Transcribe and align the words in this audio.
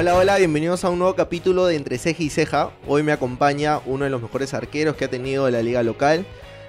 Hola, 0.00 0.14
hola, 0.14 0.38
bienvenidos 0.38 0.82
a 0.82 0.88
un 0.88 0.98
nuevo 0.98 1.14
capítulo 1.14 1.66
de 1.66 1.76
Entre 1.76 1.98
Ceja 1.98 2.22
y 2.22 2.30
Ceja. 2.30 2.70
Hoy 2.88 3.02
me 3.02 3.12
acompaña 3.12 3.82
uno 3.84 4.04
de 4.04 4.10
los 4.10 4.22
mejores 4.22 4.54
arqueros 4.54 4.96
que 4.96 5.04
ha 5.04 5.10
tenido 5.10 5.50
la 5.50 5.60
liga 5.60 5.82
local. 5.82 6.24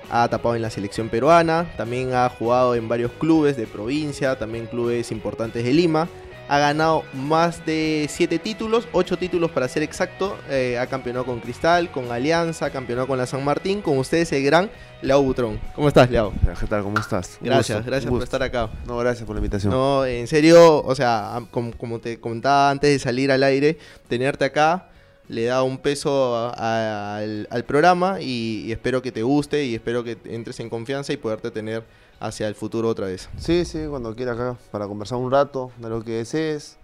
Ha 0.10 0.28
tapado 0.28 0.54
en 0.55 0.62
la 0.62 0.70
selección 0.70 1.07
peruana, 1.07 1.71
también 1.78 2.14
ha 2.14 2.28
jugado 2.28 2.75
en 2.75 2.89
varios 2.89 3.09
clubes 3.14 3.55
de 3.55 3.68
provincia, 3.68 4.38
también 4.38 4.66
clubes 4.66 5.14
importantes 5.14 5.64
de 5.64 5.71
Lima. 5.71 6.09
Ha 6.54 6.59
ganado 6.59 7.05
más 7.13 7.65
de 7.65 8.07
7 8.09 8.38
títulos, 8.38 8.86
8 8.91 9.15
títulos 9.18 9.51
para 9.51 9.70
ser 9.70 9.83
exacto. 9.83 10.38
Eh, 10.50 10.77
ha 10.77 10.86
campeonado 10.88 11.25
con 11.25 11.39
Cristal, 11.39 11.89
con 11.91 12.11
Alianza, 12.11 12.65
ha 12.65 12.70
campeonado 12.71 13.07
con 13.07 13.18
la 13.18 13.25
San 13.25 13.41
Martín. 13.45 13.81
Con 13.81 13.97
ustedes 13.97 14.33
el 14.33 14.43
gran 14.43 14.69
Leao 15.01 15.21
Butrón. 15.23 15.61
¿Cómo 15.75 15.87
estás, 15.87 16.11
Leao? 16.11 16.33
¿Qué 16.59 16.68
tal? 16.68 16.83
¿Cómo 16.83 17.00
estás? 17.00 17.37
Gracias, 17.39 17.77
gusto, 17.77 17.89
gracias 17.89 18.11
por 18.11 18.21
estar 18.21 18.43
acá. 18.43 18.69
No, 18.86 18.97
gracias 18.97 19.25
por 19.25 19.33
la 19.36 19.39
invitación. 19.39 19.71
No, 19.71 20.05
en 20.05 20.28
serio, 20.28 20.83
o 20.83 20.93
sea, 20.93 21.39
como, 21.51 21.71
como 21.78 22.00
te 22.00 22.19
comentaba 22.19 22.70
antes 22.70 22.89
de 22.92 23.00
salir 23.00 23.31
al 23.31 23.43
aire, 23.43 23.78
tenerte 24.09 24.43
acá 24.43 24.89
le 25.29 25.45
da 25.45 25.64
un 25.64 25.78
peso 25.78 26.36
a- 26.36 26.50
a- 26.50 27.18
al, 27.20 27.47
al 27.50 27.64
programa 27.64 28.18
y, 28.20 28.65
y 28.65 28.73
espero 28.73 29.01
que 29.01 29.14
te 29.14 29.23
guste 29.23 29.64
y 29.64 29.75
espero 29.75 30.04
que 30.04 30.18
entres 30.25 30.59
en 30.59 30.70
confianza 30.70 31.14
y 31.14 31.18
poderte 31.18 31.50
tener 31.50 31.83
hacia 32.22 32.48
el 32.48 32.56
futuro 32.56 32.88
otra 32.88 33.08
vez. 33.08 33.30
Sí, 33.38 33.66
sí, 33.66 33.80
cuando 33.89 34.16
quiera 34.16 34.34
acá 34.34 34.58
para 34.72 34.88
conversar 34.88 35.17
un 35.17 35.31
rato 35.31 35.72
de 35.78 35.89
lo 35.89 36.03
que 36.03 36.12
desees. 36.12 36.78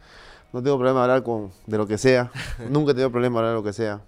No 0.54 0.64
tengo 0.64 0.78
problema 0.78 1.00
de 1.00 1.04
hablar 1.04 1.24
con, 1.24 1.52
de 1.66 1.78
lo 1.78 1.88
que 1.88 1.98
sea. 1.98 2.32
Nunca 2.70 2.92
he 2.92 2.94
tenido 2.94 3.12
problema 3.12 3.36
de 3.42 3.48
hablar 3.48 3.52
de 3.56 3.62
lo 3.62 3.64
que 3.64 3.74
sea. 3.74 4.02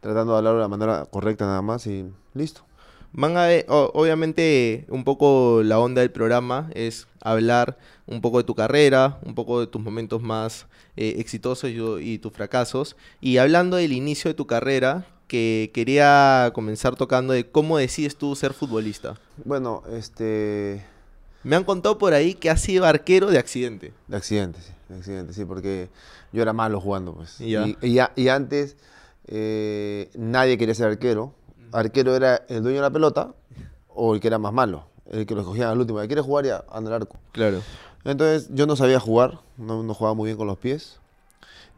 Tratando 0.00 0.32
de 0.32 0.38
hablar 0.38 0.54
de 0.54 0.60
la 0.60 0.68
manera 0.68 1.06
correcta 1.06 1.44
nada 1.46 1.62
más 1.62 1.86
y 1.86 2.06
listo. 2.34 2.62
Van 3.12 3.36
a 3.36 3.46
ver, 3.46 3.66
o- 3.68 3.90
obviamente 3.94 4.84
un 4.90 5.02
poco 5.02 5.62
la 5.64 5.78
onda 5.80 6.00
del 6.02 6.10
programa 6.12 6.70
es 6.74 7.08
hablar 7.22 7.78
un 8.06 8.20
poco 8.20 8.38
de 8.38 8.44
tu 8.44 8.54
carrera, 8.54 9.18
un 9.24 9.34
poco 9.34 9.60
de 9.60 9.66
tus 9.66 9.82
momentos 9.82 10.22
más 10.22 10.66
eh, 10.96 11.14
exitosos 11.18 11.70
y, 11.70 11.78
y 12.12 12.18
tus 12.18 12.32
fracasos. 12.32 12.96
Y 13.20 13.38
hablando 13.38 13.76
del 13.78 13.92
inicio 13.92 14.28
de 14.30 14.34
tu 14.34 14.46
carrera, 14.46 15.06
que 15.28 15.70
quería 15.72 16.50
comenzar 16.54 16.96
tocando 16.96 17.32
de 17.34 17.48
cómo 17.48 17.78
decides 17.78 18.16
tú 18.16 18.34
ser 18.34 18.52
futbolista. 18.54 19.14
Bueno, 19.44 19.82
este... 19.92 20.84
Me 21.44 21.54
han 21.54 21.62
contado 21.64 21.98
por 21.98 22.14
ahí 22.14 22.34
que 22.34 22.50
has 22.50 22.60
sido 22.60 22.84
arquero 22.84 23.28
de 23.30 23.38
accidente. 23.38 23.92
De 24.08 24.16
accidente, 24.16 24.60
sí. 24.60 24.72
De 24.88 24.96
accidente, 24.96 25.32
sí, 25.32 25.44
porque 25.44 25.88
yo 26.32 26.42
era 26.42 26.52
malo 26.52 26.80
jugando, 26.80 27.14
pues. 27.14 27.40
Y, 27.40 27.54
y 27.80 27.92
ya- 27.94 28.12
y 28.16 28.28
antes 28.28 28.76
eh, 29.28 30.10
nadie 30.14 30.58
quería 30.58 30.74
ser 30.74 30.88
arquero. 30.88 31.34
Arquero 31.72 32.16
era 32.16 32.42
el 32.48 32.62
dueño 32.62 32.78
de 32.78 32.82
la 32.82 32.90
pelota 32.90 33.34
o 33.88 34.14
el 34.14 34.20
que 34.20 34.28
era 34.28 34.38
más 34.38 34.52
malo. 34.52 34.86
El 35.10 35.26
que 35.26 35.34
lo 35.34 35.42
escogían 35.42 35.68
al 35.68 35.78
último. 35.78 36.00
El 36.00 36.04
que 36.04 36.08
quiere 36.08 36.22
jugar 36.22 36.44
ya 36.46 36.64
anda 36.70 36.90
al 36.90 37.02
arco. 37.02 37.16
Claro. 37.32 37.60
Entonces 38.04 38.48
yo 38.52 38.66
no 38.66 38.74
sabía 38.76 38.98
jugar, 39.00 39.38
no, 39.56 39.82
no 39.82 39.94
jugaba 39.94 40.14
muy 40.14 40.26
bien 40.28 40.36
con 40.38 40.46
los 40.46 40.58
pies 40.58 40.98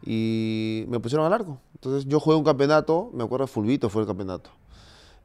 y 0.04 0.84
me 0.88 1.00
pusieron 1.00 1.26
al 1.26 1.32
arco. 1.32 1.58
Entonces 1.74 2.06
yo 2.06 2.20
jugué 2.20 2.36
un 2.36 2.44
campeonato, 2.44 3.10
me 3.12 3.24
acuerdo 3.24 3.46
Fulvito 3.46 3.88
fue 3.88 4.02
el 4.02 4.08
campeonato, 4.08 4.50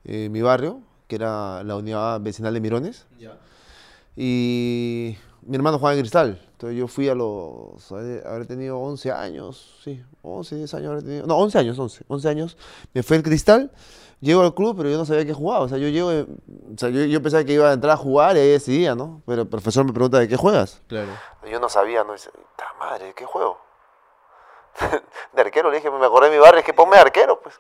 en 0.04 0.32
mi 0.32 0.42
barrio, 0.42 0.80
que 1.08 1.16
era 1.16 1.64
la 1.64 1.76
unidad 1.76 2.20
vecinal 2.22 2.54
de 2.54 2.62
Mirones, 2.62 3.06
y 4.16 5.18
mi 5.42 5.56
hermano 5.58 5.78
jugaba 5.78 5.94
en 5.96 6.02
Cristal. 6.02 6.42
Entonces 6.52 6.78
yo 6.78 6.88
fui 6.88 7.10
a 7.10 7.16
los, 7.16 7.92
habré 7.92 8.46
tenido 8.46 8.80
11 8.80 9.12
años, 9.12 9.78
sí, 9.84 10.02
11, 10.22 10.56
10 10.56 10.74
años 10.76 10.90
habré 10.92 11.02
tenido, 11.02 11.28
no, 11.28 11.38
11 11.38 11.60
años, 11.60 11.78
11, 11.78 12.06
11 12.08 12.30
años, 12.30 12.58
me 12.94 13.04
fui 13.04 13.18
al 13.18 13.24
Cristal. 13.24 13.72
Llego 14.22 14.42
al 14.42 14.56
club, 14.56 14.78
pero 14.78 14.90
yo 14.90 14.98
no 14.98 15.06
sabía 15.06 15.26
qué 15.26 15.34
jugaba. 15.34 15.66
O 15.66 15.68
sea, 15.68 15.78
yo 15.78 15.90
llego, 15.90 16.10
eh, 16.12 16.26
o 16.26 16.78
sea, 16.78 16.90
yo, 16.90 17.04
yo 17.04 17.22
pensaba 17.22 17.44
que 17.44 17.52
iba 17.54 17.70
a 17.70 17.74
entrar 17.74 17.94
a 17.94 17.98
jugar 17.98 18.38
y 18.38 18.40
ahí 18.40 18.48
decidía, 18.50 18.96
¿no? 18.96 19.22
Pero 19.26 19.42
el 19.42 19.48
profesor 19.48 19.86
me 19.86 19.92
pregunta, 19.92 20.18
¿de 20.18 20.28
qué 20.30 20.38
juegas? 20.38 20.82
Claro. 20.88 21.12
Yo 21.52 21.60
no 21.60 21.68
sabía, 21.68 22.04
no 22.06 22.14
dice, 22.14 22.32
"Ta 22.56 22.66
madre, 22.80 23.14
¿qué 23.16 23.26
juego? 23.26 23.58
de 25.34 25.42
arquero, 25.42 25.70
le 25.70 25.78
dije, 25.78 25.90
me 25.92 26.06
acordé 26.06 26.30
de 26.30 26.36
mi 26.36 26.42
barrio, 26.42 26.60
es 26.60 26.66
que 26.66 26.74
ponme 26.74 26.96
de 26.96 27.02
arquero, 27.02 27.40
pues. 27.42 27.56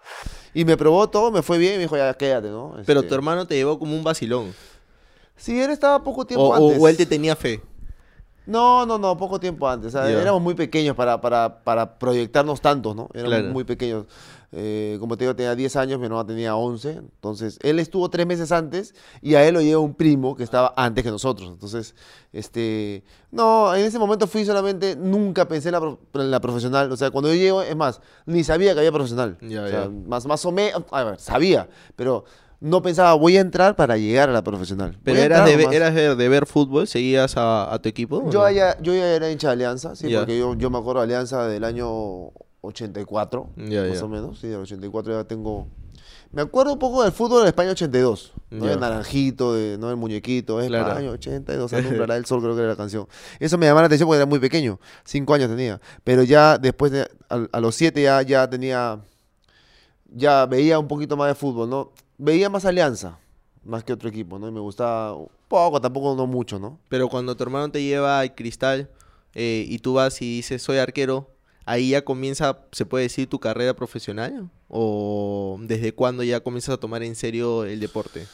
Y 0.54 0.66
me 0.66 0.78
probó 0.78 1.08
todo, 1.10 1.32
me 1.32 1.42
fue 1.42 1.58
bien 1.58 1.74
y 1.74 1.78
me 1.78 1.82
dijo, 1.84 1.98
ya 1.98 2.14
quédate, 2.14 2.48
¿no? 2.50 2.76
Pero 2.86 3.00
Este, 3.02 3.10
tu 3.10 3.16
hermano 3.16 3.46
te 3.48 3.56
llevó 3.56 3.78
como 3.80 3.96
un 3.96 4.04
vacilón. 4.04 4.56
Sí, 5.36 5.62
él 5.62 5.70
estaba 5.72 6.04
poco 6.04 6.26
tiempo 6.26 6.46
O, 6.46 6.50
o- 6.50 6.56
antes. 6.70 6.82
o 6.82 6.88
él 6.88 6.96
te 6.98 7.06
tenía 7.06 7.36
fe. 7.36 7.62
No, 8.48 8.86
no, 8.86 8.98
no, 8.98 9.18
poco 9.18 9.40
tiempo 9.40 9.68
antes. 9.68 9.94
O 9.96 9.98
sea, 9.98 10.10
éramos 10.10 10.42
muy 10.42 10.54
pequeños 10.54 10.96
para, 10.96 11.20
para, 11.22 11.64
para 11.64 11.98
proyectarnos 11.98 12.62
tantos, 12.62 12.96
¿no? 12.96 13.10
Éramos 13.14 13.34
Claro. 13.34 13.54
muy 13.54 13.64
pequeños. 13.64 14.06
Eh, 14.58 14.96
como 15.02 15.18
te 15.18 15.26
digo, 15.26 15.36
tenía 15.36 15.54
10 15.54 15.76
años, 15.76 16.00
mi 16.00 16.06
hermano 16.06 16.26
tenía 16.26 16.56
11. 16.56 16.92
Entonces, 16.92 17.60
él 17.62 17.78
estuvo 17.80 18.10
tres 18.10 18.26
meses 18.26 18.54
antes 18.54 18.96
y 19.22 19.36
a 19.36 19.46
él 19.46 19.54
lo 19.56 19.62
lleva 19.62 19.82
un 19.82 19.94
primo 19.96 20.36
que 20.36 20.44
estaba 20.44 20.74
antes 20.78 21.04
que 21.04 21.12
nosotros. 21.12 21.50
Entonces, 21.50 21.94
este... 22.32 23.04
No, 23.32 23.76
en 23.76 23.84
ese 23.86 24.00
momento 24.00 24.28
fui 24.28 24.46
solamente... 24.46 24.96
Nunca 24.96 25.46
pensé 25.48 25.70
en 25.70 25.74
la, 25.74 25.80
pro- 25.82 26.00
en 26.14 26.32
la 26.32 26.40
profesional. 26.40 26.90
O 26.92 26.96
sea, 26.96 27.12
cuando 27.12 27.30
yo 27.30 27.36
llego, 27.36 27.62
es 27.64 27.76
más, 27.76 28.00
ni 28.26 28.44
sabía 28.46 28.74
que 28.74 28.80
había 28.80 28.92
profesional. 28.94 29.38
O 29.42 29.50
sea. 29.50 29.90
Más, 30.08 30.26
más 30.26 30.46
o 30.46 30.52
menos... 30.54 30.84
A 30.92 31.04
ver, 31.04 31.20
sabía, 31.20 31.68
pero... 31.96 32.24
No 32.62 32.82
pensaba, 32.82 33.14
voy 33.14 33.38
a 33.38 33.42
entrar 33.42 33.76
para 33.76 33.98
llegar 33.98 34.30
a 34.30 34.34
la 34.34 34.44
profesional. 34.44 34.98
Pero 35.04 35.20
eras 35.20 35.46
de, 35.46 35.58
nomás. 35.58 35.74
eras 35.76 35.94
de, 35.94 36.16
de 36.16 36.30
ver 36.30 36.46
fútbol, 36.46 36.88
seguías 36.88 37.38
a, 37.38 37.74
a 37.74 37.80
tu 37.80 37.90
equipo. 37.90 38.30
Yo 38.32 38.42
no? 38.44 38.52
ya, 38.52 38.78
yo 38.82 38.94
ya 38.94 39.08
era 39.14 39.30
hincha 39.30 39.48
de 39.50 39.54
Alianza, 39.54 39.96
sí, 39.96 40.14
porque 40.16 40.38
yo, 40.38 40.56
yo 40.56 40.70
me 40.70 40.78
acuerdo 40.78 41.02
de 41.02 41.06
Alianza 41.06 41.48
del 41.48 41.64
año 41.64 42.32
84, 42.62 43.50
Ya, 43.68 43.84
más 43.84 44.02
o 44.02 44.08
menos, 44.08 44.40
sí, 44.40 44.48
del 44.48 44.62
84 44.62 45.14
ya 45.14 45.24
tengo... 45.26 45.68
Me 46.32 46.42
acuerdo 46.42 46.74
un 46.74 46.80
poco 46.80 47.04
del 47.04 47.14
fútbol 47.14 47.44
de 47.44 47.50
España 47.50 47.72
82, 47.72 48.34
¿no? 48.50 48.70
El 48.70 48.80
naranjito, 48.80 49.54
de, 49.54 49.78
no 49.78 49.90
el 49.90 49.96
muñequito, 49.96 50.58
Claro. 50.68 50.90
España 50.90 51.12
82, 51.12 51.72
alumbrará 51.72 52.18
el 52.18 52.26
sol, 52.26 52.42
creo 52.42 52.54
que 52.56 52.62
era 52.62 52.70
la 52.72 52.76
canción. 52.76 53.08
Eso 53.40 53.58
me 53.58 53.68
llamaba 53.68 53.84
la 53.84 53.86
atención 53.88 54.08
porque 54.08 54.18
era 54.18 54.26
muy 54.26 54.40
pequeño, 54.40 54.80
cinco 55.06 55.34
años 55.34 55.50
tenía, 55.50 55.80
pero 56.04 56.24
ya 56.24 56.58
después, 56.58 56.92
de, 56.92 57.08
a, 57.30 57.46
a 57.52 57.60
los 57.62 57.76
siete 57.76 58.02
ya, 58.02 58.22
ya 58.24 58.50
tenía, 58.50 59.00
ya 60.10 60.46
veía 60.46 60.78
un 60.80 60.88
poquito 60.90 61.16
más 61.16 61.30
de 61.30 61.36
fútbol, 61.36 61.70
¿no? 61.70 61.92
Veía 62.18 62.50
más 62.50 62.66
Alianza, 62.66 63.20
más 63.64 63.84
que 63.84 63.94
otro 63.94 64.10
equipo, 64.10 64.40
¿no? 64.40 64.48
Y 64.48 64.52
me 64.52 64.60
gustaba 64.60 65.18
poco, 65.48 65.82
tampoco 65.82 66.16
no 66.16 66.28
mucho, 66.28 66.60
¿no? 66.60 66.80
Pero 66.90 67.10
cuando 67.10 67.36
tu 67.36 67.44
hermano 67.44 67.70
te 67.72 67.84
lleva 67.84 68.20
al 68.20 68.36
cristal 68.36 68.90
eh, 69.34 69.66
y 69.68 69.80
tú 69.80 69.94
vas 69.96 70.22
y 70.22 70.38
dices 70.38 70.62
soy 70.62 70.78
arquero, 70.78 71.30
ahí 71.66 71.90
ya 71.90 72.04
comienza, 72.04 72.60
se 72.72 72.86
puede 72.86 73.04
decir, 73.04 73.28
tu 73.28 73.40
carrera 73.40 73.74
profesional. 73.74 74.50
¿O 74.68 75.58
desde 75.62 75.94
cuándo 75.94 76.24
ya 76.24 76.42
comienzas 76.42 76.76
a 76.76 76.78
tomar 76.78 77.04
en 77.04 77.16
serio 77.16 77.66
el 77.66 77.80
deporte? 77.80 78.26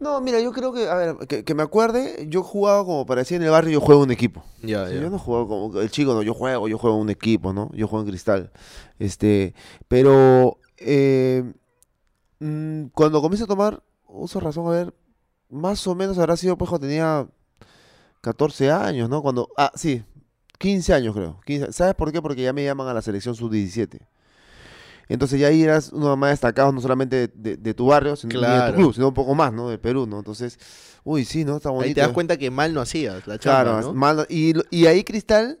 No, 0.00 0.20
mira, 0.20 0.40
yo 0.40 0.52
creo 0.52 0.72
que, 0.72 0.88
a 0.88 0.94
ver, 0.94 1.16
que, 1.28 1.44
que 1.44 1.54
me 1.54 1.62
acuerde, 1.62 2.26
yo 2.28 2.42
jugaba 2.42 2.84
como 2.84 3.06
para 3.06 3.20
decir 3.20 3.36
en 3.36 3.44
el 3.44 3.50
barrio, 3.50 3.72
yo 3.72 3.80
juego 3.80 4.02
un 4.02 4.10
equipo. 4.10 4.44
Ya, 4.60 4.88
ya. 4.88 5.00
Yo 5.00 5.08
no 5.08 5.18
juego 5.18 5.48
como 5.48 5.80
el 5.80 5.90
chico, 5.90 6.14
no, 6.14 6.22
yo 6.22 6.34
juego, 6.34 6.68
yo 6.68 6.78
juego 6.78 6.96
un 6.96 7.10
equipo, 7.10 7.52
¿no? 7.52 7.70
Yo 7.74 7.86
juego 7.86 8.04
en 8.04 8.10
cristal. 8.10 8.50
Este, 8.98 9.54
pero 9.88 10.58
eh, 10.78 11.44
mm, 12.46 12.86
cuando 12.94 13.20
comienzo 13.22 13.44
a 13.44 13.48
tomar 13.48 13.82
uso 14.08 14.40
razón, 14.40 14.66
a 14.66 14.70
ver, 14.70 14.94
más 15.50 15.86
o 15.86 15.94
menos 15.94 16.18
habrá 16.18 16.36
sido 16.36 16.56
pues 16.58 16.68
cuando 16.68 16.86
tenía 16.86 17.26
14 18.20 18.70
años, 18.70 19.08
¿no? 19.08 19.22
Cuando, 19.22 19.48
ah, 19.56 19.72
sí, 19.74 20.02
15 20.58 20.94
años 20.94 21.14
creo. 21.14 21.40
15. 21.44 21.72
¿Sabes 21.72 21.94
por 21.94 22.12
qué? 22.12 22.22
Porque 22.22 22.42
ya 22.42 22.52
me 22.52 22.64
llaman 22.64 22.88
a 22.88 22.94
la 22.94 23.02
selección 23.02 23.34
sub-17. 23.34 24.00
Entonces 25.08 25.38
ya 25.38 25.48
ahí 25.48 25.62
eras 25.62 25.90
uno 25.92 26.16
más 26.16 26.30
destacado, 26.30 26.72
no 26.72 26.80
solamente 26.80 27.28
de, 27.28 27.32
de- 27.34 27.56
de 27.58 27.74
tu 27.74 27.86
barrio, 27.86 28.16
sino 28.16 28.40
de 28.40 28.46
Claro. 28.46 28.72
tu 28.72 28.78
club, 28.80 28.94
sino 28.94 29.08
un 29.08 29.14
poco 29.14 29.34
más, 29.34 29.52
¿no? 29.52 29.68
De 29.68 29.76
Perú, 29.78 30.06
¿no? 30.06 30.18
Entonces, 30.18 30.58
uy, 31.04 31.26
sí, 31.26 31.44
¿no? 31.44 31.56
Está 31.56 31.68
bonito. 31.70 31.84
Ahí 31.88 31.94
te 31.94 32.00
das 32.00 32.12
cuenta 32.12 32.38
que 32.38 32.50
mal 32.50 32.72
no 32.72 32.80
hacías 32.80 33.26
la 33.26 33.36
Claro, 33.38 33.70
chamba, 33.70 33.80
es 33.80 33.86
¿no? 33.86 33.94
mal- 33.94 34.26
y, 34.30 34.54
lo- 34.54 34.64
y 34.70 34.86
ahí 34.86 35.04
Cristal, 35.04 35.58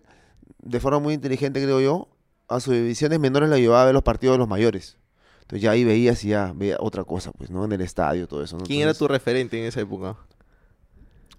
de 0.62 0.80
forma 0.80 0.98
muy 0.98 1.12
inteligente 1.14 1.62
creo 1.62 1.78
yo, 1.80 2.08
a 2.48 2.58
sus 2.60 2.72
divisiones 2.72 3.20
menores 3.20 3.50
la 3.50 3.58
llevaba 3.58 3.82
a 3.82 3.84
ver 3.86 3.94
los 3.94 4.02
partidos 4.02 4.34
de 4.34 4.38
los 4.38 4.48
mayores. 4.48 4.96
Entonces 5.44 5.62
ya 5.62 5.70
ahí 5.70 5.84
veías 5.84 6.24
y 6.24 6.28
ya 6.28 6.52
veía 6.54 6.76
otra 6.80 7.04
cosa, 7.04 7.30
pues, 7.32 7.50
¿no? 7.50 7.64
En 7.64 7.72
el 7.72 7.80
estadio, 7.80 8.26
todo 8.26 8.42
eso, 8.42 8.56
¿no? 8.58 8.64
¿Quién 8.64 8.82
era 8.82 8.94
tu 8.94 9.06
referente 9.06 9.58
en 9.58 9.66
esa 9.66 9.80
época? 9.80 10.16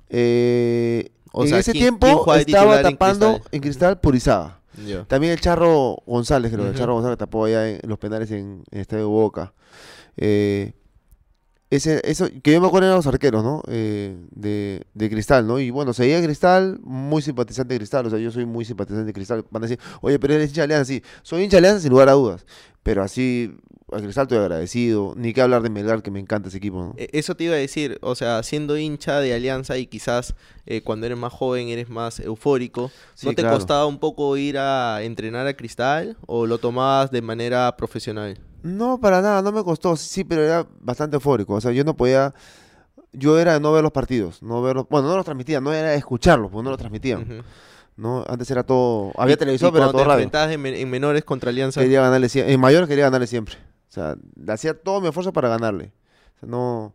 eh, 0.09 1.11
O 1.31 1.43
en 1.43 1.49
sea, 1.49 1.59
ese 1.59 1.71
¿quién- 1.71 1.97
tiempo 1.99 2.23
quién 2.23 2.39
estaba 2.39 2.45
titular 2.45 2.77
en 2.77 2.83
tapando 2.93 3.27
Cristal? 3.33 3.49
en 3.51 3.61
Cristal 3.61 3.99
Purizaba. 3.99 4.61
También 5.07 5.33
el 5.33 5.39
Charro 5.41 5.97
González, 6.05 6.51
creo. 6.51 6.65
El 6.65 6.71
Ujú. 6.71 6.79
Charro 6.79 6.93
González 6.95 7.17
tapó 7.17 7.45
allá 7.45 7.67
en 7.69 7.79
los 7.87 7.97
penales 7.97 8.29
en, 8.31 8.63
en 8.71 8.79
Estadio 8.79 9.09
Boca. 9.09 9.53
Eh, 10.17 10.73
ese, 11.69 12.01
eso, 12.03 12.27
que 12.43 12.53
yo 12.53 12.61
me 12.61 12.67
acuerdo 12.67 12.87
eran 12.87 12.97
los 12.97 13.07
arqueros, 13.07 13.43
¿no? 13.43 13.63
Eh, 13.67 14.15
de, 14.31 14.85
de 14.93 15.09
Cristal, 15.09 15.47
¿no? 15.47 15.59
Y 15.59 15.71
bueno, 15.71 15.93
seguía 15.93 16.21
Cristal, 16.21 16.79
muy 16.83 17.21
simpatizante 17.21 17.73
de 17.73 17.79
Cristal. 17.79 18.05
O 18.05 18.09
sea, 18.09 18.19
yo 18.19 18.31
soy 18.31 18.45
muy 18.45 18.65
simpatizante 18.65 19.05
de 19.07 19.13
Cristal. 19.13 19.45
Van 19.49 19.63
a 19.63 19.67
decir, 19.67 19.79
oye, 20.01 20.19
pero 20.19 20.33
eres 20.35 20.49
hincha 20.49 20.61
de 20.61 20.65
Alianza. 20.65 20.85
Sí, 20.93 21.01
soy 21.23 21.43
hincha 21.43 21.55
de 21.55 21.59
Alianza 21.59 21.81
sin 21.81 21.91
lugar 21.91 22.09
a 22.09 22.13
dudas. 22.13 22.45
Pero 22.83 23.01
así, 23.01 23.55
a 23.91 23.99
Cristal 23.99 24.23
estoy 24.23 24.37
agradecido. 24.39 25.13
Ni 25.15 25.33
que 25.33 25.41
hablar 25.41 25.61
de 25.61 25.69
Melgar, 25.69 26.01
que 26.01 26.11
me 26.11 26.19
encanta 26.19 26.49
ese 26.49 26.57
equipo, 26.57 26.77
¿no? 26.77 26.93
E- 26.97 27.09
Eso 27.13 27.35
te 27.35 27.43
iba 27.45 27.53
a 27.53 27.57
decir, 27.57 27.97
o 28.01 28.15
sea, 28.15 28.41
siendo 28.43 28.77
hincha 28.77 29.19
de 29.19 29.33
Alianza 29.33 29.77
y 29.77 29.85
quizás 29.87 30.33
eh, 30.65 30.81
cuando 30.81 31.05
eres 31.05 31.17
más 31.17 31.31
joven 31.31 31.67
eres 31.69 31.89
más 31.89 32.19
eufórico, 32.19 32.91
Sí, 33.13 33.27
¿no 33.27 33.33
te 33.33 33.41
claro. 33.43 33.57
costaba 33.57 33.85
un 33.85 33.99
poco 33.99 34.35
ir 34.37 34.57
a 34.57 35.03
entrenar 35.03 35.45
a 35.47 35.53
Cristal 35.55 36.17
o 36.25 36.47
lo 36.47 36.57
tomabas 36.57 37.11
de 37.11 37.21
manera 37.21 37.75
profesional? 37.77 38.39
No, 38.63 38.99
para 38.99 39.21
nada, 39.21 39.41
no 39.43 39.51
me 39.51 39.63
costó, 39.63 39.95
sí, 39.95 40.23
pero 40.23 40.43
era 40.43 40.65
bastante 40.79 41.17
eufórico. 41.17 41.53
O 41.53 41.61
sea, 41.61 41.71
yo 41.71 41.83
no 41.83 41.95
podía. 41.95 42.33
Yo 43.13 43.37
era 43.39 43.53
de 43.53 43.59
no 43.59 43.71
ver 43.71 43.83
los 43.83 43.91
partidos, 43.93 44.41
no 44.43 44.61
verlos. 44.61 44.87
Bueno, 44.89 45.07
no 45.07 45.15
los 45.15 45.23
transmitían, 45.23 45.63
no 45.63 45.71
era 45.71 45.91
de 45.91 45.95
escucharlos, 45.97 46.51
porque 46.51 46.63
no 46.63 46.69
los 46.71 46.79
transmitían. 46.79 47.43
¿no? 47.95 48.25
Antes 48.27 48.49
era 48.51 48.63
todo, 48.63 49.11
había 49.17 49.37
televisor, 49.37 49.71
pero 49.71 49.85
era 49.85 49.91
todo 49.93 50.01
te 50.01 50.07
radio. 50.29 50.51
en, 50.53 50.65
en 50.65 50.89
menores 50.89 51.23
contra 51.23 51.49
Alianza. 51.49 51.79
Quería 51.81 52.01
ganarle 52.01 52.27
en 52.33 52.59
mayores 52.59 52.89
quería 52.89 53.05
ganarle 53.05 53.27
siempre. 53.27 53.55
O 53.95 54.01
sea, 54.01 54.17
hacía 54.53 54.73
todo 54.73 54.99
mi 54.99 55.07
esfuerzo 55.07 55.31
para 55.31 55.47
ganarle. 55.47 55.93
No, 56.41 56.93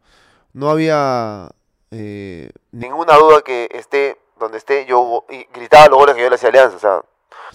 no 0.52 0.68
había 0.68 1.50
eh, 1.90 2.50
ninguna 2.72 3.16
duda 3.16 3.40
que 3.40 3.70
esté 3.72 4.18
donde 4.38 4.58
esté, 4.58 4.84
yo 4.86 5.24
y 5.30 5.46
gritaba 5.54 5.88
los 5.88 5.98
goles 5.98 6.14
que 6.14 6.20
yo 6.20 6.28
le 6.28 6.34
hacía 6.34 6.50
Alianza. 6.50 6.76
O 6.76 6.80
sea, 6.80 7.02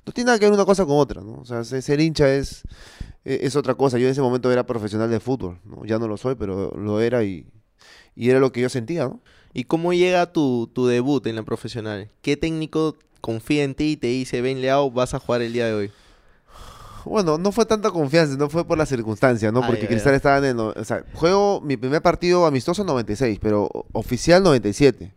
no 0.03 0.13
tiene 0.13 0.27
nada 0.27 0.39
que 0.39 0.45
ver 0.45 0.53
una 0.53 0.65
cosa 0.65 0.83
con 0.83 0.97
otra, 0.97 1.21
¿no? 1.21 1.42
O 1.42 1.45
sea, 1.45 1.63
ser, 1.63 2.00
hincha 2.00 2.27
es, 2.33 2.63
e- 3.24 3.42
es 3.44 3.56
otra 3.56 3.75
cosa. 3.75 4.00
Yo 4.00 4.06
en 4.06 4.12
ese 4.13 4.21
momento 4.21 4.51
era 4.51 4.65
profesional 4.65 5.12
de 5.12 5.19
fútbol. 5.19 5.59
Ya 5.83 6.00
no 6.00 6.07
lo 6.07 6.18
soy, 6.18 6.33
pero 6.33 6.71
lo 6.71 7.00
era 7.00 7.24
y, 7.24 7.45
y 8.15 8.31
era 8.31 8.39
lo 8.39 8.51
que 8.51 8.62
yo 8.62 8.69
sentía, 8.69 9.03
¿no? 9.06 9.19
¿Y 9.53 9.65
cómo 9.65 9.94
llega 9.94 10.33
tu, 10.33 10.71
tu 10.74 10.88
debut 10.88 11.25
en 11.27 11.36
la 11.36 11.44
profesional? 11.44 12.09
¿Qué 12.24 12.36
técnico 12.36 12.95
confía 13.21 13.63
en 13.63 13.75
ti 13.75 13.91
y 13.91 13.98
te 13.98 14.07
dice, 14.07 14.41
ven 14.41 14.62
Leao, 14.62 14.89
vas 14.89 15.13
a 15.13 15.19
jugar 15.19 15.44
el 15.44 15.53
día 15.53 15.68
de 15.68 15.74
hoy? 15.75 15.91
Bueno, 17.06 17.38
no 17.38 17.52
fue 17.52 17.66
tanta 17.66 17.92
confianza, 17.92 18.36
no 18.38 18.50
fue 18.50 18.66
por 18.66 18.78
la 18.78 18.86
circunstancia, 18.86 19.52
¿no? 19.52 19.66
Porque 19.66 19.84
ya, 19.84 19.88
Cristal 19.88 20.13
estaba 20.16 20.38
en 20.40 20.46
el... 20.46 20.60
O 20.60 20.84
sea, 20.84 21.04
juego 21.13 21.62
mi 21.62 21.78
primer 21.78 22.02
partido 22.02 22.46
amistoso 22.46 22.81
en 22.81 22.88
96, 22.88 23.40
pero 23.42 23.69
oficial 23.94 24.44
97. 24.44 25.13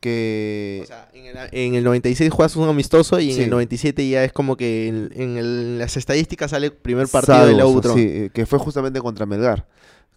Que... 0.00 0.80
O 0.82 0.86
sea, 0.86 1.08
en 1.14 1.24
el, 1.26 1.36
en 1.52 1.74
el 1.76 1.84
96 1.84 2.30
juegas 2.30 2.56
un 2.56 2.68
amistoso 2.68 3.18
y 3.20 3.30
en 3.30 3.36
Sí. 3.36 3.42
el 3.44 3.50
97 3.50 4.06
ya 4.08 4.24
es 4.24 4.32
como 4.32 4.56
que 4.56 4.88
en, 4.88 5.10
en 5.14 5.38
el- 5.38 5.78
las 5.78 5.96
estadísticas 5.96 6.50
sale 6.50 6.66
el 6.66 6.72
primer 6.72 7.08
partido 7.08 7.46
de 7.46 7.54
la. 7.54 7.64
Sí, 7.94 8.00
eh, 8.00 8.30
que 8.32 8.44
fue 8.44 8.58
justamente 8.58 9.00
contra 9.00 9.24
Melgar. 9.24 9.66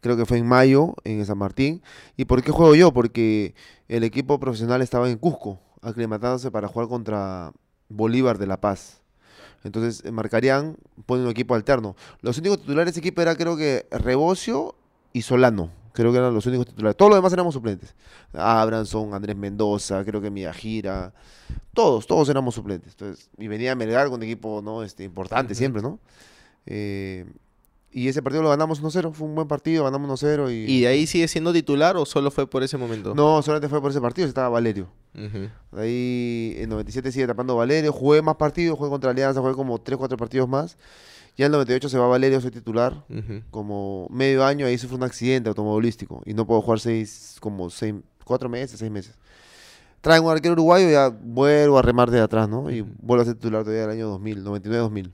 Creo 0.01 0.17
que 0.17 0.25
fue 0.25 0.37
en 0.37 0.45
mayo, 0.45 0.93
en 1.05 1.25
San 1.25 1.37
Martín. 1.37 1.81
¿Y 2.17 2.25
por 2.25 2.43
qué 2.43 2.51
juego 2.51 2.75
yo? 2.75 2.91
Porque 2.91 3.55
el 3.87 4.03
equipo 4.03 4.39
profesional 4.39 4.81
estaba 4.81 5.09
en 5.09 5.17
Cusco, 5.17 5.59
aclimatándose 5.81 6.51
para 6.51 6.67
jugar 6.67 6.87
contra 6.87 7.51
Bolívar 7.89 8.37
de 8.37 8.45
La 8.47 8.57
Paz. 8.59 9.01
Entonces, 9.63 10.03
eh, 10.05 10.11
Marcarían 10.11 10.77
pone 11.05 11.23
un 11.23 11.29
equipo 11.29 11.55
alterno. 11.55 11.95
Los 12.21 12.37
únicos 12.37 12.59
titulares 12.61 12.85
de 12.85 12.91
ese 12.91 12.99
equipo 12.99 13.21
era 13.21 13.35
creo 13.35 13.57
que 13.57 13.87
Rebocio 13.91 14.75
y 15.13 15.21
Solano. 15.21 15.71
Creo 15.93 16.11
que 16.11 16.19
eran 16.19 16.33
los 16.33 16.45
únicos 16.45 16.67
titulares. 16.67 16.95
Todos 16.95 17.09
los 17.09 17.17
demás 17.17 17.33
éramos 17.33 17.55
suplentes. 17.55 17.95
Abranson, 18.33 19.15
Andrés 19.15 19.35
Mendoza, 19.35 20.05
creo 20.05 20.21
que 20.21 20.29
Miyajira. 20.29 21.11
Todos, 21.73 22.05
todos 22.05 22.29
éramos 22.29 22.53
suplentes. 22.53 22.91
Entonces, 22.91 23.29
y 23.37 23.47
venía 23.47 23.73
Melgar 23.75 24.05
con 24.07 24.15
un 24.15 24.23
equipo 24.23 24.61
¿no? 24.63 24.83
este, 24.83 25.03
importante 25.03 25.55
siempre, 25.55 25.81
¿no? 25.81 25.99
Eh, 26.67 27.25
y 27.97 28.09
ese 28.09 28.21
partido 28.21 28.43
lo 28.43 28.49
ganamos 28.49 28.83
1-0. 28.83 29.11
Fue 29.11 29.27
un 29.27 29.33
buen 29.33 29.47
partido, 29.47 29.83
ganamos 29.85 30.21
1-0. 30.21 30.51
Y... 30.51 30.71
¿Y 30.71 30.81
de 30.81 30.87
ahí 30.87 31.07
sigue 31.07 31.27
siendo 31.27 31.51
titular 31.51 31.97
o 31.97 32.05
solo 32.05 32.29
fue 32.29 32.47
por 32.47 32.61
ese 32.61 32.77
momento? 32.77 33.15
No, 33.15 33.41
solamente 33.41 33.69
fue 33.69 33.81
por 33.81 33.89
ese 33.89 33.99
partido, 33.99 34.27
estaba 34.27 34.49
Valerio. 34.49 34.87
Ujú. 35.15 35.49
De 35.71 35.81
ahí 35.81 36.55
en 36.59 36.69
97 36.69 37.11
sigue 37.11 37.25
tapando 37.25 37.55
Valerio. 37.55 37.91
Jugué 37.91 38.21
más 38.21 38.35
partidos, 38.35 38.77
jugué 38.77 38.91
contra 38.91 39.09
Alianza, 39.09 39.41
jugué 39.41 39.55
como 39.55 39.83
3-4 39.83 40.15
partidos 40.15 40.47
más. 40.47 40.77
Ya 41.37 41.47
en 41.47 41.51
el 41.51 41.53
98 41.53 41.89
se 41.89 41.97
va 41.97 42.07
Valerio, 42.07 42.39
soy 42.39 42.51
titular. 42.51 43.03
Como 43.49 44.07
medio 44.11 44.45
año 44.45 44.67
ahí 44.67 44.77
sufre 44.77 44.95
un 44.95 45.03
accidente 45.03 45.49
automovilístico 45.49 46.21
y 46.23 46.35
no 46.35 46.45
puedo 46.45 46.61
jugar 46.61 46.79
seis, 46.79 47.37
como 47.39 47.71
seis, 47.71 47.95
cuatro 48.23 48.47
meses, 48.47 48.77
seis 48.77 48.91
meses. 48.91 49.15
Traen 50.01 50.23
un 50.23 50.29
arquero 50.29 50.53
uruguayo 50.53 50.87
y 50.87 50.91
ya 50.91 51.09
vuelvo 51.09 51.79
a 51.79 51.81
remar 51.81 52.11
de 52.11 52.19
atrás, 52.19 52.47
¿no? 52.47 52.69
Y 52.69 52.81
vuelvo 52.81 53.23
a 53.23 53.25
ser 53.25 53.33
titular 53.33 53.63
todavía 53.63 53.87
del 53.87 53.97
año 53.97 54.07
2000, 54.09 54.45
99-2000. 54.45 55.11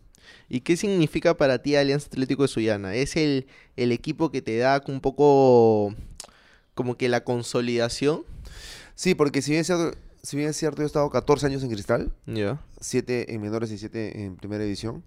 ¿Y 0.54 0.62
qué 0.62 0.78
significa 0.78 1.36
para 1.36 1.64
ti 1.64 1.76
Alianza 1.76 2.06
Atlético 2.06 2.44
de 2.44 2.48
Sullana? 2.48 2.94
¿Es 2.94 3.16
el, 3.16 3.48
el 3.76 3.92
equipo 3.92 4.30
que 4.30 4.44
te 4.44 4.56
da 4.56 4.84
un 4.88 5.02
poco 5.02 5.96
como 6.76 6.96
que 6.96 7.10
la 7.10 7.24
consolidación? 7.24 8.22
Sí, 8.94 9.16
porque 9.16 9.42
si 9.42 9.50
bien, 9.50 9.62
es 9.62 9.66
cierto, 9.66 9.98
si 10.22 10.38
bien 10.38 10.50
es 10.50 10.56
cierto, 10.56 10.78
yo 10.78 10.84
he 10.84 10.86
estado 10.86 11.10
14 11.10 11.48
años 11.48 11.64
en 11.64 11.72
Cristal, 11.72 12.14
Ya. 12.28 12.62
7 12.80 13.26
7 13.26 13.34
en 13.34 13.42
menores 13.42 13.72
y 13.72 13.80
7 13.80 14.26
en 14.26 14.36
primera 14.36 14.64
división, 14.64 15.04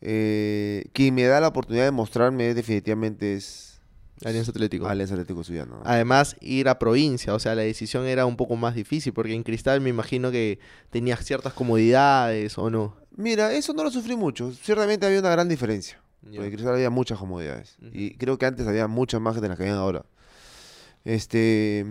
eh, 0.00 0.86
quien 0.94 1.14
me 1.14 1.24
da 1.24 1.42
la 1.42 1.48
oportunidad 1.48 1.84
de 1.84 1.90
mostrarme 1.90 2.54
definitivamente 2.54 3.34
es 3.34 3.75
Alianza 4.24 4.50
Atlético. 4.50 4.86
Alianza 4.86 5.14
Atlético 5.14 5.44
Suyano. 5.44 5.80
Además, 5.84 6.36
ir 6.40 6.68
a 6.68 6.78
provincia, 6.78 7.34
o 7.34 7.38
sea, 7.38 7.54
la 7.54 7.62
decisión 7.62 8.06
era 8.06 8.24
un 8.26 8.36
poco 8.36 8.56
más 8.56 8.74
difícil, 8.74 9.12
porque 9.12 9.34
en 9.34 9.42
Cristal 9.42 9.80
me 9.80 9.90
imagino 9.90 10.30
que 10.30 10.58
tenías 10.90 11.24
ciertas 11.24 11.52
comodidades 11.52 12.56
o 12.58 12.70
no. 12.70 12.96
Mira, 13.16 13.52
eso 13.52 13.72
no 13.74 13.84
lo 13.84 13.90
sufrí 13.90 14.16
mucho. 14.16 14.52
Ciertamente 14.52 15.06
había 15.06 15.20
una 15.20 15.30
gran 15.30 15.48
diferencia. 15.48 16.00
Porque 16.22 16.44
en 16.46 16.50
Cristal 16.52 16.74
había 16.74 16.90
muchas 16.90 17.18
comodidades. 17.18 17.76
Y 17.92 18.16
creo 18.16 18.36
que 18.38 18.46
antes 18.46 18.66
había 18.66 18.88
muchas 18.88 19.20
más 19.20 19.40
de 19.40 19.48
las 19.48 19.56
que 19.58 19.64
hay 19.64 19.70
ahora. 19.70 20.04
Este. 21.04 21.86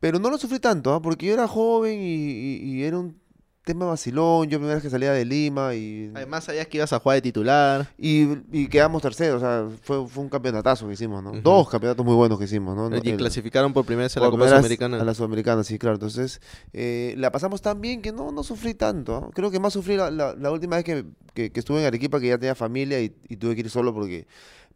Pero 0.00 0.18
no 0.18 0.30
lo 0.30 0.38
sufrí 0.38 0.58
tanto, 0.60 0.92
¿ah? 0.94 1.00
porque 1.00 1.26
yo 1.26 1.34
era 1.34 1.48
joven 1.48 1.98
y, 2.00 2.14
y- 2.14 2.60
y 2.62 2.82
era 2.84 2.98
un 2.98 3.18
tema 3.64 3.86
vacilón. 3.86 4.48
Yo 4.48 4.58
primera 4.58 4.74
vez 4.74 4.82
que 4.82 4.90
salía 4.90 5.12
de 5.12 5.24
Lima 5.24 5.74
y. 5.74 6.10
Además, 6.14 6.44
sabías 6.44 6.66
que 6.68 6.76
ibas 6.78 6.92
a 6.92 6.98
jugar 7.00 7.16
de 7.16 7.22
titular. 7.22 7.88
Y, 7.98 8.28
y 8.52 8.68
quedamos 8.68 9.02
terceros, 9.02 9.42
o 9.42 9.46
sea, 9.46 9.68
fue, 9.82 10.06
fue 10.08 10.22
un 10.22 10.28
campeonatazo 10.28 10.86
que 10.86 10.92
hicimos, 10.94 11.22
¿no? 11.22 11.32
Dos 11.40 11.68
campeonatos 11.68 12.04
muy 12.04 12.14
buenos 12.14 12.38
que 12.38 12.44
hicimos, 12.44 12.76
¿no? 12.76 12.94
Y 13.02 13.10
El- 13.10 13.16
clasificaron 13.16 13.72
por 13.72 13.84
primera 13.84 14.04
vez 14.04 14.16
a 14.16 14.20
la 14.20 14.30
Copa 14.30 14.48
Sudamericana. 14.48 15.00
A 15.00 15.04
la 15.04 15.14
Sudamericana, 15.14 15.64
sí, 15.64 15.78
claro. 15.78 15.94
Entonces, 15.96 16.40
eh, 16.72 17.14
la 17.18 17.32
pasamos 17.32 17.62
tan 17.62 17.80
bien 17.80 18.02
que 18.02 18.12
no, 18.12 18.30
no 18.32 18.42
sufrí 18.44 18.74
tanto. 18.74 19.30
Creo 19.34 19.50
que 19.50 19.58
más 19.60 19.72
sufrí 19.72 19.96
la, 19.96 20.10
la- 20.10 20.34
la 20.34 20.50
última 20.50 20.76
vez 20.76 20.84
que, 20.84 21.04
que- 21.34 21.50
que 21.50 21.60
estuve 21.60 21.80
en 21.80 21.86
Arequipa, 21.86 22.20
que 22.20 22.28
ya 22.28 22.38
tenía 22.38 22.54
familia 22.54 23.00
y, 23.00 23.14
y 23.28 23.36
tuve 23.36 23.54
que 23.54 23.60
ir 23.62 23.70
solo 23.70 23.92
porque 23.94 24.26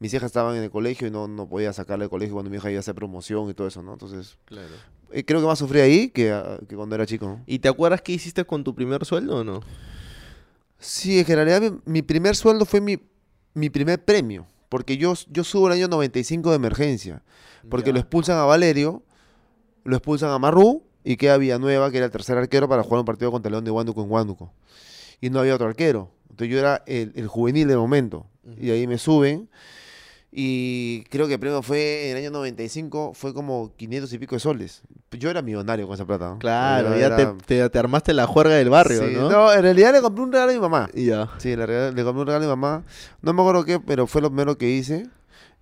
mis 0.01 0.15
hijas 0.15 0.27
estaban 0.27 0.57
en 0.57 0.63
el 0.63 0.71
colegio 0.71 1.09
y 1.09 1.11
no, 1.11 1.27
no 1.29 1.49
podía 1.49 1.73
sacarle 1.73 2.05
del 2.05 2.11
colegio 2.11 2.35
cuando 2.35 2.51
mi 2.51 2.57
hija 2.57 2.71
iba 2.71 2.79
a 2.79 2.81
hacer 2.81 2.95
promoción 2.95 3.51
y 3.51 3.55
todo 3.55 3.67
eso, 3.67 3.83
¿no? 3.83 3.93
Entonces, 3.95 4.39
Claro. 4.45 4.69
Eh, 5.13 5.25
creo 5.25 5.41
que 5.41 5.47
más 5.47 5.59
sufrí 5.59 5.81
ahí 5.81 6.09
que, 6.11 6.31
ah, 6.33 6.59
que 6.69 6.77
cuando 6.77 6.95
era 6.95 7.07
chico. 7.07 7.41
¿Y 7.47 7.59
te 7.59 7.69
acuerdas 7.69 8.03
qué 8.03 8.13
hiciste 8.13 8.45
con 8.45 8.65
tu 8.65 8.75
primer 8.75 9.05
sueldo 9.05 9.37
o 9.39 9.45
no? 9.45 9.61
Sí, 10.79 11.19
es 11.19 11.27
que 11.27 11.33
en 11.33 11.39
realidad 11.45 11.61
mi, 11.85 11.93
mi 11.93 12.03
primer 12.03 12.37
sueldo 12.37 12.65
fue 12.65 12.81
mi, 12.81 12.99
mi 13.55 13.69
primer 13.71 14.05
premio, 14.05 14.47
porque 14.69 14.97
yo, 14.97 15.15
yo 15.31 15.43
subo 15.45 15.67
el 15.69 15.73
año 15.75 15.89
95 15.89 16.51
de 16.51 16.57
emergencia. 16.57 17.23
Porque 17.69 17.89
Ya. 17.91 17.95
lo 17.95 17.99
expulsan 18.01 18.39
a 18.39 18.45
Valerio, 18.45 19.03
lo 19.85 19.97
expulsan 19.97 20.31
a 20.31 20.39
Marrú 20.39 20.85
y 21.05 21.17
queda 21.17 21.37
Villanueva, 21.37 21.91
que 21.91 21.97
era 21.97 22.07
el 22.07 22.13
tercer 22.13 22.39
arquero, 22.39 22.69
para 22.69 22.83
jugar 22.83 23.01
un 23.01 23.05
partido 23.05 23.33
contra 23.33 23.51
León 23.51 23.65
de 23.65 23.71
Huánuco 23.71 24.03
en 24.03 24.11
Huánuco. 24.11 24.53
Y 25.21 25.31
no 25.31 25.41
había 25.41 25.55
otro 25.55 25.67
arquero. 25.67 26.11
Entonces 26.31 26.53
yo 26.53 26.59
era 26.61 26.83
el, 26.87 27.13
el 27.17 27.27
juvenil 27.27 27.67
del 27.67 27.79
momento. 27.79 28.27
Y 28.61 28.71
ahí 28.71 28.87
me 28.87 28.99
suben. 28.99 29.49
Y 30.31 31.05
creo 31.05 31.27
que 31.27 31.35
el 31.35 31.41
premio 31.41 31.63
fue 31.63 32.11
en 32.11 32.17
el 32.17 32.23
año 32.25 32.31
95, 32.31 33.13
fue 33.15 33.33
como 33.33 33.73
500 33.77 34.13
y 34.13 34.19
pico 34.19 34.37
de 34.37 34.41
soles. 34.41 34.83
Yo 35.13 35.31
era 35.31 35.41
millonario 35.41 35.87
con 35.87 35.95
esa 35.95 36.05
plata. 36.05 36.29
¿no? 36.31 36.39
Claro, 36.39 36.91
ya 36.99 37.07
era- 37.07 37.17
te, 37.17 37.27
te- 37.47 37.71
te 37.71 37.79
armaste 37.79 38.13
la 38.13 38.27
juerga 38.27 38.55
del 38.55 38.69
barrio, 38.69 39.01
Sí, 39.09 39.15
¿no? 39.15 39.53
en 39.53 39.63
realidad 39.63 39.93
le 39.95 40.03
compré 40.03 40.23
un 40.25 40.33
regalo 40.33 40.51
a 40.51 40.55
mi 40.55 40.61
mamá. 40.61 40.91
Ya. 40.95 41.31
Sí, 41.39 41.57
le, 41.57 41.67
regalé- 41.67 41.95
le 41.95 42.05
compré 42.05 42.21
un 42.21 42.27
regalo 42.27 42.45
a 42.45 42.47
mi 42.47 42.61
mamá. 42.61 42.85
No 43.23 43.33
me 43.33 43.41
acuerdo 43.41 43.65
qué, 43.65 43.81
pero 43.81 44.07
fue 44.07 44.21
lo 44.21 44.29
primero 44.29 44.59
que 44.59 44.69
hice. 44.69 45.07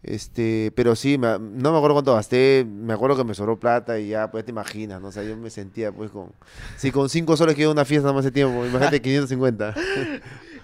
Este, 0.02 0.72
pero 0.76 0.94
sí, 0.94 1.16
me- 1.16 1.38
no 1.38 1.70
me 1.72 1.76
acuerdo 1.78 1.94
cuánto 1.94 2.14
gasté. 2.14 2.66
Me 2.68 2.92
acuerdo 2.92 3.16
que 3.16 3.24
me 3.24 3.34
sobró 3.34 3.58
plata 3.58 3.98
y 4.00 4.08
ya, 4.08 4.30
pues 4.30 4.44
te 4.44 4.50
imaginas, 4.50 5.00
¿no? 5.00 5.08
O 5.08 5.12
sea, 5.12 5.22
yo 5.22 5.36
me 5.36 5.48
sentía 5.50 5.90
pues 5.92 6.10
con. 6.10 6.32
Si 6.76 6.90
con 6.90 7.08
5 7.08 7.36
soles 7.36 7.54
quedó 7.54 7.70
una 7.72 7.84
fiesta 7.84 8.12
más 8.12 8.24
de 8.24 8.30
tiempo, 8.32 8.64
imagínate 8.66 9.00
550. 9.02 9.74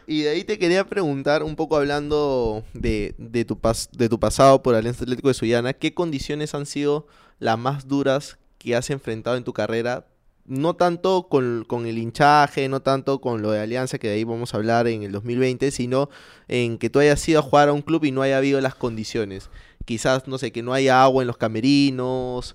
Y 0.06 0.22
de 0.22 0.30
ahí 0.30 0.44
te 0.44 0.58
quería 0.58 0.84
preguntar, 0.84 1.42
un 1.42 1.56
poco 1.56 1.76
hablando 1.76 2.64
de, 2.74 3.14
de 3.18 3.44
tu, 3.44 3.56
pas- 3.56 3.90
de 3.92 4.08
tu 4.08 4.18
pasado 4.18 4.62
por 4.62 4.74
Alianza 4.74 5.04
Atlético 5.04 5.28
de 5.28 5.34
Sullana, 5.34 5.72
¿qué 5.72 5.94
condiciones 5.94 6.54
han 6.54 6.66
sido 6.66 7.06
las 7.38 7.58
más 7.58 7.86
duras 7.88 8.38
que 8.58 8.74
has 8.76 8.90
enfrentado 8.90 9.36
en 9.36 9.44
tu 9.44 9.52
carrera? 9.52 10.06
No 10.44 10.74
tanto 10.74 11.28
con, 11.28 11.64
con 11.68 11.86
el 11.86 11.98
hinchaje, 11.98 12.68
no 12.68 12.82
tanto 12.82 13.20
con 13.20 13.42
lo 13.42 13.52
de 13.52 13.60
Alianza, 13.60 13.98
que 13.98 14.08
de 14.08 14.14
ahí 14.14 14.24
vamos 14.24 14.52
a 14.52 14.56
hablar 14.56 14.88
en 14.88 15.04
el 15.04 15.12
2020, 15.12 15.70
sino 15.70 16.10
en 16.48 16.78
que 16.78 16.90
tú 16.90 16.98
hayas 16.98 17.26
ido 17.28 17.38
a 17.38 17.42
jugar 17.42 17.68
a 17.68 17.72
un 17.72 17.82
club 17.82 18.04
y 18.04 18.10
no 18.10 18.22
haya 18.22 18.38
habido 18.38 18.60
las 18.60 18.74
condiciones. 18.74 19.50
Quizás, 19.84 20.26
no 20.26 20.38
sé, 20.38 20.50
que 20.50 20.62
no 20.62 20.72
haya 20.74 21.02
agua 21.02 21.22
en 21.22 21.26
los 21.28 21.36
camerinos. 21.36 22.54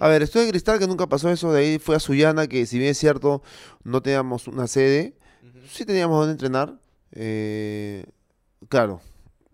A 0.00 0.08
ver, 0.08 0.22
estoy 0.22 0.42
en 0.44 0.50
Cristal, 0.50 0.78
que 0.80 0.86
nunca 0.88 1.08
pasó 1.08 1.30
eso. 1.30 1.52
De 1.52 1.60
ahí 1.60 1.78
fue 1.78 1.94
a 1.96 2.00
Sullana, 2.00 2.48
que 2.48 2.66
si 2.66 2.78
bien 2.78 2.90
es 2.90 2.98
cierto, 2.98 3.42
no 3.84 4.02
teníamos 4.02 4.46
una 4.48 4.66
sede, 4.66 5.14
sí 5.68 5.84
teníamos 5.84 6.18
donde 6.18 6.32
entrenar. 6.32 6.74
Eh, 7.12 8.06
claro, 8.68 9.00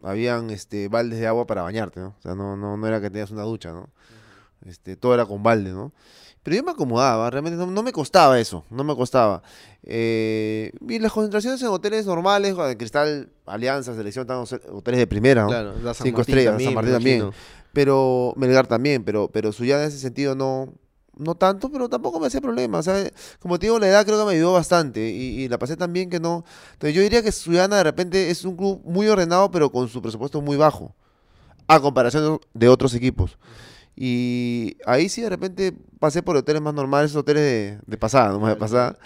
habían 0.02 0.50
este, 0.50 0.88
baldes 0.88 1.18
de 1.18 1.26
agua 1.26 1.46
para 1.46 1.62
bañarte, 1.62 2.00
¿no? 2.00 2.14
O 2.18 2.22
sea, 2.22 2.34
no, 2.34 2.56
no, 2.56 2.76
no 2.76 2.86
era 2.86 3.00
que 3.00 3.10
tenías 3.10 3.30
una 3.30 3.42
ducha, 3.42 3.72
¿no? 3.72 3.88
Este, 4.64 4.96
todo 4.96 5.14
era 5.14 5.26
con 5.26 5.42
balde, 5.42 5.70
¿no? 5.70 5.92
Pero 6.42 6.58
yo 6.58 6.62
me 6.62 6.70
acomodaba, 6.70 7.28
realmente 7.28 7.56
no, 7.56 7.66
no 7.66 7.82
me 7.82 7.90
costaba 7.90 8.38
eso, 8.38 8.64
no 8.70 8.84
me 8.84 8.94
costaba. 8.94 9.42
Eh, 9.82 10.70
y 10.88 10.98
las 11.00 11.12
concentraciones 11.12 11.60
en 11.60 11.68
hoteles 11.68 12.06
normales, 12.06 12.54
Cristal, 12.78 13.30
Alianza, 13.46 13.96
Selección, 13.96 14.22
estaban 14.22 14.46
hoteles 14.72 15.00
de 15.00 15.06
primera, 15.08 15.42
¿no? 15.42 15.48
Claro, 15.48 15.74
San 15.92 16.06
Cinco 16.06 16.18
Martín 16.18 16.20
estrellas, 16.20 16.52
también, 16.52 16.68
San 16.68 16.74
Martín 16.74 16.92
también. 16.92 17.30
Pero 17.72 18.32
Melgar 18.36 18.66
también, 18.68 19.04
pero, 19.04 19.28
pero 19.28 19.52
Suyana 19.52 19.82
en 19.82 19.88
ese 19.88 19.98
sentido 19.98 20.36
no, 20.36 20.72
no 21.16 21.34
tanto, 21.34 21.70
pero 21.70 21.88
tampoco 21.88 22.20
me 22.20 22.26
hacía 22.26 22.40
problema. 22.40 22.78
O 22.78 22.82
sea, 22.82 23.10
como 23.40 23.58
te 23.58 23.66
digo, 23.66 23.78
la 23.78 23.88
edad 23.88 24.04
creo 24.04 24.18
que 24.18 24.24
me 24.24 24.32
ayudó 24.32 24.52
bastante 24.52 25.10
y, 25.10 25.42
y 25.42 25.48
la 25.48 25.58
pasé 25.58 25.76
tan 25.76 25.92
bien 25.92 26.10
que 26.10 26.20
no. 26.20 26.44
Entonces 26.74 26.94
yo 26.94 27.02
diría 27.02 27.22
que 27.22 27.32
Suyana 27.32 27.76
de 27.76 27.84
repente 27.84 28.30
es 28.30 28.44
un 28.44 28.56
club 28.56 28.80
muy 28.84 29.08
ordenado, 29.08 29.50
pero 29.50 29.70
con 29.70 29.88
su 29.88 30.02
presupuesto 30.02 30.40
muy 30.40 30.56
bajo, 30.56 30.94
a 31.66 31.80
comparación 31.80 32.40
de, 32.54 32.68
otros 32.68 32.94
equipos. 32.94 33.38
Y 33.96 34.76
ahí 34.84 35.08
sí 35.08 35.22
de 35.22 35.30
repente 35.30 35.72
pasé 35.98 36.22
por 36.22 36.36
hoteles 36.36 36.60
más 36.60 36.74
normales, 36.74 37.16
hoteles 37.16 37.42
de, 37.42 37.78
de 37.86 37.96
pasada, 37.96 38.30
nomás 38.30 38.50
de 38.50 38.56
pasada. 38.56 38.96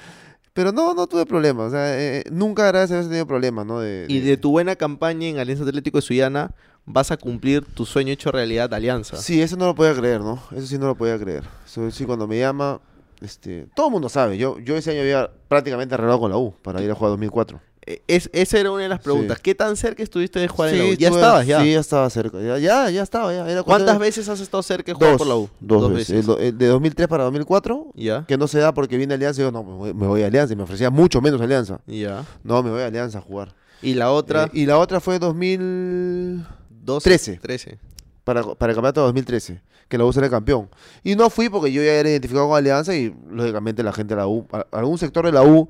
Pero 0.52 0.72
no, 0.72 0.94
no 0.94 1.06
tuve 1.06 1.26
problemas. 1.26 1.68
O 1.68 1.70
sea, 1.70 1.98
eh, 1.98 2.24
nunca, 2.30 2.66
gracias 2.66 2.90
a 2.90 2.94
Dios, 2.94 3.06
he 3.06 3.08
tenido 3.08 3.26
problemas, 3.26 3.66
¿no? 3.66 3.80
De, 3.80 4.06
Y 4.08 4.20
de 4.20 4.36
tu 4.36 4.50
buena 4.50 4.76
campaña 4.76 5.28
en 5.28 5.38
Alianza 5.38 5.64
Atlético 5.64 5.98
de 5.98 6.02
Sullana, 6.02 6.54
vas 6.86 7.10
a 7.10 7.16
cumplir 7.16 7.64
tu 7.64 7.84
sueño 7.86 8.12
hecho 8.12 8.32
realidad 8.32 8.68
de 8.70 8.76
Alianza. 8.76 9.16
Sí, 9.16 9.40
eso 9.40 9.56
no 9.56 9.66
lo 9.66 9.74
podía 9.74 9.94
creer, 9.94 10.20
¿no? 10.20 10.42
Eso 10.54 10.66
sí 10.66 10.78
no 10.78 10.86
lo 10.86 10.94
podía 10.94 11.18
creer. 11.18 11.44
Eso 11.66 11.90
sí, 11.90 12.04
cuando 12.04 12.26
me 12.26 12.38
llama, 12.38 12.80
este, 13.20 13.66
todo 13.76 13.86
el 13.86 13.92
mundo 13.92 14.08
sabe. 14.08 14.38
Yo, 14.38 14.58
yo 14.58 14.76
ese 14.76 14.90
año 14.92 15.00
había 15.00 15.30
prácticamente 15.48 15.94
arreglado 15.94 16.18
con 16.20 16.30
la 16.30 16.36
U 16.38 16.54
para 16.62 16.82
ir 16.82 16.90
a 16.90 16.94
jugar 16.94 17.10
2004. 17.10 17.60
Eh, 17.86 18.02
Es, 18.08 18.28
esa 18.34 18.58
era 18.58 18.70
una 18.72 18.82
de 18.82 18.88
las 18.90 19.00
preguntas. 19.00 19.38
Sí. 19.38 19.42
¿Qué 19.42 19.54
tan 19.54 19.74
cerca 19.76 20.02
estuviste 20.02 20.38
de 20.38 20.48
jugar 20.48 20.70
en 20.70 20.78
la 20.78 20.84
U? 20.84 20.88
Sí, 20.88 20.96
Ya 20.98 21.08
estuve- 21.08 21.20
estabas, 21.20 21.46
ya. 21.46 21.60
Sí, 21.62 21.72
ya 21.72 21.80
estaba 21.80 22.10
cerca. 22.10 22.38
Ya, 22.40 22.58
ya, 22.58 22.90
ya 22.90 23.02
estaba, 23.02 23.32
ya. 23.32 23.48
Era 23.50 23.62
¿Cuántas 23.62 23.98
veces 23.98 24.28
has 24.28 24.40
estado 24.40 24.62
cerca 24.62 24.90
de 24.92 24.94
jugar 24.94 25.12
Dos, 25.12 25.18
por 25.18 25.26
la 25.26 25.36
U? 25.36 25.48
Dos, 25.60 25.92
veces. 25.92 26.10
El 26.20 26.26
do- 26.26 26.38
el 26.38 26.58
de 26.58 26.66
2003 26.66 27.08
para 27.08 27.24
2004, 27.24 27.86
Ya, 27.94 28.24
que 28.26 28.36
no 28.36 28.48
se 28.48 28.58
da 28.58 28.74
porque 28.74 28.96
viene 28.98 29.14
Alianza. 29.14 29.40
Y 29.40 29.44
yo, 29.44 29.50
no, 29.52 29.62
me 29.64 29.72
voy, 29.74 29.94
me 29.94 30.06
voy 30.06 30.22
a 30.22 30.26
Alianza. 30.26 30.52
Y 30.52 30.56
me 30.56 30.64
ofrecía 30.64 30.90
mucho 30.90 31.20
menos 31.22 31.40
Alianza. 31.40 31.80
ya. 31.86 32.24
No, 32.44 32.62
me 32.62 32.70
voy 32.70 32.82
a 32.82 32.86
Alianza 32.86 33.18
a 33.18 33.22
jugar. 33.22 33.54
Y 33.82 33.94
la 33.94 34.10
otra, 34.12 34.44
Eh, 34.44 34.50
y 34.52 34.66
la 34.66 34.76
otra 34.78 35.00
fue 35.00 35.18
2000... 35.18 36.44
12, 36.90 37.04
13. 37.10 37.36
13. 37.38 37.78
para, 38.24 38.42
para 38.54 38.72
el 38.72 38.76
campeonato 38.76 39.00
de 39.00 39.06
2013, 39.06 39.62
que 39.88 39.98
la 39.98 40.04
U 40.04 40.12
era 40.16 40.28
campeón. 40.30 40.68
Y 41.02 41.16
no 41.16 41.30
fui 41.30 41.48
porque 41.48 41.72
yo 41.72 41.82
ya 41.82 41.92
era 41.94 42.08
identificado 42.10 42.48
con 42.48 42.56
Alianza 42.56 42.94
y 42.94 43.14
lógicamente 43.30 43.82
la 43.82 43.92
gente 43.92 44.14
de 44.14 44.20
la 44.20 44.26
U, 44.28 44.46
a- 44.52 44.66
algún 44.72 44.98
sector 44.98 45.24
de 45.26 45.32
la 45.32 45.42
U, 45.42 45.68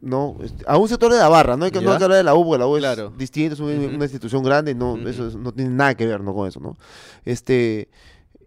no, 0.00 0.36
este, 0.42 0.64
a 0.68 0.76
un 0.76 0.88
sector 0.88 1.10
de 1.12 1.18
la 1.18 1.28
barra, 1.28 1.56
no 1.56 1.64
hay 1.64 1.72
que, 1.72 1.80
no 1.80 1.90
hay 1.90 1.98
que 1.98 2.04
hablar 2.04 2.18
de 2.18 2.24
la 2.24 2.34
U 2.36 2.44
porque 2.44 2.58
la 2.60 2.66
U 2.68 2.76
Claro. 2.78 3.08
es 3.08 3.18
distinta, 3.18 3.54
es 3.54 3.60
una, 3.60 3.72
institución 4.04 4.44
grande, 4.44 4.72
no, 4.74 4.92
Ujú. 4.92 5.08
eso 5.08 5.26
es- 5.26 5.34
no 5.34 5.50
tiene 5.52 5.70
nada 5.70 5.96
que 5.96 6.06
ver 6.06 6.20
¿no? 6.20 6.32
con 6.34 6.46
eso, 6.46 6.60
¿no? 6.60 6.76
Este, 7.24 7.88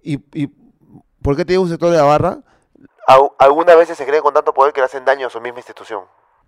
y, 0.01 0.17
y 0.33 0.47
¿por 1.21 1.35
qué 1.35 1.43
te 1.43 1.53
digo 1.53 1.63
un 1.63 1.69
sector 1.69 1.91
de 1.91 1.97
la 1.97 2.03
barra? 2.03 2.41
algunas 3.39 3.75
veces 3.75 3.97
se 3.97 4.05
creen 4.05 4.21
con 4.23 4.33
tanto 4.33 4.53
poder 4.53 4.71
que 4.71 4.79
le 4.79 4.85
hacen 4.85 5.03
daño 5.03 5.27
a 5.27 5.29
su 5.29 5.41
misma 5.41 5.59
institución. 5.59 6.03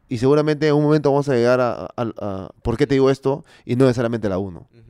Y 0.08 0.18
seguramente 0.18 0.68
en 0.68 0.76
un 0.76 0.84
momento 0.84 1.12
vamos 1.12 1.28
a 1.28 1.34
llegar 1.34 1.60
a, 1.60 1.86
a- 1.86 2.12
a- 2.22 2.50
¿por 2.62 2.78
qué 2.78 2.88
te 2.88 2.96
digo 2.96 3.10
esto? 3.10 3.44
Y 3.66 3.76
no 3.76 3.84
necesariamente 3.86 4.30
la 4.30 4.38
U, 4.38 4.52
¿no? 4.52 4.60
Ujú. 4.72 4.83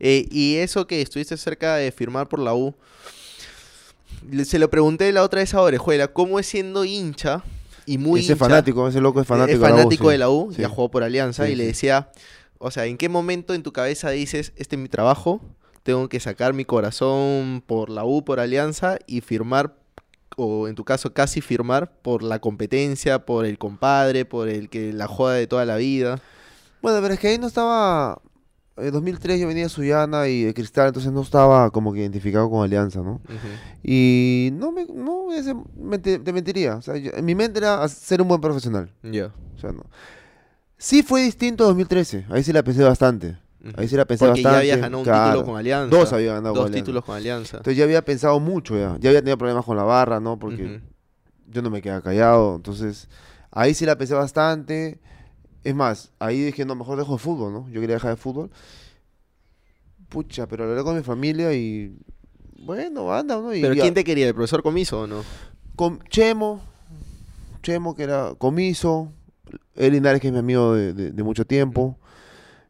Eh, 0.00 0.26
y 0.30 0.56
eso 0.56 0.86
que 0.86 1.00
estuviste 1.02 1.36
cerca 1.36 1.76
de 1.76 1.92
firmar 1.92 2.28
por 2.28 2.38
la 2.40 2.54
U, 2.54 2.74
se 4.44 4.58
lo 4.58 4.68
pregunté 4.70 5.12
la 5.12 5.22
otra 5.22 5.40
vez 5.40 5.54
a 5.54 5.62
Orejuela, 5.62 6.08
¿cómo 6.08 6.38
es 6.38 6.46
siendo 6.46 6.84
hincha 6.84 7.42
y 7.86 7.98
muy 7.98 8.20
ese 8.20 8.32
hincha? 8.32 8.44
fanático, 8.44 8.88
ese 8.88 9.00
loco 9.00 9.20
es 9.20 9.26
fanático, 9.26 9.54
es 9.54 9.60
de 9.60 9.66
la 9.68 9.74
U, 9.74 9.78
fanático 9.78 10.04
sí. 10.06 10.10
de 10.12 10.18
la 10.18 10.30
U, 10.30 10.52
Sí. 10.54 10.62
ya 10.62 10.68
jugó 10.68 10.90
por 10.90 11.02
Alianza, 11.02 11.46
Sí, 11.46 11.52
y 11.52 11.54
le 11.54 11.66
decía, 11.66 12.10
o 12.58 12.70
sea, 12.70 12.86
¿en 12.86 12.96
qué 12.96 13.08
momento 13.08 13.54
en 13.54 13.62
tu 13.62 13.72
cabeza 13.72 14.10
dices, 14.10 14.52
este 14.56 14.76
es 14.76 14.82
mi 14.82 14.88
trabajo, 14.88 15.40
tengo 15.84 16.08
que 16.08 16.20
sacar 16.20 16.52
mi 16.52 16.64
corazón 16.64 17.62
por 17.66 17.88
la 17.90 18.04
U, 18.04 18.24
por 18.24 18.40
Alianza, 18.40 18.98
y 19.06 19.20
firmar, 19.20 19.74
o 20.36 20.68
en 20.68 20.74
tu 20.74 20.84
caso 20.84 21.12
casi 21.14 21.40
firmar, 21.40 21.90
por 22.02 22.22
la 22.22 22.40
competencia, 22.40 23.24
por 23.24 23.46
el 23.46 23.58
compadre, 23.58 24.24
por 24.24 24.48
el 24.48 24.68
que 24.68 24.92
la 24.92 25.06
joda 25.06 25.34
de 25.34 25.46
toda 25.46 25.64
la 25.64 25.76
vida? 25.76 26.20
Bueno, 26.82 27.00
pero 27.00 27.14
es 27.14 27.20
que 27.20 27.28
ahí 27.28 27.38
no 27.38 27.46
estaba. 27.46 28.20
En 28.80 28.92
2003 28.92 29.40
yo 29.40 29.46
venía 29.48 29.64
de 29.64 29.68
Sullana 29.68 30.28
y 30.28 30.44
de 30.44 30.54
Cristal, 30.54 30.88
entonces 30.88 31.10
no 31.12 31.22
estaba 31.22 31.70
como 31.70 31.92
que 31.92 32.00
identificado 32.00 32.48
con 32.50 32.62
Alianza, 32.64 33.00
¿no? 33.00 33.20
Y 33.82 34.50
no 34.54 34.72
me. 34.72 34.86
No, 34.86 35.32
ese- 35.32 35.54
me- 35.76 35.98
te, 35.98 36.18
te 36.18 36.32
mentiría. 36.32 36.76
O 36.76 36.82
sea, 36.82 36.96
yo- 36.96 37.10
en 37.14 37.24
mi 37.24 37.34
mente 37.34 37.58
era 37.58 37.82
a- 37.82 37.88
ser 37.88 38.20
un 38.22 38.28
buen 38.28 38.40
profesional. 38.40 38.90
Ya. 39.02 39.26
O 39.56 39.58
sea, 39.60 39.72
no. 39.72 39.84
Sí 40.76 41.02
fue 41.02 41.22
distinto 41.22 41.64
2013. 41.64 42.26
Ahí 42.30 42.42
sí 42.42 42.52
la 42.52 42.62
pensé 42.62 42.82
bastante. 42.84 43.36
Ahí 43.76 43.88
sí 43.88 43.96
la 43.96 44.04
pensé 44.04 44.24
Porque 44.24 44.42
ya 44.42 44.48
bastante. 44.50 44.58
habías 44.72 44.80
ganado 44.80 44.98
un 44.98 45.04
claro. 45.04 45.30
título 45.32 45.46
con 45.46 45.58
Alianza. 45.58 45.96
Dos 45.96 46.12
había 46.12 46.34
ganado 46.34 46.54
con 46.54 46.62
Dos 46.62 46.66
Alianza. 46.66 46.84
títulos 46.84 47.04
con 47.04 47.16
Alianza. 47.16 47.56
Entonces 47.56 47.76
ya 47.76 47.84
había 47.84 48.02
pensado 48.04 48.38
mucho 48.40 48.76
ya. 48.76 48.96
Ya 49.00 49.10
había 49.10 49.20
tenido 49.20 49.36
problemas 49.38 49.64
con 49.64 49.76
la 49.76 49.82
barra, 49.82 50.20
¿no? 50.20 50.38
Porque 50.38 50.80
yo 51.48 51.62
no 51.62 51.70
me 51.70 51.82
quedaba 51.82 52.00
callado. 52.00 52.54
Entonces, 52.56 53.08
ahí 53.50 53.74
sí 53.74 53.84
la 53.84 53.98
pensé 53.98 54.14
bastante. 54.14 55.00
Es 55.64 55.74
más, 55.74 56.12
ahí 56.18 56.40
dije, 56.42 56.64
no, 56.64 56.74
mejor 56.74 56.98
dejo 56.98 57.12
de 57.14 57.18
fútbol, 57.18 57.52
¿no? 57.52 57.68
Yo 57.70 57.80
quería 57.80 57.96
dejar 57.96 58.10
de 58.12 58.16
fútbol. 58.16 58.50
Pucha, 60.08 60.46
pero 60.46 60.64
hablé 60.64 60.82
con 60.82 60.96
mi 60.96 61.02
familia 61.02 61.52
y. 61.52 61.94
Bueno, 62.60 63.12
anda, 63.12 63.36
¿no? 63.40 63.54
Y 63.54 63.60
¿Pero 63.60 63.74
ya- 63.74 63.82
quién 63.82 63.94
te 63.94 64.04
quería? 64.04 64.26
¿El 64.28 64.34
profesor 64.34 64.62
Comiso 64.62 65.02
o 65.02 65.06
no? 65.06 65.22
con 65.76 66.00
Chemo, 66.08 66.60
Chemo 67.62 67.94
que 67.94 68.02
era 68.02 68.34
comiso, 68.36 69.12
Eli 69.76 69.92
Linares 69.96 70.20
que 70.20 70.26
es 70.26 70.32
mi 70.32 70.40
amigo 70.40 70.74
de, 70.74 70.92
de- 70.92 71.12
de 71.12 71.22
mucho 71.22 71.44
tiempo, 71.46 71.96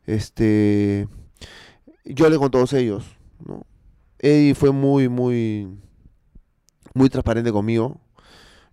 este, 0.07 1.09
yo 2.04 2.26
hablé 2.26 2.37
con 2.37 2.50
todos 2.50 2.75
ellos, 2.75 3.04
¿no? 3.47 3.64
Eddie 4.18 4.54
fue 4.54 4.73
muy, 4.73 5.09
muy, 5.09 5.68
muy 6.92 7.09
transparente 7.09 7.50
conmigo. 7.50 7.99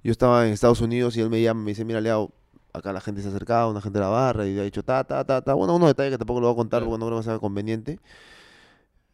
Yo 0.04 0.12
estaba 0.12 0.46
en 0.48 0.52
Estados 0.54 0.82
Unidos 0.82 1.16
y 1.16 1.22
él 1.22 1.30
me 1.30 1.42
llama 1.42 1.62
y 1.62 1.64
me 1.66 1.72
dice, 1.72 1.86
mira, 1.86 2.02
Leo, 2.02 2.32
acá 2.78 2.94
la 2.94 3.02
gente 3.02 3.22
se 3.22 3.28
ha 3.28 3.32
acercado, 3.32 3.72
una 3.72 3.82
gente 3.82 4.00
de 4.00 4.06
la 4.06 4.10
barra, 4.10 4.48
y 4.48 4.58
ha 4.60 4.64
dicho, 4.64 4.84
ta, 4.84 5.04
ta, 5.04 5.24
ta, 5.26 5.42
ta, 5.42 5.54
bueno, 5.54 5.76
unos 5.76 5.90
detalles 5.90 6.14
que 6.14 6.18
tampoco 6.18 6.40
lo 6.42 6.48
voy 6.48 6.54
a 6.54 6.58
contar 6.58 6.84
porque 6.84 7.00
no 7.00 7.06
creo 7.08 7.20
que 7.20 7.24
sea 7.26 7.40
conveniente. 7.40 8.00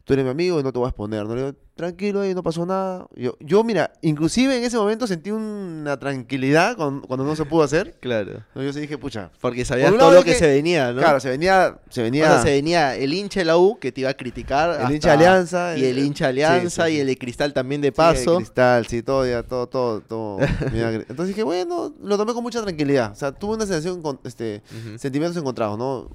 Tú 0.04 0.14
eres 0.14 0.24
mi 0.24 0.32
amigo 0.32 0.58
y 0.58 0.64
no 0.64 0.72
te 0.72 0.78
voy 0.80 0.86
a 0.86 0.88
exponer, 0.88 1.24
¿no? 1.24 1.34
Le 1.36 1.42
digo, 1.44 1.56
tranquilo, 1.76 2.22
ahí 2.22 2.34
no 2.34 2.42
pasó 2.42 2.66
nada. 2.66 3.06
Yo, 3.14 3.36
yo, 3.38 3.62
mira, 3.62 3.92
inclusive 4.02 4.56
en 4.58 4.64
ese 4.64 4.76
momento 4.76 5.06
sentí 5.06 5.30
una 5.30 5.96
tranquilidad 5.96 6.76
con- 6.76 7.02
cuando 7.02 7.24
no 7.24 7.36
se 7.36 7.44
pudo 7.44 7.62
hacer. 7.62 7.94
Claro. 8.00 8.42
Yo 8.56 8.72
sí 8.72 8.80
dije, 8.80 8.98
pucha, 8.98 9.30
Porque 9.40 9.64
sabías 9.64 9.96
todo 9.96 10.10
lo 10.10 10.24
que, 10.24 10.34
se 10.34 10.48
venía, 10.48 10.92
¿no? 10.92 10.98
claro, 11.00 11.20
se 11.20 11.28
venía, 11.30 11.78
se 11.88 12.00
O 12.00 12.04
venía 12.04 12.26
sea, 12.26 12.42
se 12.42 12.50
venía 12.50 12.96
el 12.96 13.14
hincha 13.14 13.38
de 13.40 13.44
la 13.44 13.56
U 13.58 13.78
que 13.78 13.92
te 13.92 14.00
iba 14.00 14.10
a 14.10 14.14
criticar. 14.14 14.70
el 14.70 14.76
hasta- 14.78 14.92
hincha 14.92 15.08
de 15.10 15.14
Alianza. 15.14 15.78
Y 15.78 15.84
el 15.84 15.98
hincha 16.00 16.26
de 16.26 16.32
sí, 16.32 16.38
sí, 16.40 16.44
Alianza 16.44 16.90
y 16.90 16.98
el 16.98 17.06
de 17.06 17.16
Cristal 17.18 17.52
también 17.52 17.80
de 17.80 17.92
paso. 17.92 18.36
cristal, 18.38 18.86
sí, 18.88 19.02
todo, 19.04 19.24
ya, 19.24 19.44
todo, 19.44 19.68
todo, 19.68 20.00
todo. 20.00 20.38
Entonces 20.72 21.28
dije, 21.28 21.44
bueno, 21.44 21.94
lo 22.02 22.16
tomé 22.18 22.34
con 22.34 22.42
mucha 22.42 22.60
tranquilidad. 22.60 23.12
O 23.12 23.14
sea, 23.14 23.30
tuve 23.30 23.54
una 23.54 23.66
sensación, 23.66 24.02
con, 24.02 24.18
este, 24.24 24.62
sentimientos 24.96 25.36
encontrados, 25.40 25.78
¿no? 25.78 26.08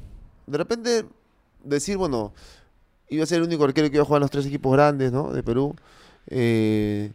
De 0.45 0.57
repente, 0.57 1.05
decir, 1.63 1.95
bueno, 1.97 2.33
iba 3.09 3.23
a 3.23 3.27
ser 3.27 3.37
el 3.39 3.43
único 3.43 3.63
arquero 3.63 3.89
que 3.89 3.95
iba 3.97 4.03
a 4.03 4.05
jugar 4.05 4.19
en 4.19 4.23
los 4.23 4.31
tres 4.31 4.45
equipos 4.45 4.71
grandes, 4.73 5.11
¿no? 5.11 5.31
De 5.31 5.43
Perú. 5.43 5.75
Eh, 6.27 7.11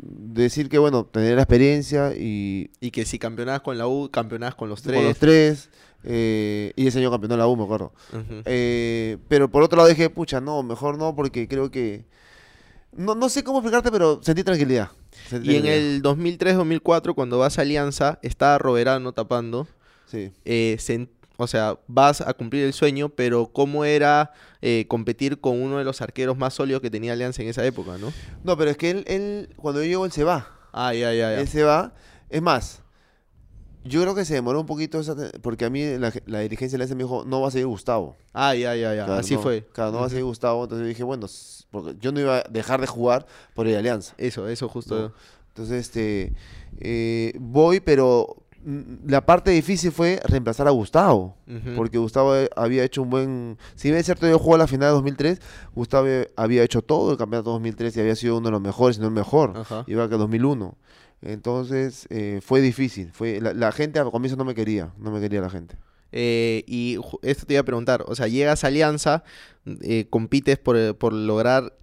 decir 0.00 0.68
que, 0.68 0.78
bueno, 0.78 1.04
tener 1.06 1.34
la 1.36 1.42
experiencia 1.42 2.14
y 2.16 2.70
Y 2.80 2.90
que 2.90 3.04
si 3.04 3.18
campeonabas 3.18 3.62
con 3.62 3.76
la 3.78 3.86
U, 3.88 4.10
campeonabas 4.10 4.54
con 4.54 4.68
los 4.68 4.82
tres. 4.82 4.96
con 4.96 5.04
los 5.04 5.18
tres. 5.18 5.70
eh, 6.04 6.72
y 6.76 6.86
ese 6.86 6.98
año 7.00 7.10
campeonó 7.10 7.36
la 7.36 7.46
U, 7.48 7.56
me 7.56 7.64
acuerdo. 7.64 7.92
Eh, 8.44 9.18
pero 9.28 9.50
por 9.50 9.62
otro 9.62 9.76
lado 9.78 9.88
dije, 9.88 10.08
pucha, 10.10 10.40
no, 10.40 10.62
mejor 10.62 10.96
no, 10.98 11.14
porque 11.16 11.48
creo 11.48 11.70
que... 11.70 12.04
No, 12.96 13.14
no 13.14 13.28
sé 13.28 13.44
cómo 13.44 13.58
explicarte, 13.58 13.90
pero 13.92 14.20
sentí 14.22 14.42
tranquilidad. 14.44 14.90
Sentí 15.28 15.50
Y 15.52 15.56
en 15.56 15.66
el 15.66 16.02
2003-2004, 16.02 17.14
cuando 17.14 17.38
vas 17.38 17.58
a 17.58 17.62
Alianza, 17.62 18.18
estaba 18.22 18.58
Roberano 18.58 19.12
tapando. 19.12 19.66
Sí. 20.06 20.32
eh, 20.46 20.76
sen- 20.80 21.08
o 21.40 21.46
sea, 21.46 21.78
vas 21.86 22.20
a 22.20 22.34
cumplir 22.34 22.64
el 22.64 22.72
sueño, 22.72 23.10
pero 23.10 23.52
¿cómo 23.52 23.84
era 23.84 24.32
eh, 24.60 24.86
competir 24.88 25.40
con 25.40 25.62
uno 25.62 25.78
de 25.78 25.84
los 25.84 26.02
arqueros 26.02 26.36
más 26.36 26.52
sólidos 26.52 26.82
que 26.82 26.90
tenía 26.90 27.12
Alianza 27.12 27.42
en 27.42 27.48
esa 27.48 27.64
época, 27.64 27.96
no? 27.96 28.12
No, 28.42 28.58
pero 28.58 28.72
es 28.72 28.76
que 28.76 28.90
él, 28.90 29.04
él 29.06 29.48
cuando 29.56 29.80
yo 29.80 29.86
llego, 29.86 30.04
él 30.04 30.10
se 30.10 30.24
va. 30.24 30.48
Ah, 30.72 30.92
ya, 30.92 31.12
ya, 31.14 31.30
ya. 31.30 31.40
Él 31.40 31.46
se 31.46 31.62
va. 31.62 31.94
Es 32.28 32.42
más, 32.42 32.82
yo 33.84 34.02
creo 34.02 34.16
que 34.16 34.24
se 34.24 34.34
demoró 34.34 34.58
un 34.58 34.66
poquito, 34.66 34.98
esa 34.98 35.14
porque 35.40 35.64
a 35.64 35.70
mí 35.70 35.84
la, 35.96 36.12
la 36.26 36.40
dirigencia 36.40 36.76
de 36.76 36.84
la 36.84 36.94
me 36.96 37.04
dijo, 37.04 37.24
no 37.24 37.40
va 37.40 37.48
a 37.48 37.50
seguir 37.52 37.68
Gustavo. 37.68 38.16
Ah, 38.32 38.56
ya, 38.56 38.74
ya, 38.74 38.92
ya. 38.96 39.04
Claro, 39.04 39.20
Así 39.20 39.34
no, 39.34 39.42
fue. 39.42 39.64
Claro, 39.72 39.92
no 39.92 40.00
va 40.00 40.06
a 40.06 40.08
seguir 40.08 40.24
Gustavo. 40.24 40.64
Entonces 40.64 40.84
yo 40.84 40.88
dije, 40.88 41.04
bueno, 41.04 41.28
porque 41.70 41.96
yo 42.00 42.10
no 42.10 42.18
iba 42.18 42.38
a 42.38 42.44
dejar 42.50 42.80
de 42.80 42.88
jugar 42.88 43.26
por 43.54 43.68
a 43.68 43.78
Alianza. 43.78 44.14
Eso, 44.18 44.48
eso 44.48 44.68
justo. 44.68 45.12
Entonces, 45.50 45.86
este, 45.86 46.34
eh, 46.80 47.32
voy, 47.38 47.78
pero 47.78 48.47
la 48.64 49.24
parte 49.24 49.50
difícil 49.50 49.92
fue 49.92 50.20
reemplazar 50.24 50.66
a 50.68 50.70
Gustavo. 50.70 51.36
Porque 51.76 51.98
Gustavo 51.98 52.36
eh, 52.36 52.50
había 52.56 52.84
hecho 52.84 53.02
un 53.02 53.10
buen... 53.10 53.58
Si 53.74 53.88
bien 53.88 53.98
es 53.98 54.06
cierto, 54.06 54.28
yo 54.28 54.38
jugó 54.38 54.56
la 54.58 54.66
final 54.66 54.88
de 54.88 54.94
2003, 54.94 55.40
Gustavo 55.74 56.08
había 56.36 56.62
hecho 56.62 56.82
todo 56.82 57.12
el 57.12 57.18
campeonato 57.18 57.50
2003 57.52 57.96
y 57.96 58.00
había 58.00 58.16
sido 58.16 58.38
uno 58.38 58.48
de 58.48 58.52
los 58.52 58.60
mejores, 58.60 58.96
si 58.96 59.02
no 59.02 59.08
el 59.08 59.14
mejor. 59.14 59.54
Ajá. 59.56 59.84
Igual 59.86 60.08
que 60.08 60.16
2001. 60.16 60.76
Entonces, 61.22 62.06
eh, 62.10 62.40
fue 62.42 62.60
difícil. 62.60 63.10
Fue, 63.12 63.40
la, 63.40 63.54
la 63.54 63.72
gente 63.72 63.98
al 63.98 64.10
comienzo 64.10 64.36
no 64.36 64.44
me 64.44 64.54
quería, 64.54 64.92
no 64.98 65.10
me 65.10 65.20
quería 65.20 65.40
la 65.40 65.50
gente. 65.50 65.76
Eh, 66.12 66.64
y 66.66 66.98
esto 67.22 67.46
te 67.46 67.54
iba 67.54 67.60
a 67.60 67.64
preguntar, 67.64 68.04
o 68.06 68.14
sea, 68.14 68.28
llegas 68.28 68.64
a 68.64 68.68
Alianza, 68.68 69.24
eh, 69.82 70.06
compites 70.08 70.58
por, 70.58 70.76
eh, 70.76 70.94
por 70.94 71.12
lograr 71.12 71.74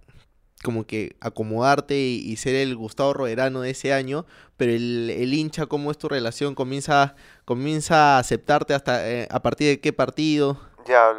como 0.62 0.86
que 0.86 1.16
acomodarte 1.20 1.96
y, 1.96 2.16
y 2.30 2.36
ser 2.36 2.54
el 2.54 2.76
Gustavo 2.76 3.12
Roderano 3.12 3.60
de 3.60 3.70
ese 3.70 3.92
año, 3.92 4.26
pero 4.56 4.72
el, 4.72 5.10
el 5.10 5.34
hincha, 5.34 5.66
¿cómo 5.66 5.90
es 5.90 5.98
tu 5.98 6.08
relación? 6.08 6.54
¿Comienza, 6.54 7.14
comienza 7.44 8.16
a 8.16 8.18
aceptarte 8.18 8.74
hasta 8.74 9.08
eh, 9.08 9.28
a 9.30 9.40
partir 9.40 9.68
de 9.68 9.80
qué 9.80 9.92
partido? 9.92 10.58
Ya, 10.86 11.14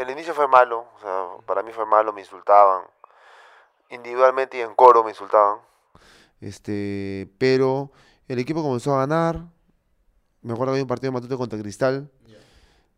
el 0.00 0.10
inicio 0.10 0.34
fue 0.34 0.48
malo, 0.48 0.86
o 0.96 1.00
sea, 1.00 1.26
para 1.46 1.62
mí 1.62 1.72
fue 1.72 1.86
malo, 1.86 2.12
me 2.12 2.20
insultaban. 2.20 2.82
Individualmente 3.90 4.58
y 4.58 4.60
en 4.60 4.74
coro 4.74 5.04
me 5.04 5.10
insultaban. 5.10 5.58
Este, 6.40 7.30
pero 7.38 7.92
el 8.26 8.38
equipo 8.38 8.62
comenzó 8.62 8.94
a 8.94 9.00
ganar. 9.00 9.42
Me 10.40 10.52
acuerdo 10.52 10.72
que 10.72 10.76
había 10.76 10.84
un 10.84 10.88
partido 10.88 11.12
de 11.12 11.14
Matute 11.14 11.36
contra 11.36 11.58
Cristal. 11.58 12.10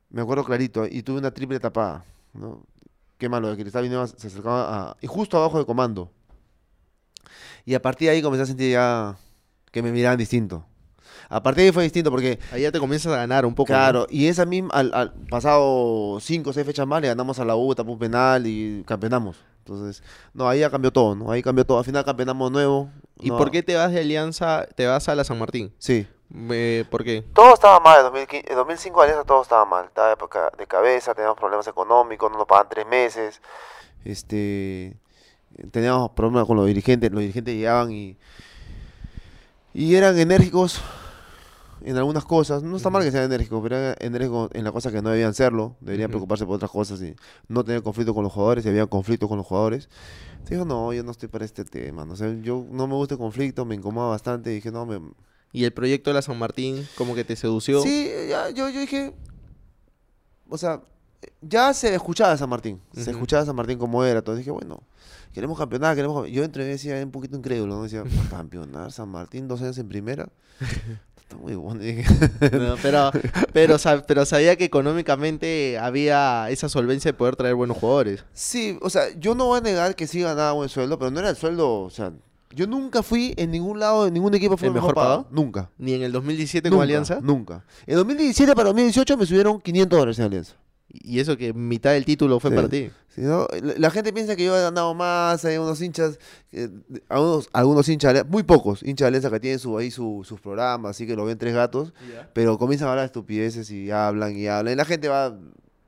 Me 0.09 0.23
acuerdo 0.23 0.45
clarito, 0.45 0.87
y 0.87 1.03
tuve 1.03 1.19
una 1.19 1.33
triple 1.33 1.59
tapada, 1.59 2.05
¿no? 2.33 2.63
Qué 3.19 3.29
malo, 3.29 3.49
de 3.51 3.57
Cristal 3.57 3.83
vino, 3.85 4.07
se 4.07 4.27
acercaba 4.27 4.91
a, 4.91 4.97
y 5.01 5.07
justo 5.07 5.37
abajo 5.39 5.59
de 5.59 5.67
comando. 5.67 6.11
Y 7.65 7.75
a 7.75 7.81
partir 7.83 8.09
de 8.09 8.15
ahí 8.15 8.23
comencé 8.23 8.43
a 8.43 8.47
sentir 8.47 8.73
ya 8.73 9.17
que 9.71 9.83
me 9.83 9.93
miraban 9.93 10.19
distinto. 10.19 10.67
A 11.29 11.43
partir 11.43 11.63
de 11.63 11.69
ahí 11.69 11.73
fue 11.73 11.83
distinto 11.85 12.11
porque, 12.11 12.39
Ahí 12.53 12.63
ya 12.63 12.73
te 12.73 12.79
comienzas 12.79 13.13
a 13.13 13.17
ganar 13.17 13.47
un 13.47 13.55
poco. 13.55 13.73
¿no? 13.73 13.79
claro, 13.79 14.07
y 14.11 14.27
esa 14.27 14.45
misma, 14.45 14.71
al, 14.75 14.93
al 14.93 15.13
pasado 15.31 16.19
cinco 16.21 16.51
o 16.51 16.53
seis 16.53 16.67
fechas 16.67 16.87
más, 16.87 17.01
le 17.01 17.09
ganamos 17.09 17.39
a 17.39 17.45
la 17.45 17.57
U, 17.57 17.75
tapó 17.75 17.93
un 17.93 17.99
penal 17.99 18.47
y 18.47 18.83
campeonamos. 18.87 19.37
Entonces, 19.59 20.03
no, 20.35 20.47
ahí 20.47 20.61
ya 20.61 20.69
cambió 20.71 20.93
todo, 20.93 21.15
¿no? 21.15 21.31
Ahí 21.31 21.43
cambió 21.43 21.65
todo. 21.65 21.79
Al 21.79 21.85
final 21.85 22.05
campeonamos 22.05 22.53
nuevo. 22.53 22.91
¿Y 23.21 23.31
no- 23.31 23.39
por 23.39 23.51
qué 23.51 23.63
te 23.63 23.75
vas 23.75 23.91
de 23.93 24.01
Alianza, 24.01 24.67
te 24.75 24.87
vas 24.87 25.09
a 25.09 25.15
la 25.15 25.25
San 25.25 25.39
Martín? 25.39 25.73
Sí. 25.79 26.07
Eh, 26.51 26.85
¿Por 26.91 27.05
qué? 27.05 27.23
Todo 27.35 27.55
estaba 27.55 27.79
mal, 27.81 27.99
en 27.99 28.05
2015 28.05 28.51
en 28.51 28.57
2005 28.57 29.01
Alianza 29.03 29.25
todo 29.25 29.43
estaba 29.43 29.65
mal, 29.65 29.85
estaba 29.87 30.11
de 30.11 30.17
ca- 30.29 30.51
de 30.57 30.67
cabeza, 30.67 31.15
teníamos 31.15 31.39
problemas 31.39 31.67
económicos, 31.69 32.31
no 32.31 32.39
nos 32.39 32.47
pagaban 32.47 32.69
tres 32.71 32.87
meses, 32.87 33.41
este, 34.05 34.97
teníamos 35.71 36.11
problemas 36.11 36.47
con 36.47 36.57
los 36.57 36.67
dirigentes, 36.67 37.11
los 37.13 37.21
dirigentes 37.21 37.55
llegaban 37.55 37.93
y, 37.93 38.17
y 39.75 39.95
eran 39.95 40.19
enérgicos 40.19 40.81
en 41.85 41.97
algunas 41.99 42.25
cosas, 42.25 42.63
no 42.63 42.77
está 42.79 42.89
mal 42.91 43.03
que 43.05 43.11
sean 43.13 43.25
enérgicos, 43.25 43.63
pero 43.63 43.77
eran 43.77 43.97
enérgicos 44.01 44.51
en 44.55 44.65
las 44.65 44.73
cosas 44.73 44.93
que 44.93 45.03
no 45.03 45.11
debían 45.11 45.35
serlo, 45.35 45.77
deberían 45.81 46.09
preocuparse 46.11 46.47
por 46.47 46.57
otras 46.57 46.71
cosas 46.71 47.01
y 47.03 47.15
no 47.49 47.63
tener 47.65 47.83
conflicto 47.83 48.15
con 48.15 48.25
los 48.25 48.33
jugadores, 48.33 48.65
si 48.65 48.71
había 48.71 48.87
conflicto 48.87 49.29
con 49.29 49.37
los 49.37 49.47
jugadores. 49.47 49.89
Dijo, 50.49 50.65
no, 50.65 50.93
yo 50.93 51.03
no 51.05 51.11
estoy 51.11 51.29
para 51.29 51.45
este 51.45 51.65
tema, 51.65 52.05
no 52.05 52.17
sé, 52.17 52.39
yo 52.43 52.65
no 52.71 52.87
me 52.87 52.95
gusta 52.95 53.15
el 53.15 53.19
conflicto, 53.21 53.65
me 53.65 53.75
incomoda 53.75 54.09
bastante, 54.09 54.51
dije, 54.51 54.71
no, 54.73 54.87
me, 54.87 55.01
¿Y 55.55 55.65
el 55.65 55.73
proyecto 55.73 56.11
de 56.11 56.15
la 56.15 56.23
San 56.23 56.37
Martín 56.37 56.85
como 56.97 57.15
que 57.15 57.23
te 57.23 57.37
sedució? 57.37 57.81
Sí, 57.81 58.11
ya, 58.29 58.51
yo, 58.51 58.69
yo 58.71 58.81
dije, 58.81 59.15
o 60.49 60.59
sea, 60.59 60.83
ya 61.41 61.73
se 61.73 61.95
escuchaba 61.95 62.37
San 62.37 62.49
Martín, 62.49 62.81
se 62.93 63.13
escuchaba 63.13 63.47
San 63.47 63.55
Martín 63.55 63.79
como 63.79 64.05
era, 64.05 64.19
entonces 64.19 64.41
dije, 64.41 64.51
bueno, 64.51 64.83
queremos 65.33 65.57
campeonar, 65.57 65.95
queremos 65.95 66.17
campe-". 66.17 66.33
Yo 66.33 66.43
entré 66.43 66.65
y 66.65 66.71
decía 66.71 67.01
un 67.05 67.13
poquito 67.13 67.37
incrédulo, 67.37 67.77
¿no? 67.77 67.83
Decía, 67.85 68.03
campeonar 68.31 68.91
San 68.91 69.09
Martín, 69.11 69.47
dos 69.47 69.63
años 69.63 69.79
en 69.79 69.89
primera, 69.89 70.29
está 71.17 71.37
muy 71.37 71.55
bueno. 71.55 71.81
No, 72.53 72.75
pero, 72.83 73.13
pero 73.53 74.27
sabía 74.27 74.57
que 74.57 74.65
económicamente 74.65 75.79
había 75.79 76.51
esa 76.51 76.69
solvencia 76.69 77.13
de 77.13 77.17
poder 77.17 77.37
traer 77.37 77.55
buenos 77.55 77.77
jugadores. 77.77 78.25
sí, 78.33 78.77
o 78.83 78.91
sea, 78.91 79.05
yo 79.21 79.37
no 79.37 79.47
voy 79.47 79.59
a 79.59 79.61
negar 79.61 79.95
que 79.95 80.09
sí 80.09 80.21
ganaba 80.21 80.51
buen 80.51 80.69
sueldo, 80.69 80.99
pero 80.99 81.13
no 81.13 81.21
era 81.21 81.31
el 81.31 81.37
sueldo, 81.37 81.83
o 81.83 81.91
sea, 81.91 82.13
yo 82.55 82.67
nunca 82.67 83.03
fui 83.03 83.35
en 83.37 83.51
ningún 83.51 83.79
lado, 83.81 84.07
en 84.07 84.15
ningún 84.15 84.35
equipo 84.35 84.57
fui 84.57 84.69
¿El 84.69 84.75
mejor 84.75 84.95
pagado? 84.95 85.27
nunca. 85.31 85.71
Ni 85.79 85.93
en 85.95 86.03
el 86.03 86.13
2017 86.13 86.69
Nunca, 86.71 86.77
con 86.79 86.83
Alianza. 86.85 87.19
Nunca. 87.23 87.65
En 87.87 87.97
2017 87.97 88.55
para 88.55 88.69
2018 88.69 89.17
me 89.17 89.27
subieron 89.27 89.61
500 89.61 89.99
dólares 89.99 90.19
en 90.19 90.25
Alianza. 90.27 90.55
Y 90.89 91.19
eso 91.19 91.37
que 91.37 91.53
mitad 91.53 91.91
del 91.93 92.05
título 92.05 92.39
fue 92.39 92.51
Sí. 92.51 92.57
para 92.57 92.69
ti. 92.69 92.91
Sí, 93.09 93.21
¿no? 93.23 93.47
la, 93.63 93.75
la 93.79 93.91
gente 93.91 94.13
piensa 94.13 94.37
que 94.37 94.45
yo 94.45 94.57
he 94.57 94.61
ganado 94.63 94.95
más, 94.95 95.45
hay 95.45 95.57
unos 95.57 95.81
hinchas, 95.81 96.19
eh, 96.53 96.69
algunos, 97.09 97.49
algunos 97.53 97.89
hinchas, 97.89 98.13
de 98.13 98.21
Alianza- 98.21 98.31
muy 98.31 98.43
pocos 98.45 98.83
hinchas 98.83 99.05
de 99.07 99.09
Alianza 99.09 99.31
que 99.31 99.41
tienen 99.41 99.59
su, 99.59 99.77
ahí 99.79 99.91
su- 99.91 100.23
sus 100.25 100.41
programas, 100.41 100.91
así 100.93 101.07
que 101.07 101.15
lo 101.17 101.25
ven 101.25 101.39
tres 101.39 101.55
gatos, 101.55 101.93
pero 102.33 102.59
comienzan 102.59 102.89
a 102.89 102.93
hablar 102.93 103.07
estupideces 103.07 103.71
y 103.71 103.91
hablan 103.91 104.37
y 104.37 104.47
hablan, 104.49 104.73
y 104.75 104.77
la 104.77 104.85
gente 104.85 105.09
va 105.09 105.37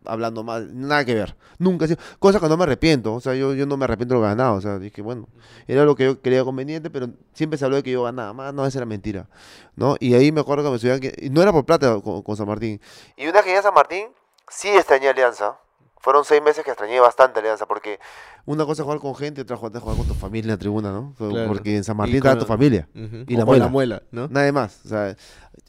hablando 0.07 0.43
más, 0.43 0.63
nada 0.67 1.05
que 1.05 1.15
ver, 1.15 1.37
nunca, 1.59 1.87
cosa 2.19 2.41
que 2.41 2.49
no 2.49 2.57
me 2.57 2.65
arrepiento, 2.65 3.15
o 3.15 3.21
sea, 3.21 3.35
yo, 3.35 3.55
yo 3.55 3.67
no 3.67 3.77
me 3.77 3.85
arrepiento 3.85 4.15
de 4.15 4.21
lo 4.21 4.27
ganado, 4.27 4.55
o 4.55 4.61
sea, 4.61 4.79
dije, 4.79 5.03
bueno, 5.03 5.29
era 5.67 5.85
lo 5.85 5.95
que 5.95 6.05
yo 6.05 6.21
creía 6.21 6.45
conveniente, 6.45 6.91
pero 6.91 7.09
siempre 7.33 7.59
se 7.59 7.65
habló 7.65 7.77
de 7.77 7.83
que 7.83 7.91
yo 7.91 8.03
ganaba 8.03 8.33
más, 8.33 8.55
no, 8.55 8.67
esa 8.67 8.79
era 8.79 8.87
mentira, 8.87 9.29
¿no? 9.75 9.97
Y 10.01 10.15
ahí 10.15 10.33
me 10.33 10.41
acuerdo 10.41 10.65
que 10.65 10.71
me 10.71 10.79
subían, 10.79 11.01
que, 11.01 11.15
y 11.19 11.31
no 11.31 11.43
era 11.43 11.53
por 11.53 11.65
plata 11.65 12.01
con, 12.01 12.23
con 12.23 12.37
San 12.37 12.47
Martín. 12.47 12.81
Y 13.17 13.27
una 13.27 13.41
que 13.41 13.49
llegué 13.49 13.59
a 13.59 13.63
San 13.63 13.75
Martín, 13.75 14.09
sí 14.49 14.69
extrañé 14.69 15.09
Alianza, 15.09 15.59
fueron 16.07 16.25
seis 16.25 16.41
meses 16.41 16.63
que 16.65 16.71
extrañé 16.71 17.01
bastante 17.01 17.41
Alianza, 17.41 17.67
porque 17.67 17.99
una 18.45 18.65
cosa 18.65 18.83
es 18.83 18.85
jugar 18.85 19.01
con 19.01 19.17
gente, 19.17 19.41
otra 19.43 19.57
cosa 19.57 19.79
es 19.79 19.83
jugar 19.83 19.99
con 19.99 20.07
tu 20.07 20.15
familia 20.15 20.45
en 20.45 20.51
la 20.51 20.57
tribuna, 20.57 20.93
¿no? 20.93 21.15
Claro. 21.19 21.49
Porque 21.49 21.77
en 21.77 21.83
San 21.83 21.97
Martín 21.97 22.15
estaba 22.19 22.39
tu 22.39 22.47
familia. 22.47 22.89
Y 22.95 23.35
O 23.35 23.55
la 23.57 23.67
muela. 23.67 24.03
¿no? 24.13 24.29
Nada 24.29 24.53
más. 24.53 24.79
O 24.85 24.89
sea, 24.89 25.17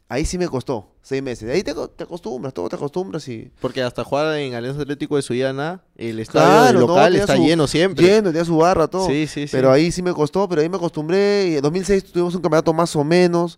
ahí 0.08 0.25
sí 0.25 0.38
me 0.38 0.48
costó 0.48 0.91
seis 1.01 1.24
meses. 1.24 1.48
De 1.48 1.56
ahí 1.56 1.63
te, 1.63 1.74
co- 1.74 1.89
te 1.89 2.03
acostumbras, 2.03 2.53
todo 2.53 2.70
te 2.70 2.75
acostumbras 2.75 3.27
y. 3.29 3.51
Porque 3.59 3.81
hasta 3.81 4.03
jugar 4.03 4.38
en 4.38 4.53
Alianza 4.53 4.83
Atlético 4.83 5.16
de 5.16 5.24
Suyana, 5.24 5.81
el 5.96 6.20
estadio 6.20 6.48
Claro, 6.48 6.79
local 6.81 7.16
está 7.16 7.35
su- 7.35 7.42
lleno 7.42 7.66
siempre. 7.66 8.05
Lleno, 8.05 8.29
tenía 8.29 8.46
su 8.46 8.57
barra, 8.57 8.88
todo. 8.88 9.07
Sí, 9.07 9.25
sí, 9.25 9.48
sí. 9.48 9.51
Pero 9.51 9.72
ahí 9.72 9.92
sí 9.92 10.03
me 10.03 10.14
costó, 10.14 10.48
pero 10.48 10.62
ahí 10.62 10.70
me 10.70 10.77
acostumbré. 10.77 11.48
Y 11.50 11.55
en 11.55 11.62
2006 11.64 12.12
tuvimos 12.12 12.35
un 12.35 12.42
campeonato 12.44 12.72
más 12.74 12.96
o 12.96 13.03
menos. 13.03 13.57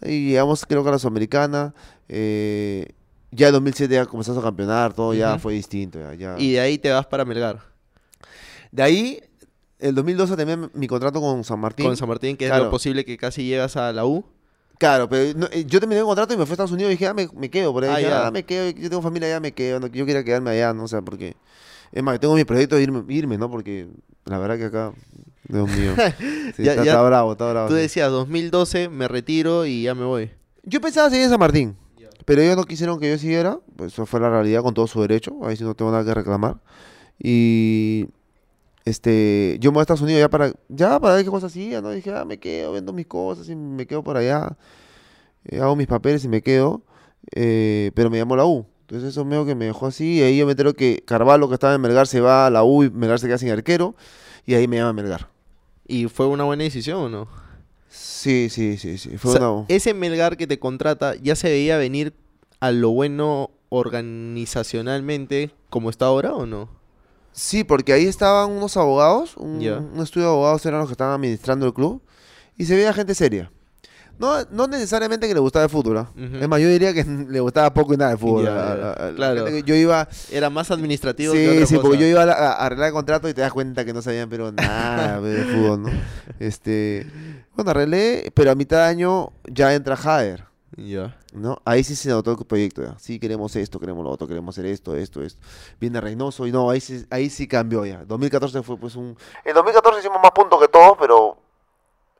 Y 0.00 0.28
llegamos, 0.28 0.64
creo 0.64 0.84
que 0.84 0.90
a 0.90 0.92
la 0.92 0.98
Sudamericana. 1.00 1.74
Eh, 2.08 2.86
ya 3.30 3.48
en 3.48 3.52
2007 3.54 3.94
ya 3.94 4.06
comenzamos 4.06 4.40
a 4.42 4.46
campeonar, 4.46 4.92
todo 4.92 5.14
ya 5.14 5.32
Ujú. 5.32 5.40
fue 5.42 5.54
distinto. 5.54 5.98
Ya, 6.00 6.14
ya. 6.14 6.34
Y 6.38 6.52
de 6.52 6.60
ahí 6.60 6.78
te 6.78 6.90
vas 6.90 7.06
para 7.06 7.24
Melgar. 7.24 7.60
De 8.72 8.82
ahí, 8.82 9.20
el 9.78 9.94
2012 9.94 10.36
también 10.36 10.70
mi 10.74 10.86
contrato 10.86 11.20
con 11.20 11.42
San 11.44 11.58
Martín. 11.60 11.86
Con 11.86 11.96
San 11.96 12.08
Martín, 12.08 12.36
que 12.36 12.44
es 12.46 12.50
Claro. 12.50 12.64
lo 12.64 12.70
posible 12.70 13.04
que 13.04 13.16
casi 13.16 13.44
llegas 13.44 13.76
a 13.76 13.92
la 13.92 14.04
U. 14.04 14.24
Claro, 14.78 15.08
pero 15.08 15.38
no, 15.38 15.46
eh, 15.52 15.64
yo 15.66 15.78
terminé 15.78 16.00
el 16.00 16.06
contrato 16.06 16.32
y 16.32 16.36
me 16.38 16.46
fui 16.46 16.52
a 16.52 16.54
Estados 16.54 16.72
Unidos 16.72 16.90
y 16.90 16.94
dije, 16.94 17.06
ah, 17.06 17.12
me, 17.14 17.28
me 17.34 17.50
quedo 17.50 17.72
por 17.72 17.84
ahí. 17.84 17.90
Ah, 17.90 17.96
Dije, 17.98 18.10
ya. 18.10 18.26
ah, 18.28 18.30
me 18.30 18.44
quedo, 18.44 18.70
yo 18.70 18.88
tengo 18.88 19.02
familia 19.02 19.28
allá, 19.28 19.40
me 19.40 19.52
quedo. 19.52 19.78
no, 19.80 19.86
yo 19.88 20.06
quería 20.06 20.24
quedarme 20.24 20.50
allá, 20.50 20.72
no 20.72 20.84
o 20.84 20.88
sea, 20.88 21.02
porque... 21.02 21.36
Es 21.92 22.02
más, 22.02 22.18
tengo 22.20 22.34
mi 22.36 22.44
proyecto 22.44 22.76
de 22.76 22.82
irme, 22.84 23.02
irme, 23.08 23.36
¿no? 23.36 23.50
Porque 23.50 23.88
la 24.24 24.38
verdad 24.38 24.56
que 24.56 24.64
acá, 24.66 24.92
Dios 25.48 25.68
mío, 25.76 25.92
sí, 26.56 26.62
Ya- 26.62 26.70
está, 26.72 26.84
ya- 26.84 26.92
está 26.92 27.02
bravo, 27.02 27.32
está 27.32 27.50
bravo. 27.50 27.68
Tú 27.68 27.74
sí. 27.74 27.80
decías 27.80 28.10
2012, 28.10 28.88
me 28.88 29.08
retiro 29.08 29.66
y 29.66 29.82
ya 29.82 29.94
me 29.96 30.04
voy. 30.04 30.30
Yo 30.62 30.80
pensaba 30.80 31.10
seguir 31.10 31.24
en 31.24 31.30
San 31.30 31.40
Martín, 31.40 31.76
pero 32.30 32.42
ellos 32.42 32.56
no 32.56 32.62
quisieron 32.62 33.00
que 33.00 33.10
yo 33.10 33.18
siguiera, 33.18 33.58
pues 33.74 33.92
eso 33.92 34.06
fue 34.06 34.20
la 34.20 34.30
realidad 34.30 34.62
con 34.62 34.72
todo 34.72 34.86
su 34.86 35.00
derecho, 35.00 35.36
ahí 35.42 35.56
sí 35.56 35.64
no 35.64 35.74
tengo 35.74 35.90
nada 35.90 36.04
que 36.04 36.14
reclamar. 36.14 36.58
Y 37.18 38.06
este, 38.84 39.56
yo 39.58 39.72
me 39.72 39.74
voy 39.74 39.80
a 39.80 39.82
Estados 39.82 40.02
Unidos 40.02 40.20
ya 40.20 40.28
para, 40.28 40.52
ya 40.68 41.00
para 41.00 41.16
ver 41.16 41.24
qué 41.24 41.30
cosas 41.32 41.50
hacía, 41.50 41.80
¿no? 41.80 41.90
Dije, 41.90 42.12
ah, 42.14 42.24
me 42.24 42.38
quedo, 42.38 42.70
vendo 42.70 42.92
mis 42.92 43.08
cosas 43.08 43.48
y 43.48 43.56
me 43.56 43.84
quedo 43.84 44.04
por 44.04 44.16
allá, 44.16 44.56
eh, 45.44 45.58
hago 45.60 45.74
mis 45.74 45.88
papeles 45.88 46.24
y 46.24 46.28
me 46.28 46.40
quedo, 46.40 46.84
eh, 47.34 47.90
pero 47.96 48.10
me 48.10 48.18
llamó 48.18 48.36
la 48.36 48.44
U. 48.44 48.64
Entonces 48.82 49.08
eso 49.08 49.24
medio 49.24 49.44
que 49.44 49.56
me 49.56 49.64
dejó 49.64 49.88
así, 49.88 50.18
y 50.18 50.22
ahí 50.22 50.38
yo 50.38 50.46
me 50.46 50.52
entero 50.52 50.74
que 50.74 51.02
Carvalho, 51.04 51.48
que 51.48 51.54
estaba 51.54 51.74
en 51.74 51.80
Melgar, 51.80 52.06
se 52.06 52.20
va 52.20 52.46
a 52.46 52.50
la 52.50 52.62
U 52.62 52.84
y 52.84 52.90
Melgar 52.90 53.18
se 53.18 53.26
queda 53.26 53.38
sin 53.38 53.50
arquero, 53.50 53.96
y 54.46 54.54
ahí 54.54 54.68
me 54.68 54.76
llama 54.76 54.92
Melgar. 54.92 55.30
¿Y 55.84 56.06
fue 56.06 56.28
una 56.28 56.44
buena 56.44 56.62
decisión 56.62 56.98
o 56.98 57.08
no? 57.08 57.39
Sí, 57.90 58.48
sí, 58.50 58.78
sí, 58.78 58.98
sí, 58.98 59.18
fue 59.18 59.32
O 59.32 59.36
sea, 59.36 59.50
una... 59.50 59.66
ese 59.68 59.94
Melgar 59.94 60.36
que 60.36 60.46
te 60.46 60.60
contrata 60.60 61.16
ya 61.16 61.34
se 61.34 61.50
veía 61.50 61.76
venir 61.76 62.14
a 62.60 62.70
lo 62.70 62.90
bueno 62.90 63.50
organizacionalmente 63.68 65.50
como 65.70 65.90
está 65.90 66.06
ahora 66.06 66.34
o 66.34 66.46
no? 66.46 66.68
Sí, 67.32 67.64
porque 67.64 67.92
ahí 67.92 68.06
estaban 68.06 68.50
unos 68.50 68.76
abogados, 68.76 69.36
un 69.36 69.62
estudio 70.02 70.26
de 70.26 70.32
abogados 70.32 70.64
eran 70.66 70.80
los 70.80 70.88
que 70.88 70.92
estaban 70.92 71.14
administrando 71.14 71.66
el 71.66 71.74
club, 71.74 72.02
y 72.56 72.64
se 72.64 72.74
veía 72.74 72.92
gente 72.92 73.14
seria. 73.14 73.50
No, 74.20 74.36
no 74.50 74.66
necesariamente 74.68 75.26
que 75.26 75.34
le 75.34 75.40
gustaba 75.40 75.64
el 75.64 75.70
fútbol, 75.70 75.96
¿ah? 75.98 76.10
Ujú. 76.14 76.36
es 76.36 76.48
más, 76.48 76.60
yo 76.60 76.68
diría 76.68 76.92
que 76.92 77.02
le 77.28 77.40
gustaba 77.40 77.72
poco 77.74 77.94
y 77.94 77.96
nada 77.96 78.12
el 78.12 78.18
fútbol. 78.18 78.44
Ya, 78.44 78.52
a- 78.72 78.76
ya, 78.76 78.82
a- 78.90 78.92
a 78.92 79.06
la 79.10 79.14
claro. 79.16 79.44
que 79.46 79.62
Yo 79.62 79.74
iba, 79.74 80.06
Era 80.30 80.50
más 80.50 80.70
administrativo 80.70 81.32
que 81.32 81.38
sí, 81.44 81.48
otra 81.56 81.66
sí, 81.66 81.74
cosa. 81.76 81.82
porque 81.88 81.98
yo 81.98 82.06
iba 82.06 82.22
a 82.22 82.52
arreglar 82.66 82.88
el 82.88 82.92
contrato 82.94 83.28
y 83.28 83.34
te 83.34 83.40
das 83.40 83.52
cuenta 83.52 83.84
que 83.84 83.92
no 83.92 84.02
sabían 84.02 84.28
pero 84.28 84.52
nada 84.52 85.20
de 85.20 85.44
fútbol, 85.44 85.82
¿no? 85.82 85.90
Este, 86.38 87.06
bueno, 87.56 87.70
arreglé, 87.70 88.30
pero 88.34 88.50
a 88.50 88.54
mitad 88.54 88.76
de 88.78 88.84
año 88.84 89.32
ya 89.44 89.74
entra 89.74 89.96
Jader. 89.96 90.44
Ya. 90.76 91.16
¿no? 91.32 91.58
Ahí 91.64 91.82
sí 91.84 91.94
se 91.96 92.08
notó 92.10 92.30
el 92.32 92.38
proyecto, 92.46 92.82
ya. 92.82 92.96
Sí, 92.98 93.18
queremos 93.18 93.54
esto, 93.56 93.78
queremos 93.80 94.04
lo 94.04 94.10
otro, 94.10 94.26
queremos 94.28 94.54
hacer 94.56 94.66
esto, 94.70 94.96
esto, 94.96 95.22
esto. 95.22 95.40
Viene 95.80 96.00
Reynoso 96.00 96.46
y 96.46 96.52
no, 96.52 96.70
ahí 96.70 96.80
sí, 96.80 97.04
ahí 97.10 97.28
sí 97.30 97.46
cambió 97.48 97.84
ya. 97.84 98.04
2014 98.04 98.62
fue 98.62 98.76
pues 98.78 98.96
un... 98.96 99.16
En 99.44 99.54
2014 99.54 100.00
hicimos 100.00 100.18
más 100.22 100.30
puntos 100.32 100.60
que 100.60 100.68
todos, 100.68 100.96
pero 100.98 101.36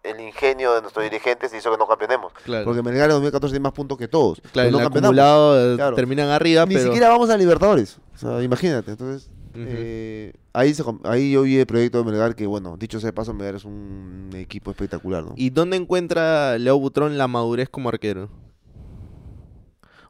el 0.02 0.20
ingenio 0.20 0.74
de 0.74 0.80
nuestros 0.82 1.04
dirigentes 1.04 1.52
hizo 1.54 1.70
que 1.70 1.76
no 1.76 1.86
campeonemos. 1.86 2.32
Claro. 2.44 2.64
Porque 2.64 2.82
Melgar 2.82 3.04
en 3.10 3.16
2014 3.16 3.52
tiene 3.52 3.62
más 3.62 3.72
puntos 3.72 3.98
que 3.98 4.08
todos. 4.08 4.40
claro, 4.52 4.70
no 4.70 4.78
el 4.78 4.84
campeonamos. 4.84 5.18
acumulado 5.18 5.72
eh, 5.72 5.76
Claro. 5.76 5.96
terminan 5.96 6.28
arriba, 6.28 6.64
Ni 6.66 6.74
pero 6.74 6.86
siquiera 6.86 7.08
vamos 7.10 7.28
a 7.30 7.36
Libertadores. 7.36 7.98
O 8.14 8.18
sea, 8.18 8.42
imagínate. 8.42 8.92
Entonces, 8.92 9.30
eh, 9.54 10.32
ahí, 10.52 10.72
se 10.74 10.82
ahí 11.04 11.32
yo 11.32 11.42
vi 11.42 11.58
el 11.58 11.66
proyecto 11.66 11.98
de 11.98 12.04
Melgar 12.10 12.34
que, 12.34 12.46
bueno, 12.46 12.76
dicho 12.78 12.98
sea 13.00 13.08
de 13.08 13.12
paso, 13.12 13.34
Melgar 13.34 13.56
es 13.56 13.64
un 13.64 14.30
equipo 14.34 14.70
espectacular, 14.70 15.22
¿no? 15.24 15.34
¿Y 15.36 15.50
dónde 15.50 15.76
encuentra 15.76 16.56
Leo 16.58 16.78
Butrón 16.78 17.18
la 17.18 17.28
madurez 17.28 17.68
como 17.68 17.88
arquero? 17.88 18.30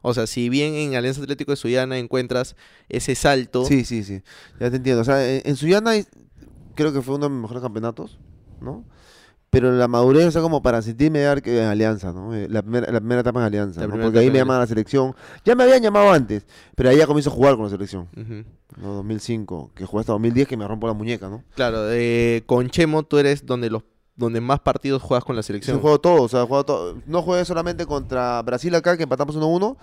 O 0.03 0.13
sea, 0.13 0.25
si 0.25 0.49
bien 0.49 0.73
en 0.73 0.95
Alianza 0.95 1.21
Atlético 1.21 1.51
de 1.51 1.57
Suyana 1.57 1.97
encuentras 1.97 2.55
ese 2.89 3.13
salto, 3.13 3.65
Sí, 3.65 3.83
sí, 3.85 4.03
sí. 4.03 4.23
Ya 4.59 4.69
te 4.71 4.77
entiendo. 4.77 5.01
O 5.01 5.05
sea, 5.05 5.27
en, 5.29 5.41
en 5.45 5.55
Suyana 5.55 5.91
creo 6.75 6.91
que 6.91 7.01
fue 7.01 7.15
uno 7.15 7.25
de 7.25 7.29
mis 7.33 7.41
mejores 7.41 7.61
campeonatos, 7.61 8.17
¿no? 8.61 8.83
Pero 9.51 9.71
la 9.73 9.87
madurez, 9.87 10.25
o 10.27 10.31
sea, 10.31 10.41
como 10.41 10.61
para 10.61 10.81
sentirme 10.81 11.19
de 11.19 11.27
arque- 11.27 11.59
en 11.61 11.67
Alianza, 11.67 12.11
¿no? 12.13 12.33
Eh, 12.33 12.47
La 12.49 12.61
primera, 12.61 12.89
la 12.91 12.99
primera 12.99 13.21
etapa 13.21 13.41
en 13.41 13.45
Alianza, 13.47 13.85
¿no? 13.85 13.99
Porque 14.01 14.17
ahí 14.19 14.31
me 14.31 14.37
llaman 14.39 14.57
a 14.57 14.59
la 14.61 14.67
selección. 14.67 15.13
Ya 15.45 15.55
me 15.55 15.63
habían 15.63 15.81
llamado 15.83 16.09
antes, 16.11 16.45
pero 16.75 16.89
ahí 16.89 16.97
ya 16.97 17.05
comienzo 17.05 17.29
a 17.29 17.33
jugar 17.33 17.55
con 17.55 17.65
la 17.65 17.69
selección, 17.69 18.07
Ujú. 18.15 18.45
¿no? 18.81 18.93
2005, 18.95 19.71
que 19.75 19.85
jugué 19.85 19.99
hasta 19.99 20.13
2010 20.13 20.47
que 20.47 20.55
me 20.57 20.65
rompo 20.67 20.87
la 20.87 20.93
muñeca, 20.93 21.27
¿no? 21.29 21.43
claro, 21.53 21.91
eh, 21.91 22.43
con 22.45 22.69
Chemo 22.69 23.03
tú 23.03 23.17
eres 23.17 23.45
donde 23.45 23.69
los 23.69 23.83
donde 24.15 24.39
más 24.41 24.59
partidos 24.59 25.01
juegas 25.01 25.23
con 25.23 25.35
la 25.35 25.41
Sí, 25.41 25.47
selección. 25.47 25.79
juego 25.79 25.99
todo, 25.99 26.21
o 26.23 26.27
sea, 26.27 26.45
juego 26.45 26.63
todo. 26.63 26.97
No 27.07 27.21
jugué 27.21 27.43
solamente 27.43 27.85
contra 27.85 28.41
Brasil 28.43 28.73
acá, 28.75 28.95
que 28.95 29.03
empatamos 29.03 29.35
1-1, 29.35 29.77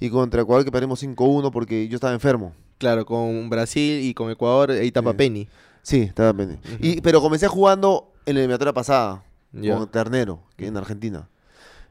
y 0.00 0.10
contra 0.10 0.42
Ecuador, 0.42 0.64
que 0.64 0.72
perdimos 0.72 0.98
5-1 1.02 1.50
porque 1.52 1.86
yo 1.88 1.94
estaba 1.94 2.12
enfermo. 2.12 2.52
Claro, 2.78 3.06
con 3.06 3.48
Brasil 3.50 4.02
y 4.04 4.14
con 4.14 4.30
Ecuador, 4.30 4.70
ahí 4.72 4.90
tapa 4.90 5.12
Sí. 5.12 5.16
Penny. 5.16 5.48
Sí, 5.82 6.00
estaba 6.00 6.32
pendiente. 6.34 6.68
Ujú. 6.68 6.78
y, 6.80 7.00
pero 7.00 7.20
comencé 7.20 7.46
jugando 7.46 8.12
en 8.28 8.34
la 8.34 8.40
eliminatoria 8.40 8.72
pasada, 8.72 9.24
Ya. 9.52 9.76
con 9.76 9.88
Ternero, 9.90 10.42
que 10.56 10.66
en 10.66 10.76
Argentina. 10.76 11.28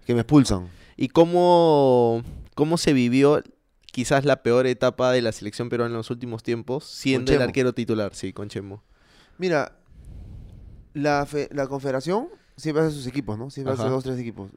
que 0.06 0.14
me 0.14 0.22
expulsan. 0.22 0.70
¿Y 0.96 1.10
cómo, 1.10 2.22
cómo 2.56 2.78
se 2.78 2.94
vivió 2.94 3.42
quizás 3.92 4.24
la 4.24 4.42
peor 4.42 4.66
etapa 4.66 5.12
de 5.12 5.22
la 5.22 5.34
selección 5.34 5.68
peruana 5.68 5.92
en 5.92 5.98
los 5.98 6.10
últimos 6.12 6.44
tiempos, 6.44 6.86
siendo 6.86 7.34
el 7.34 7.42
arquero 7.42 7.74
titular? 7.74 8.16
Sí, 8.16 8.32
con 8.32 8.48
Chemo. 8.48 8.82
Mira, 9.38 9.74
la, 10.94 11.26
fe- 11.26 11.50
la 11.52 11.68
confederación 11.68 12.30
siempre 12.56 12.84
hace 12.86 12.96
sus 12.96 13.06
equipos, 13.08 13.38
¿no? 13.38 13.50
Siempre 13.50 13.74
hace 13.74 13.82
Ajá. 13.84 13.92
dos, 13.92 14.04
tres 14.04 14.18
equipos. 14.18 14.50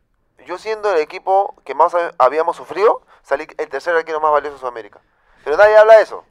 Yo 0.46 0.56
siendo 0.56 0.92
el 0.92 1.00
equipo 1.00 1.54
que 1.64 1.74
más 1.74 1.92
hab- 1.94 2.14
habíamos 2.18 2.56
sufrido, 2.56 3.02
salí 3.22 3.44
el 3.58 3.68
tercer 3.68 3.94
arquero 3.96 4.20
más 4.20 4.30
valioso 4.32 4.54
de 4.54 4.60
Sudamérica. 4.60 5.00
Pero 5.44 5.56
nadie 5.56 5.76
habla 5.76 5.96
de 5.96 6.02
eso. 6.04 6.24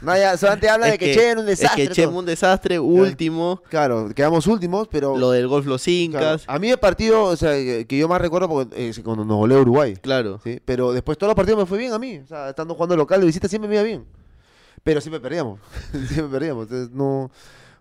Nadie, 0.00 0.36
solamente 0.38 0.68
habla 0.68 0.86
de 0.86 0.98
que, 0.98 1.12
Che 1.12 1.30
era 1.30 1.40
un 1.40 1.46
desastre. 1.46 1.82
Es 1.84 1.88
que 1.90 2.02
todo. 2.02 2.18
un 2.18 2.26
desastre, 2.26 2.78
último, 2.78 3.62
Claro, 3.68 4.10
quedamos 4.14 4.46
últimos, 4.46 4.88
pero... 4.88 5.16
lo 5.16 5.30
del 5.30 5.48
golf 5.48 5.66
los 5.66 5.82
claro, 5.82 5.96
incas, 5.96 6.44
a 6.46 6.58
mí 6.58 6.70
el 6.70 6.78
partido, 6.78 7.24
o 7.24 7.36
sea, 7.36 7.52
que 7.52 7.86
que 7.88 7.98
yo 7.98 8.08
más 8.08 8.20
recuerdo 8.20 8.48
porque, 8.48 8.88
es 8.88 9.00
cuando 9.00 9.24
nos 9.24 9.36
goleó 9.36 9.60
Uruguay. 9.60 9.94
claro. 10.00 10.40
¿sí? 10.44 10.60
Pero 10.64 10.92
después 10.92 11.18
todos 11.18 11.30
los 11.30 11.36
partidos 11.36 11.58
me 11.60 11.66
fue 11.66 11.78
bien 11.78 11.92
a 11.92 11.98
mí. 11.98 12.18
O 12.18 12.26
sea, 12.26 12.50
estando 12.50 12.74
jugando 12.74 12.96
local 12.96 13.20
de 13.20 13.26
visita 13.26 13.48
siempre 13.48 13.68
me 13.68 13.74
iba 13.74 13.82
bien. 13.82 14.04
Pero 14.84 15.00
siempre 15.00 15.20
perdíamos. 15.20 15.60
siempre 16.08 16.28
perdíamos. 16.28 16.64
Entonces 16.64 16.90
no, 16.94 17.30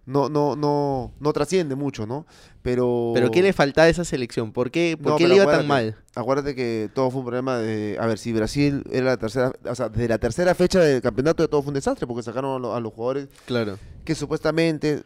no, 0.07 0.27
no, 0.29 0.55
no, 0.55 1.11
no 1.19 1.33
trasciende 1.33 1.75
mucho, 1.75 2.07
¿no? 2.07 2.25
Pero. 2.63 3.11
Pero 3.13 3.29
¿qué 3.29 3.41
le 3.43 3.53
faltaba 3.53 3.85
a 3.85 3.89
esa 3.89 4.03
selección? 4.03 4.51
¿Por 4.53 4.71
qué, 4.71 4.97
por 4.99 5.11
No, 5.11 5.17
qué 5.17 5.27
le 5.27 5.35
iba 5.35 5.45
tan 5.45 5.67
mal? 5.67 5.95
Acuérdate 6.15 6.55
que 6.55 6.89
todo 6.93 7.11
fue 7.11 7.19
un 7.19 7.25
problema 7.27 7.57
de. 7.59 7.97
A 7.99 8.07
ver, 8.07 8.17
si 8.17 8.33
Brasil 8.33 8.83
era 8.91 9.05
la 9.05 9.17
tercera. 9.17 9.51
O 9.69 9.75
sea, 9.75 9.89
de 9.89 10.07
la 10.07 10.17
tercera 10.17 10.55
fecha 10.55 10.79
del 10.79 11.01
campeonato 11.01 11.43
de 11.43 11.49
todo 11.49 11.61
fue 11.61 11.69
un 11.69 11.75
desastre 11.75 12.07
porque 12.07 12.23
sacaron 12.23 12.55
a, 12.55 12.59
lo- 12.59 12.73
a 12.73 12.79
los 12.79 12.91
jugadores 12.93 13.27
Claro. 13.45 13.77
que 14.03 14.15
supuestamente. 14.15 15.03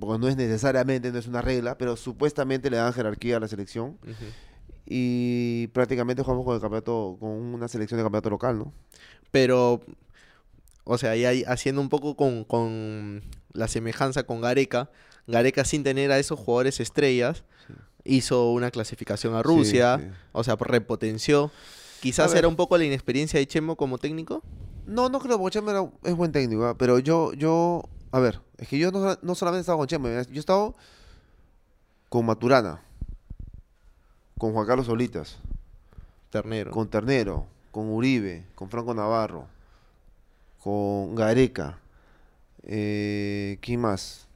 Porque 0.00 0.18
no 0.20 0.28
es 0.28 0.36
necesariamente, 0.36 1.10
no 1.10 1.18
es 1.18 1.26
una 1.26 1.42
regla, 1.42 1.76
pero 1.76 1.96
supuestamente 1.96 2.70
le 2.70 2.76
dan 2.76 2.92
jerarquía 2.92 3.38
a 3.38 3.40
la 3.40 3.48
selección. 3.48 3.98
Y 4.86 5.66
prácticamente 5.68 6.22
jugamos 6.22 6.44
con 6.44 6.54
el 6.54 6.60
campeonato, 6.60 7.16
con 7.20 7.30
una 7.30 7.68
selección 7.68 7.98
de 7.98 8.04
campeonato 8.04 8.30
local, 8.30 8.58
¿no? 8.58 8.72
Pero, 9.30 9.80
o 10.84 10.96
sea, 10.98 11.14
ya 11.16 11.30
ahí 11.30 11.44
haciendo 11.46 11.80
un 11.80 11.88
poco 11.88 12.16
con, 12.16 12.44
con 12.44 13.22
la 13.58 13.68
semejanza 13.68 14.22
con 14.22 14.40
Gareca, 14.40 14.90
Gareca 15.26 15.64
sin 15.64 15.82
tener 15.82 16.10
a 16.12 16.18
esos 16.18 16.38
jugadores 16.38 16.80
estrellas, 16.80 17.44
hizo 18.04 18.50
una 18.52 18.70
clasificación 18.70 19.34
a 19.34 19.42
Rusia, 19.42 19.98
Sí, 19.98 20.04
sí. 20.04 20.10
o 20.32 20.44
sea, 20.44 20.56
repotenció. 20.56 21.50
Quizás 22.00 22.32
era 22.34 22.46
un 22.48 22.56
poco 22.56 22.78
la 22.78 22.84
inexperiencia 22.84 23.38
de 23.40 23.46
Chemo 23.46 23.76
como 23.76 23.98
técnico. 23.98 24.42
No, 24.86 25.08
no 25.10 25.18
creo, 25.18 25.38
porque 25.38 25.58
Chemo 25.58 25.70
era- 25.70 25.90
es 26.04 26.14
buen 26.14 26.32
técnico, 26.32 26.74
pero 26.78 26.98
yo, 27.00 27.32
yo, 27.34 27.82
a 28.12 28.20
ver, 28.20 28.40
es 28.56 28.68
que 28.68 28.78
yo 28.78 28.90
no, 28.92 29.18
no 29.20 29.34
solamente 29.34 29.60
estaba 29.62 29.76
con 29.78 29.86
Chemo, 29.88 30.08
yo 30.08 30.14
he 30.14 30.38
estado 30.38 30.74
con 32.08 32.24
Maturana, 32.24 32.80
con 34.38 34.52
Juan 34.52 34.66
Carlos 34.66 34.86
Solitas, 34.86 35.36
Ternero. 36.30 36.70
con 36.70 36.88
Ternero, 36.88 37.46
con 37.72 37.90
Uribe, 37.90 38.46
con 38.54 38.70
Franco 38.70 38.94
Navarro, 38.94 39.46
con 40.62 41.14
Gareca, 41.14 41.78
eh, 42.62 43.58
¿quién 43.60 43.80
más? 43.80 44.26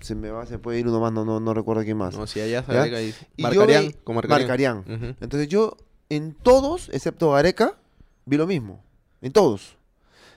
Se 0.00 0.14
me 0.14 0.30
va, 0.30 0.46
se 0.46 0.58
puede 0.58 0.78
ir 0.78 0.86
uno 0.88 1.00
más, 1.00 1.12
no, 1.12 1.24
no, 1.24 1.40
no 1.40 1.54
recuerdo 1.54 1.82
quién 1.82 1.96
más. 1.96 2.16
No, 2.16 2.26
si 2.26 2.40
allá 2.40 2.64
¿Ya? 2.66 2.72
Gareca 2.74 3.02
y- 3.02 3.14
Y 3.36 3.42
yo 3.54 3.64
con 4.04 4.14
Marcarián. 4.14 4.76
Marcarián. 4.86 5.16
Entonces 5.20 5.48
yo, 5.48 5.76
en 6.08 6.34
todos, 6.34 6.88
excepto 6.92 7.32
Gareca, 7.32 7.76
vi 8.24 8.36
lo 8.36 8.46
mismo. 8.46 8.82
En 9.20 9.32
todos. 9.32 9.76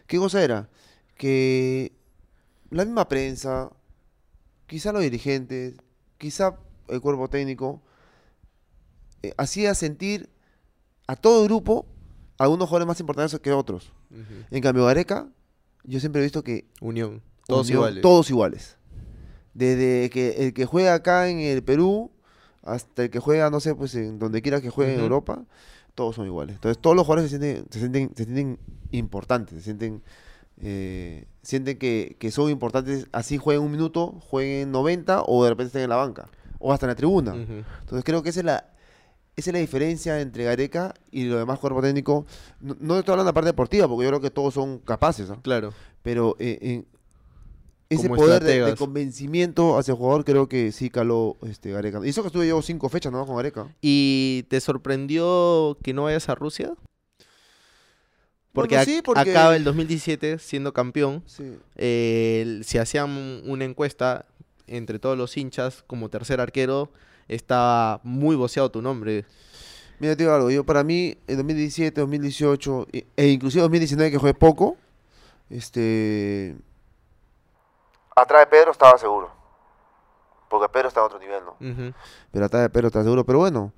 ¿Qué 0.07 0.17
cosa 0.17 0.43
era? 0.43 0.67
Que 1.15 1.91
la 2.71 2.83
misma 2.85 3.07
prensa, 3.07 3.69
quizá 4.67 4.91
los 4.91 5.03
dirigentes, 5.03 5.75
quizá 6.17 6.55
el 6.87 6.99
cuerpo 6.99 7.29
técnico, 7.29 7.81
eh, 9.23 9.33
hacía 9.37 9.75
sentir 9.75 10.29
a 11.07 11.15
todo 11.15 11.43
el 11.43 11.47
grupo 11.47 11.85
algunos 12.37 12.67
jugadores 12.67 12.87
más 12.87 12.99
importantes 12.99 13.39
que 13.39 13.51
otros. 13.51 13.93
En 14.49 14.61
cambio, 14.61 14.85
Gareca, 14.85 15.29
yo 15.83 15.99
siempre 15.99 16.21
he 16.21 16.23
visto 16.23 16.43
que 16.43 16.65
Unión. 16.79 17.21
Todos 17.47 17.67
Unión, 17.67 17.77
iguales. 17.79 18.01
Todos 18.01 18.29
iguales. 18.29 18.77
Desde 19.53 20.09
que 20.09 20.45
el 20.45 20.53
que 20.53 20.65
juega 20.65 20.93
acá 20.93 21.29
en 21.29 21.39
el 21.39 21.63
Perú 21.63 22.11
hasta 22.63 23.03
el 23.03 23.09
que 23.09 23.19
juega, 23.19 23.49
no 23.49 23.59
sé, 23.59 23.75
pues 23.75 23.95
en 23.95 24.19
donde 24.19 24.41
quiera 24.41 24.61
que 24.61 24.69
juegue 24.69 24.93
en. 24.93 24.99
Europa, 24.99 25.43
todos 25.95 26.15
son 26.15 26.25
iguales. 26.25 26.55
Entonces 26.55 26.81
todos 26.81 26.95
los 26.95 27.05
jugadores 27.05 27.31
se 27.31 27.37
sienten, 27.39 27.65
se 27.69 27.79
sienten, 27.79 28.11
se 28.15 28.23
sienten 28.25 28.59
importantes, 28.91 29.57
se 29.57 29.63
sienten, 29.63 30.01
eh, 30.61 31.25
sienten 31.41 31.77
que, 31.77 32.15
que 32.19 32.31
son 32.31 32.49
importantes, 32.49 33.07
así 33.11 33.37
jueguen 33.37 33.63
un 33.63 33.71
minuto, 33.71 34.19
jueguen 34.27 34.71
90 34.71 35.23
o 35.25 35.43
de 35.43 35.49
repente 35.49 35.67
estén 35.67 35.83
en 35.83 35.89
la 35.89 35.95
banca 35.95 36.29
o 36.59 36.71
hasta 36.71 36.85
en 36.85 36.91
la 36.91 36.95
tribuna. 36.95 37.33
Entonces 37.33 38.03
creo 38.05 38.23
que 38.23 38.29
esa 38.29 38.39
es 38.39 38.45
la, 38.45 38.71
esa 39.35 39.49
es 39.49 39.53
la 39.53 39.59
diferencia 39.59 40.19
entre 40.21 40.43
Gareca 40.43 40.93
y 41.11 41.23
los 41.25 41.39
demás 41.39 41.59
cuerpo 41.59 41.81
técnico. 41.81 42.25
No, 42.59 42.75
no 42.79 42.99
estoy 42.99 43.13
hablando 43.13 43.25
de 43.25 43.29
la 43.29 43.33
parte 43.33 43.47
deportiva, 43.49 43.87
porque 43.87 44.03
yo 44.03 44.09
creo 44.09 44.21
que 44.21 44.29
todos 44.31 44.53
son 44.53 44.79
capaces, 44.79 45.29
¿no? 45.29 45.41
Claro. 45.41 45.73
pero 46.03 46.35
eh, 46.39 46.57
en 46.61 46.85
ese 47.89 48.07
Como 48.07 48.21
poder 48.21 48.43
de, 48.43 48.75
convencimiento 48.75 49.77
hacia 49.77 49.91
el 49.91 49.97
jugador 49.97 50.23
creo 50.23 50.47
que 50.47 50.71
sí 50.71 50.89
caló 50.89 51.37
este 51.41 51.71
Gareca. 51.71 51.99
Y 52.03 52.09
eso 52.09 52.21
que 52.21 52.27
estuve 52.27 52.47
yo 52.47 52.61
cinco 52.61 52.87
fechas 52.87 53.11
¿no? 53.11 53.25
con 53.25 53.35
Gareca. 53.35 53.67
¿Y 53.81 54.43
te 54.49 54.61
sorprendió 54.61 55.77
que 55.83 55.93
no 55.93 56.03
vayas 56.03 56.29
a 56.29 56.35
Rusia? 56.35 56.73
Porque, 58.53 58.75
Bueno, 58.75 58.91
sí, 58.91 59.01
porque- 59.03 59.31
acaba 59.31 59.55
el 59.55 59.63
2017 59.63 60.39
siendo 60.39 60.73
campeón. 60.73 61.23
Sí. 61.25 61.57
eh, 61.75 62.61
si 62.63 62.77
hacían 62.77 63.41
una 63.45 63.65
encuesta 63.65 64.25
entre 64.67 64.99
todos 64.99 65.17
los 65.17 65.35
hinchas 65.37 65.83
como 65.87 66.09
tercer 66.09 66.39
arquero, 66.39 66.91
estaba 67.35 67.99
muy 68.03 68.35
voceado 68.35 68.69
tu 68.69 68.81
nombre. 68.81 69.25
Mira, 69.99 70.15
te 70.15 70.23
digo 70.23 70.33
algo, 70.35 70.49
yo 70.51 70.63
para 70.63 70.83
mí 70.83 71.15
en 71.27 71.37
2017, 71.37 72.01
2018 72.01 72.87
e 72.91 73.05
e 73.15 73.27
inclusive 73.27 73.61
2019 73.61 74.11
que 74.11 74.17
jugué 74.17 74.33
poco, 74.33 74.75
este 75.49 76.55
atrás 78.15 78.41
de 78.41 78.47
Pedro 78.47 78.71
estaba 78.71 78.97
seguro. 78.97 79.29
Porque 80.49 80.67
Pedro 80.69 80.89
está 80.89 80.99
a 80.99 81.05
otro 81.05 81.17
nivel, 81.19 81.41
¿no? 81.45 81.93
Pero 82.31 82.45
atrás 82.45 82.63
de 82.63 82.69
Pedro 82.69 82.87
está 82.87 83.03
seguro, 83.03 83.23
pero 83.25 83.39
bueno, 83.39 83.71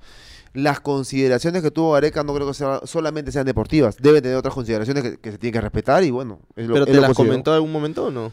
las 0.53 0.79
consideraciones 0.79 1.61
que 1.61 1.69
tuvo 1.69 1.91
Gareca 1.91 2.23
no 2.23 2.33
creo 2.33 2.47
que 2.47 2.53
sea- 2.55 2.81
solamente 2.85 3.31
sean 3.31 3.45
deportivas, 3.45 3.97
debe 3.97 4.21
tener 4.23 4.37
otras 4.37 4.55
consideraciones 4.55 5.03
que, 5.03 5.17
que 5.19 5.31
se 5.33 5.37
tienen 5.37 5.53
que 5.53 5.61
respetar 5.61 6.03
y 6.03 6.09
bueno, 6.09 6.39
es 6.55 6.65
lo, 6.67 6.73
¿Pero 6.73 6.85
es 6.85 6.89
te 6.91 6.95
lo 6.95 7.01
las 7.01 7.09
considero. 7.09 7.29
comentó 7.31 7.51
en 7.51 7.55
algún 7.55 7.71
momento 7.71 8.05
o 8.05 8.11
no? 8.11 8.31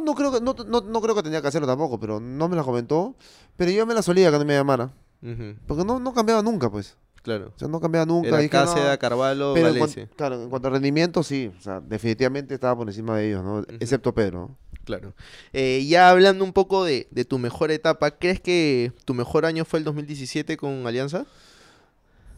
No, 0.00 0.14
creo 0.14 0.32
que 0.32 0.40
no, 0.40 0.54
no, 0.66 0.80
no 0.80 1.00
creo 1.00 1.14
que 1.14 1.22
tenía 1.22 1.40
que 1.42 1.48
hacerlo 1.48 1.66
tampoco, 1.66 1.98
pero 2.00 2.20
no 2.20 2.48
me 2.48 2.56
la 2.56 2.62
comentó. 2.62 3.14
Pero 3.56 3.70
yo 3.70 3.86
me 3.86 3.94
la 3.94 4.02
solía 4.02 4.30
que 4.30 4.38
no 4.38 4.44
me 4.44 4.54
llamara. 4.54 4.92
Ujú, 5.22 5.56
Porque 5.66 5.84
no, 5.84 5.98
no 6.00 6.14
cambiaba 6.14 6.42
nunca, 6.42 6.70
pues. 6.70 6.96
Claro. 7.22 7.52
O 7.54 7.58
sea, 7.58 7.68
no 7.68 7.80
cambiaba 7.80 8.06
nunca. 8.06 8.28
Era 8.28 8.38
dije, 8.38 8.56
no. 8.56 8.64
Cáceres, 8.64 8.98
Carvalho, 8.98 9.52
Pero 9.54 9.68
en 9.68 9.74
cuan- 9.74 9.80
Galese. 9.90 10.08
claro, 10.16 10.42
en 10.42 10.48
cuanto 10.48 10.68
a 10.68 10.70
rendimiento, 10.70 11.22
sí. 11.22 11.52
O 11.58 11.62
sea, 11.62 11.80
definitivamente 11.80 12.54
estaba 12.54 12.74
por 12.76 12.88
encima 12.88 13.16
de 13.18 13.28
ellos, 13.28 13.44
¿no? 13.44 13.60
Excepto 13.78 14.14
Pedro. 14.14 14.48
¿no? 14.48 14.56
Claro. 14.84 15.12
Eh, 15.52 15.84
ya 15.86 16.08
hablando 16.10 16.42
un 16.42 16.54
poco 16.54 16.82
de, 16.84 17.06
de 17.10 17.24
tu 17.26 17.38
mejor 17.38 17.70
etapa, 17.70 18.12
¿crees 18.12 18.40
que 18.40 18.92
tu 19.04 19.12
mejor 19.12 19.44
año 19.44 19.66
fue 19.66 19.78
el 19.78 19.84
2017 19.84 20.56
con 20.56 20.86
Alianza? 20.86 21.26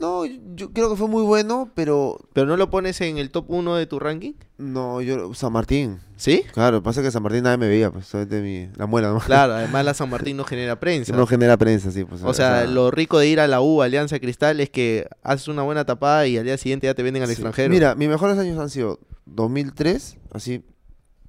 No, 0.03 0.25
yo 0.27 0.73
creo 0.73 0.91
que 0.91 0.97
fue 0.97 1.07
muy 1.07 1.23
bueno, 1.23 1.71
pero 1.77 2.19
¿Pero 2.33 2.49
no 2.49 2.57
lo 2.57 2.71
pones 2.71 3.01
en 3.03 3.19
el 3.19 3.31
top 3.31 3.45
1 3.49 3.77
de 3.77 3.87
tu 3.87 4.01
ranking? 4.01 4.33
no, 4.59 5.01
yo, 5.01 5.33
San 5.33 5.53
Martín. 5.53 6.01
¿Sí? 6.17 6.43
Claro, 6.53 6.83
pasa 6.83 7.03
que 7.03 7.11
San 7.13 7.23
Martín 7.23 7.45
nadie 7.45 7.57
me 7.57 7.69
veía, 7.69 7.91
pues, 7.93 8.07
solamente 8.07 8.43
mi, 8.43 8.69
la 8.77 8.87
muela, 8.87 9.13
¿no? 9.13 9.21
Claro, 9.21 9.55
además 9.55 9.85
la 9.85 9.95
San 9.95 10.11
Martín 10.11 10.37
no 10.37 10.43
genera 10.45 10.81
prensa. 10.81 11.15
No 11.17 11.25
genera 11.27 11.57
prensa, 11.57 11.93
sí, 11.93 12.03
pues. 12.05 12.21
O 12.25 12.35
sea, 12.35 12.65
lo 12.67 12.91
rico 12.91 13.21
de 13.21 13.29
ir 13.29 13.39
a 13.39 13.47
la 13.47 13.61
U, 13.61 13.81
Alianza 13.81 14.19
Cristal, 14.19 14.59
es 14.59 14.71
que 14.71 15.07
haces 15.23 15.47
una 15.47 15.63
buena 15.63 15.85
tapada 15.85 16.27
y 16.27 16.37
al 16.37 16.45
día 16.45 16.59
siguiente 16.59 16.89
ya 16.89 16.95
te 16.95 17.05
venden 17.05 17.23
al 17.23 17.29
Sí. 17.29 17.35
extranjero. 17.35 17.71
Mira, 17.71 17.95
mis 17.95 18.09
mejores 18.09 18.37
años 18.39 18.59
han 18.59 18.71
sido 18.71 18.99
2003, 19.27 20.17
así, 20.33 20.65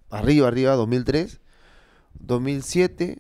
arriba, 0.10 0.48
arriba, 0.48 0.74
2003, 0.74 1.40
2007, 2.16 3.20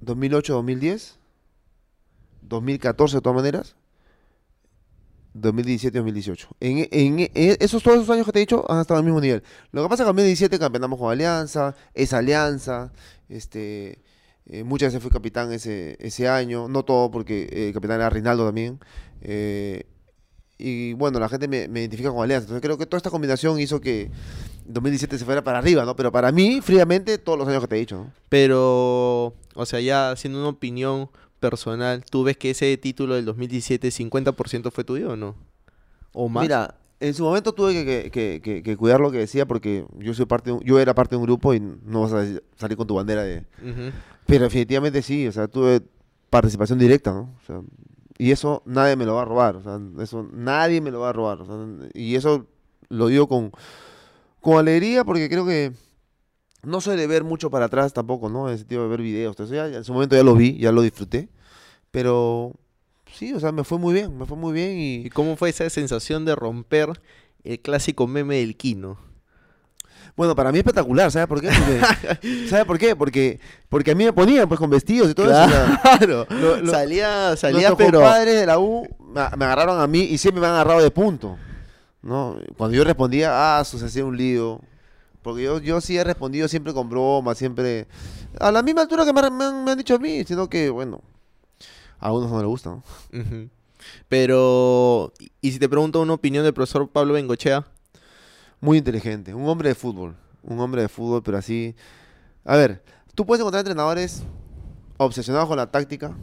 2008, 0.00 0.54
2010, 0.54 1.18
2014 2.42 3.16
de 3.16 3.20
todas 3.20 3.36
maneras, 3.36 3.76
2017, 5.34 5.98
2018. 5.98 6.48
En, 6.60 7.30
esos 7.34 7.82
todos 7.82 7.98
esos 7.98 8.10
años 8.10 8.26
que 8.26 8.32
te 8.32 8.38
he 8.38 8.40
dicho 8.40 8.64
han 8.70 8.80
estado 8.80 8.98
al 8.98 9.04
mismo 9.04 9.20
nivel. 9.20 9.42
Lo 9.72 9.82
que 9.82 9.88
pasa 9.88 10.02
es 10.02 10.06
que 10.06 10.10
en 10.10 10.16
2017 10.16 10.58
campeonamos 10.58 10.98
con 10.98 11.10
Alianza, 11.10 11.74
esa 11.94 12.18
Alianza, 12.18 12.92
este, 13.28 14.02
eh, 14.46 14.64
muchas 14.64 14.88
veces 14.88 15.02
fui 15.02 15.10
capitán 15.10 15.52
ese, 15.52 15.96
ese 16.00 16.28
año, 16.28 16.68
no 16.68 16.84
todo 16.84 17.10
porque 17.10 17.48
eh, 17.50 17.68
el 17.68 17.74
capitán 17.74 17.96
era 17.96 18.10
Rinaldo 18.10 18.44
también. 18.46 18.80
eh, 19.22 19.84
y 20.62 20.92
bueno, 20.92 21.18
la 21.18 21.28
gente 21.30 21.48
me, 21.48 21.68
me 21.68 21.80
identifica 21.80 22.10
con 22.10 22.22
Alianza. 22.22 22.44
Entonces 22.44 22.60
creo 22.60 22.76
que 22.76 22.84
toda 22.84 22.98
esta 22.98 23.10
combinación 23.10 23.58
hizo 23.58 23.80
que 23.80 24.10
2017 24.66 25.18
se 25.18 25.24
fuera 25.24 25.42
para 25.42 25.58
arriba, 25.58 25.86
¿no? 25.86 25.96
Pero 25.96 26.12
para 26.12 26.30
mí, 26.32 26.60
fríamente, 26.60 27.16
todos 27.16 27.38
los 27.38 27.48
años 27.48 27.62
que 27.62 27.68
te 27.68 27.76
he 27.76 27.78
dicho, 27.78 27.96
¿no? 27.96 28.12
Pero, 28.28 29.34
o 29.54 29.66
sea, 29.66 29.80
ya 29.80 30.10
haciendo 30.10 30.38
una 30.38 30.48
opinión 30.48 31.08
personal, 31.40 32.04
¿tú 32.08 32.22
ves 32.22 32.36
que 32.36 32.50
ese 32.50 32.76
título 32.76 33.14
del 33.16 33.24
2017 33.24 33.88
50% 33.90 34.70
fue 34.70 34.84
tuyo 34.84 35.10
o 35.10 35.16
no? 35.16 35.34
¿O 36.12 36.28
más? 36.28 36.42
Mira, 36.42 36.74
en 37.00 37.14
su 37.14 37.24
momento 37.24 37.52
tuve 37.52 37.72
que, 37.72 37.84
que- 37.84 38.10
que- 38.10 38.40
que- 38.42 38.62
que 38.62 38.76
cuidar 38.76 39.00
lo 39.00 39.10
que 39.10 39.18
decía 39.18 39.46
porque 39.46 39.86
yo 39.98 40.12
soy 40.14 40.26
parte 40.26 40.50
de 40.50 40.56
un- 40.56 40.62
yo 40.62 40.78
era 40.78 40.94
parte 40.94 41.14
de 41.14 41.18
un 41.18 41.24
grupo 41.24 41.54
y 41.54 41.60
no 41.60 42.02
vas 42.02 42.12
a 42.12 42.24
salir 42.56 42.76
con 42.76 42.86
tu 42.86 42.94
bandera 42.94 43.22
de... 43.22 43.44
Pero 44.26 44.44
definitivamente 44.44 45.02
sí, 45.02 45.26
o 45.26 45.32
sea, 45.32 45.48
tuve 45.48 45.80
participación 46.28 46.78
directa, 46.78 47.10
¿no? 47.12 47.34
O 47.42 47.46
sea, 47.46 47.60
y 48.18 48.30
eso 48.32 48.62
nadie 48.66 48.94
me 48.96 49.06
lo 49.06 49.14
va 49.14 49.22
a 49.22 49.24
robar, 49.24 49.56
o 49.56 49.62
sea, 49.62 49.80
eso 50.02 50.28
nadie 50.32 50.80
me 50.82 50.90
lo 50.90 51.00
va 51.00 51.08
a 51.08 51.12
robar. 51.14 51.40
o 51.40 51.46
sea, 51.46 51.88
y 51.94 52.14
eso 52.16 52.46
lo 52.90 53.06
digo 53.06 53.26
con, 53.28 53.50
con 54.40 54.58
alegría 54.58 55.04
porque 55.04 55.28
creo 55.30 55.46
que 55.46 55.72
no 56.62 56.80
soy 56.80 56.96
de 56.96 57.06
ver 57.06 57.24
mucho 57.24 57.50
para 57.50 57.66
atrás 57.66 57.92
tampoco, 57.92 58.28
¿no? 58.28 58.46
En 58.46 58.52
el 58.52 58.58
sentido 58.58 58.82
de 58.82 58.88
ver 58.88 59.02
videos. 59.02 59.32
Entonces 59.32 59.56
ya, 59.56 59.66
en 59.66 59.84
su 59.84 59.92
momento 59.92 60.16
ya 60.16 60.22
lo 60.22 60.34
vi, 60.34 60.58
ya 60.58 60.72
lo 60.72 60.82
disfruté. 60.82 61.28
Pero 61.90 62.52
sí, 63.12 63.32
o 63.32 63.40
sea, 63.40 63.52
me 63.52 63.64
fue 63.64 63.78
muy 63.78 63.94
bien, 63.94 64.16
me 64.16 64.26
fue 64.26 64.36
muy 64.36 64.52
bien 64.52 64.78
y... 64.78 65.06
¿Y 65.06 65.10
cómo 65.10 65.36
fue 65.36 65.48
esa 65.48 65.68
sensación 65.70 66.24
de 66.24 66.34
romper 66.34 67.00
el 67.44 67.60
clásico 67.60 68.06
meme 68.06 68.36
del 68.36 68.56
Kino? 68.56 68.98
Bueno, 70.16 70.34
para 70.34 70.52
mí 70.52 70.58
es 70.58 70.60
espectacular, 70.60 71.10
¿sabes 71.10 71.28
por 71.28 71.40
qué? 71.40 71.48
Porque, 71.48 72.46
¿Sabes 72.48 72.64
por 72.66 72.78
qué? 72.78 72.94
Porque, 72.94 73.40
porque 73.68 73.92
a 73.92 73.94
mí 73.94 74.04
me 74.04 74.12
ponían 74.12 74.48
pues 74.48 74.60
con 74.60 74.68
vestidos 74.68 75.10
y 75.10 75.14
todo 75.14 75.30
eso. 75.30 75.78
Claro, 75.82 76.26
salía, 76.70 77.36
salía, 77.36 77.74
pero... 77.74 78.00
compadres 78.00 78.38
de 78.38 78.46
la 78.46 78.58
U 78.58 78.86
me, 78.98 79.22
me 79.36 79.44
agarraron 79.44 79.80
a 79.80 79.86
mí 79.86 80.00
y 80.00 80.18
siempre 80.18 80.40
me 80.40 80.46
han 80.46 80.54
agarrado 80.54 80.82
de 80.82 80.90
punto. 80.90 81.38
¿no? 82.02 82.38
Cuando 82.56 82.76
yo 82.76 82.84
respondía, 82.84 83.30
ah, 83.32 83.60
eso 83.60 83.78
se 83.78 83.86
hacía 83.86 84.04
un 84.04 84.16
lío. 84.16 84.60
Porque 85.22 85.42
yo, 85.42 85.58
yo 85.60 85.80
sí 85.80 85.96
he 85.98 86.04
respondido 86.04 86.48
siempre 86.48 86.72
con 86.72 86.88
broma, 86.88 87.34
siempre 87.34 87.86
a 88.38 88.50
la 88.50 88.62
misma 88.62 88.82
altura 88.82 89.04
que 89.04 89.12
me, 89.12 89.20
han- 89.20 89.36
me 89.36 89.44
han, 89.44 89.64
me 89.64 89.70
han 89.72 89.78
dicho 89.78 89.94
a 89.94 89.98
mí, 89.98 90.24
sino 90.24 90.48
que, 90.48 90.70
bueno, 90.70 91.02
a 91.98 92.06
algunos 92.06 92.30
no 92.30 92.38
les 92.38 92.46
gusta. 92.46 92.70
¿no? 92.70 92.82
Pero, 94.08 95.12
y 95.40 95.52
si 95.52 95.58
te 95.58 95.68
pregunto 95.68 96.00
una 96.00 96.14
opinión 96.14 96.44
del 96.44 96.54
profesor 96.54 96.88
Pablo 96.88 97.14
Bengochea, 97.14 97.66
Muy 98.60 98.76
inteligente, 98.78 99.32
un 99.34 99.48
hombre 99.48 99.70
de 99.70 99.74
fútbol, 99.74 100.16
un 100.42 100.60
hombre 100.60 100.82
de 100.82 100.88
fútbol, 100.88 101.22
pero 101.22 101.38
así... 101.38 101.74
A 102.44 102.56
ver, 102.56 102.82
tú 103.14 103.24
puedes 103.26 103.40
encontrar 103.40 103.60
entrenadores 103.60 104.22
obsesionados 104.98 105.48
con 105.48 105.56
la 105.56 105.70
táctica, 105.70 106.14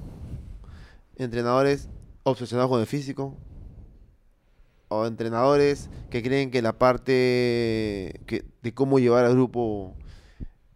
entrenadores 1.16 1.88
obsesionados 2.24 2.70
con 2.70 2.80
el 2.80 2.86
físico, 2.88 3.36
o 4.90 5.06
entrenadores 5.06 5.90
que 6.10 6.24
creen 6.24 6.52
que 6.52 6.62
la 6.62 6.78
parte 6.78 8.22
que, 8.26 8.46
de 8.62 8.74
cómo 8.74 9.00
llevar 9.00 9.26
al 9.26 9.34
grupo 9.34 9.96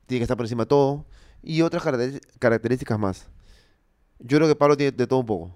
tiene 0.05 0.19
que 0.19 0.23
estar 0.23 0.37
por 0.37 0.45
encima 0.45 0.63
de 0.63 0.67
todo, 0.67 1.05
y 1.41 1.61
otras 1.61 1.83
características 2.39 2.99
más. 2.99 3.27
Yo 4.19 4.37
creo 4.37 4.47
que 4.47 4.55
Pablo 4.55 4.77
tiene 4.77 4.91
de 4.91 5.07
todo 5.07 5.19
un 5.19 5.25
poco. 5.25 5.51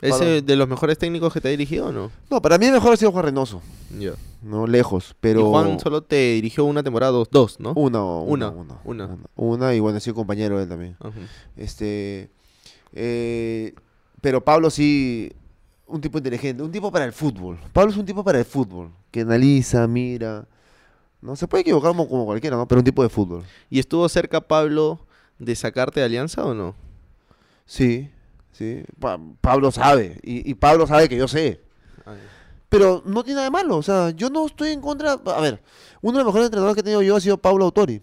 ¿es 0.00 0.46
de 0.46 0.56
los 0.56 0.68
mejores 0.68 0.96
técnicos 0.96 1.32
que 1.32 1.40
te 1.40 1.48
ha 1.48 1.50
dirigido 1.50 1.86
o 1.86 1.92
no? 1.92 2.10
No, 2.30 2.40
para 2.40 2.56
mí 2.56 2.66
el 2.66 2.72
mejor 2.72 2.92
ha 2.92 2.96
sido 2.96 3.10
Juan 3.10 3.24
Reynoso, 3.24 3.60
Ya. 3.98 4.12
no 4.42 4.66
lejos, 4.66 5.16
pero... 5.20 5.40
Y 5.40 5.44
Juan 5.50 5.80
solo 5.80 6.02
te 6.02 6.34
dirigió 6.34 6.64
una 6.66 6.84
temporada, 6.84 7.10
dos, 7.10 7.28
dos 7.30 7.58
¿no? 7.58 7.72
Una, 7.72 8.04
Una, 8.04 8.50
una, 8.50 8.80
una, 8.84 9.06
una. 9.06 9.18
una, 9.34 9.74
y 9.74 9.80
bueno, 9.80 9.98
he 9.98 10.00
sido 10.00 10.14
compañero 10.14 10.56
de 10.58 10.62
él 10.64 10.68
también. 10.68 10.96
Este, 11.56 12.30
eh, 12.92 13.74
pero 14.20 14.44
Pablo 14.44 14.70
sí, 14.70 15.32
un 15.88 16.00
tipo 16.00 16.18
inteligente, 16.18 16.62
un 16.62 16.70
tipo 16.70 16.90
para 16.92 17.04
el 17.04 17.12
fútbol. 17.12 17.58
Pablo 17.72 17.90
es 17.90 17.96
un 17.96 18.06
tipo 18.06 18.22
para 18.22 18.38
el 18.38 18.44
fútbol, 18.44 18.90
que 19.10 19.22
analiza, 19.22 19.86
mira. 19.86 20.46
No 21.20 21.34
se 21.34 21.48
puede 21.48 21.62
equivocar 21.62 21.90
como, 21.90 22.08
como 22.08 22.24
cualquiera, 22.26 22.56
¿no? 22.56 22.68
Pero 22.68 22.80
un 22.80 22.84
tipo 22.84 23.02
de 23.02 23.08
fútbol. 23.08 23.42
¿Y 23.70 23.78
estuvo 23.80 24.08
cerca 24.08 24.40
Pablo 24.40 25.00
de 25.38 25.56
sacarte 25.56 25.98
de 26.00 26.06
alianza 26.06 26.44
o 26.44 26.54
no? 26.54 26.74
Sí, 27.66 28.10
sí. 28.52 28.84
Pa- 29.00 29.18
Pablo 29.40 29.70
sabe, 29.72 30.20
y, 30.22 30.48
y 30.48 30.54
Pablo 30.54 30.86
sabe 30.86 31.08
que 31.08 31.16
yo 31.16 31.26
sé. 31.26 31.60
Pero 32.68 33.02
no 33.06 33.24
tiene 33.24 33.36
nada 33.36 33.46
de 33.46 33.50
malo, 33.50 33.78
o 33.78 33.82
sea, 33.82 34.10
yo 34.10 34.28
no 34.30 34.44
estoy 34.46 34.70
en 34.70 34.80
contra. 34.82 35.12
A 35.12 35.40
ver, 35.40 35.62
uno 36.02 36.18
de 36.18 36.24
los 36.24 36.26
mejores 36.26 36.46
entrenadores 36.46 36.74
que 36.74 36.80
he 36.80 36.84
tenido 36.84 37.02
yo 37.02 37.16
ha 37.16 37.20
sido 37.20 37.38
Pablo 37.38 37.64
Autori. 37.64 38.02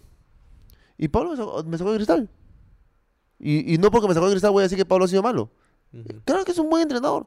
Y 0.98 1.08
Pablo 1.08 1.30
me 1.30 1.36
sacó, 1.36 1.62
me 1.64 1.78
sacó 1.78 1.90
de 1.92 1.96
cristal. 1.98 2.28
Y, 3.38 3.74
y 3.74 3.78
no 3.78 3.90
porque 3.90 4.08
me 4.08 4.14
sacó 4.14 4.26
de 4.26 4.32
cristal 4.32 4.50
voy 4.50 4.62
a 4.62 4.64
decir 4.64 4.76
que 4.78 4.84
Pablo 4.84 5.04
ha 5.04 5.08
sido 5.08 5.22
malo. 5.22 5.50
Ujú. 5.92 6.20
Claro 6.24 6.44
que 6.44 6.50
es 6.52 6.58
un 6.58 6.68
buen 6.68 6.82
entrenador. 6.82 7.26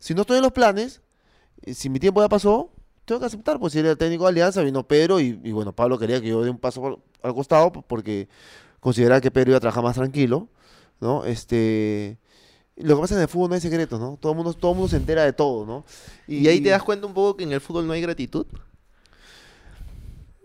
Si 0.00 0.14
no 0.14 0.22
estoy 0.22 0.38
en 0.38 0.42
los 0.42 0.52
planes, 0.52 1.00
eh, 1.62 1.74
si 1.74 1.88
mi 1.88 2.00
tiempo 2.00 2.20
ya 2.20 2.28
pasó, 2.28 2.70
tengo 3.04 3.20
que 3.20 3.26
aceptar. 3.26 3.60
Pues 3.60 3.72
si 3.72 3.78
era 3.78 3.90
el 3.92 3.96
técnico 3.98 4.24
de 4.24 4.30
Alianza, 4.30 4.62
vino 4.62 4.82
Pedro 4.88 5.20
y, 5.20 5.40
y 5.44 5.52
bueno, 5.52 5.72
Pablo 5.72 5.96
quería 5.98 6.20
que 6.20 6.26
yo 6.28 6.42
dé 6.42 6.50
un 6.50 6.58
paso 6.58 6.80
por- 6.80 6.98
al 7.22 7.34
costado 7.34 7.70
porque 7.70 8.28
consideraba 8.80 9.20
que 9.20 9.30
Pedro 9.30 9.50
iba 9.50 9.58
a 9.58 9.60
trabajar 9.60 9.84
más 9.84 9.94
tranquilo, 9.94 10.48
¿no? 11.00 11.24
Este... 11.24 12.18
Lo 12.76 12.94
que 12.96 13.00
pasa 13.02 13.14
en 13.14 13.20
el 13.20 13.28
fútbol 13.28 13.50
no 13.50 13.54
hay 13.56 13.60
secretos, 13.60 14.00
¿no? 14.00 14.16
Todo 14.18 14.32
el 14.32 14.36
mundo, 14.36 14.54
todo 14.54 14.72
mundo 14.72 14.88
se 14.88 14.96
entera 14.96 15.22
de 15.24 15.34
todo, 15.34 15.66
¿no? 15.66 15.84
¿Y 16.26 16.48
ahí 16.48 16.62
te 16.62 16.70
das 16.70 16.82
cuenta 16.82 17.06
un 17.06 17.12
poco 17.12 17.36
que 17.36 17.44
en 17.44 17.52
el 17.52 17.60
fútbol 17.60 17.86
no 17.86 17.92
hay 17.92 18.00
gratitud? 18.00 18.46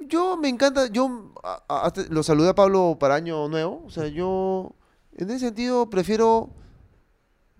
Yo 0.07 0.37
me 0.37 0.49
encanta, 0.49 0.87
yo 0.87 1.31
a- 1.43 1.93
lo 2.09 2.23
saludé 2.23 2.49
a 2.49 2.55
Pablo 2.55 2.97
para 2.99 3.15
Año 3.15 3.47
Nuevo, 3.47 3.83
o 3.85 3.89
sea, 3.89 4.07
yo 4.07 4.73
en 5.17 5.29
ese 5.29 5.39
sentido 5.47 5.89
prefiero 5.89 6.49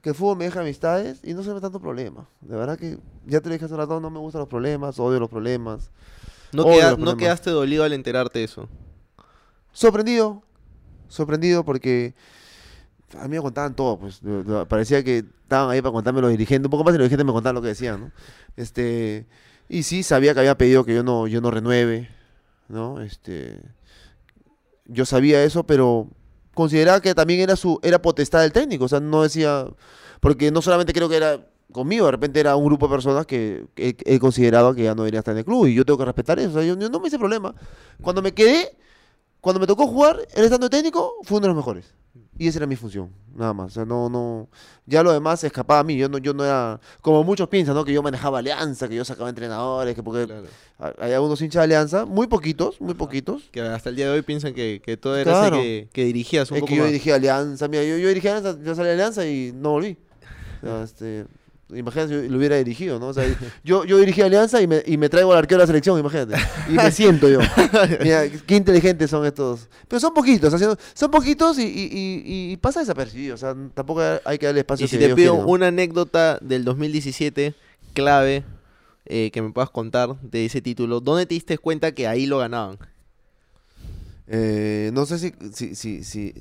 que 0.05 0.09
el 0.11 0.15
fútbol 0.15 0.37
me 0.37 0.43
deje 0.45 0.59
amistades 0.59 1.19
y 1.23 1.33
no 1.33 1.41
se 1.41 1.51
me 1.51 1.59
tanto 1.59 1.79
problema. 1.79 2.29
De 2.41 2.55
verdad 2.55 2.77
que, 2.77 2.99
ya 3.25 3.41
te 3.41 3.49
lo 3.49 3.53
dije 3.53 3.65
hace 3.65 3.75
rato, 3.75 3.99
no 3.99 4.11
me 4.11 4.19
gustan 4.19 4.41
los 4.41 4.47
problemas, 4.47 4.99
odio 4.99 5.19
los 5.19 5.31
problemas. 5.31 5.89
No, 6.53 6.61
Odio 6.61 6.73
queda- 6.75 6.83
los 6.91 6.99
no 6.99 7.05
problemas. 7.05 7.19
quedaste 7.23 7.49
dolido 7.49 7.83
al 7.83 7.91
enterarte 7.91 8.37
de 8.37 8.45
eso. 8.45 8.69
Sorprendido, 9.71 10.43
sorprendido 11.07 11.65
porque 11.65 12.13
a 13.19 13.23
mí 13.27 13.35
me 13.35 13.41
contaban 13.41 13.75
todo, 13.75 13.97
pues 13.97 14.21
parecía 14.69 15.03
que 15.03 15.25
estaban 15.41 15.71
ahí 15.71 15.81
para 15.81 15.91
contarme 15.93 16.21
los 16.21 16.29
dirigentes, 16.29 16.67
un 16.67 16.71
poco 16.71 16.83
más 16.83 16.93
de 16.93 16.99
los 16.99 17.05
dirigentes 17.05 17.25
me 17.25 17.33
contaban 17.33 17.55
lo 17.55 17.63
que 17.63 17.69
decían, 17.69 17.99
¿no? 17.99 18.11
Este, 18.57 19.25
y 19.69 19.81
sí, 19.81 20.03
sabía 20.03 20.35
que 20.35 20.41
había 20.41 20.55
pedido 20.55 20.85
que 20.85 20.93
yo 20.93 21.01
no, 21.01 21.25
yo 21.25 21.41
no 21.41 21.49
renueve, 21.49 22.09
¿no? 22.69 23.01
Este, 23.01 23.59
yo 24.85 25.03
sabía 25.05 25.43
eso, 25.43 25.63
pero 25.65 26.09
consideraba 26.55 26.99
que 27.01 27.13
también 27.13 27.41
era 27.41 27.55
su, 27.55 27.79
era 27.83 28.01
potestad 28.01 28.41
del 28.41 28.51
técnico, 28.51 28.85
o 28.85 28.87
sea, 28.87 28.99
no 28.99 29.21
decía, 29.21 29.67
porque 30.19 30.49
no 30.49 30.63
solamente 30.63 30.93
creo 30.93 31.07
que 31.07 31.17
era 31.17 31.47
conmigo, 31.71 32.05
de 32.05 32.11
repente 32.13 32.39
era 32.39 32.55
un 32.55 32.65
grupo 32.65 32.87
de 32.87 32.91
personas 32.95 33.25
que, 33.27 33.67
he 33.75 34.19
considerado 34.19 34.73
que 34.73 34.83
ya 34.83 34.95
no 34.95 35.03
debería 35.03 35.19
estar 35.19 35.33
en 35.33 35.39
el 35.39 35.45
club 35.45 35.67
y 35.67 35.75
yo 35.75 35.85
tengo 35.85 35.99
que 35.99 36.05
respetar 36.05 36.39
eso, 36.39 36.49
o 36.49 36.53
sea, 36.53 36.63
yo, 36.63 36.79
yo 36.79 36.89
no 36.89 36.99
me 36.99 37.09
hice 37.09 37.19
problema. 37.19 37.53
Cuando 38.01 38.23
me 38.23 38.33
quedé, 38.33 38.75
cuando 39.41 39.59
me 39.59 39.67
tocó 39.67 39.85
jugar, 39.85 40.27
el 40.33 40.45
estando 40.45 40.69
técnico, 40.69 41.13
fue 41.23 41.37
uno 41.37 41.43
de 41.43 41.47
los 41.49 41.57
mejores. 41.57 41.93
Y 42.37 42.47
esa 42.49 42.59
era 42.59 42.67
mi 42.67 42.75
función, 42.75 43.09
nada 43.33 43.53
más. 43.53 43.67
O 43.67 43.69
sea, 43.69 43.85
no, 43.85 44.09
no. 44.09 44.49
Ya 44.85 45.01
lo 45.03 45.11
demás 45.13 45.39
se 45.39 45.47
escapaba 45.47 45.79
a 45.79 45.83
mí. 45.85 45.95
Yo 45.95 46.09
no, 46.09 46.17
yo 46.17 46.33
no 46.33 46.43
era. 46.43 46.79
Como 47.01 47.23
muchos 47.23 47.47
piensan, 47.47 47.73
¿no? 47.75 47.85
Que 47.85 47.93
yo 47.93 48.03
manejaba 48.03 48.39
alianza, 48.39 48.89
que 48.89 48.95
yo 48.95 49.05
sacaba 49.05 49.29
entrenadores, 49.29 49.95
que 49.95 50.03
porque 50.03 50.27
hay 50.77 50.91
hay 50.99 51.13
algunos 51.13 51.41
hinchas 51.41 51.61
de 51.61 51.63
alianza, 51.63 52.05
muy 52.05 52.27
poquitos, 52.27 52.81
muy 52.81 52.93
poquitos. 52.93 53.43
Que 53.51 53.61
hasta 53.61 53.89
el 53.89 53.95
día 53.95 54.07
de 54.07 54.11
hoy 54.15 54.21
piensan 54.21 54.53
que, 54.53 54.81
que 54.83 54.97
todo 54.97 55.15
era 55.15 55.31
Claro. 55.31 55.55
ese 55.57 55.63
que, 55.63 55.89
que 55.93 56.05
dirigías 56.05 56.51
un 56.51 56.57
Es 56.57 56.61
poco 56.61 56.69
que 56.71 56.75
yo 56.75 56.81
más. 56.83 56.91
dirigía 56.91 57.15
alianza, 57.15 57.67
mira, 57.69 57.83
yo, 57.83 57.97
yo 57.97 58.09
dirigía 58.09 58.35
alianza, 58.35 58.59
yo 58.61 58.75
salí 58.75 58.87
de 58.89 58.93
alianza 58.95 59.25
y 59.25 59.53
no 59.55 59.69
volví. 59.71 59.97
O 60.61 60.65
sea, 60.65 60.83
este. 60.83 61.25
Imagínate 61.73 62.21
si 62.21 62.29
lo 62.29 62.37
hubiera 62.37 62.57
dirigido, 62.57 62.99
¿no? 62.99 63.07
O 63.07 63.13
sea, 63.13 63.25
yo, 63.63 63.85
yo 63.85 63.97
dirigí 63.97 64.21
Alianza 64.21 64.61
y 64.61 64.67
me, 64.67 64.83
y 64.85 64.97
me 64.97 65.09
traigo 65.09 65.31
al 65.31 65.39
arquero 65.39 65.57
de 65.59 65.63
la 65.63 65.67
selección, 65.67 65.99
imagínate. 65.99 66.35
Y 66.69 66.73
me 66.73 66.91
siento 66.91 67.27
yo. 67.27 67.39
Mira, 68.01 68.29
qué 68.29 68.55
inteligentes 68.55 69.09
son 69.09 69.25
estos. 69.25 69.67
Pero 69.87 69.99
son 69.99 70.13
poquitos, 70.13 70.53
haciendo, 70.53 70.77
son 70.93 71.09
poquitos 71.09 71.57
y, 71.57 71.63
y, 71.65 72.57
pasa 72.57 72.81
desapercibido. 72.81 73.33
O 73.33 73.37
sea, 73.37 73.55
tampoco 73.73 74.01
hay 74.23 74.37
que 74.37 74.45
darle 74.45 74.61
espacio 74.61 74.85
Y 74.85 74.89
si 74.89 74.97
que 74.97 75.07
te 75.07 75.15
pido 75.15 75.33
quieren, 75.33 75.47
¿no? 75.47 75.51
una 75.51 75.67
anécdota 75.67 76.37
del 76.39 76.63
2017 76.65 77.55
clave 77.93 78.43
eh, 79.07 79.31
que 79.31 79.41
me 79.41 79.51
puedas 79.51 79.71
contar 79.71 80.19
de 80.21 80.45
ese 80.45 80.61
título, 80.61 80.99
¿dónde 80.99 81.25
te 81.25 81.33
diste 81.33 81.57
cuenta 81.57 81.93
que 81.93 82.07
ahí 82.07 82.27
lo 82.27 82.37
ganaban? 82.39 82.77
Eh, 84.27 84.89
no 84.93 85.05
sé 85.05 85.19
si, 85.19 85.33
si, 85.53 85.75
si, 85.75 86.03
si, 86.03 86.33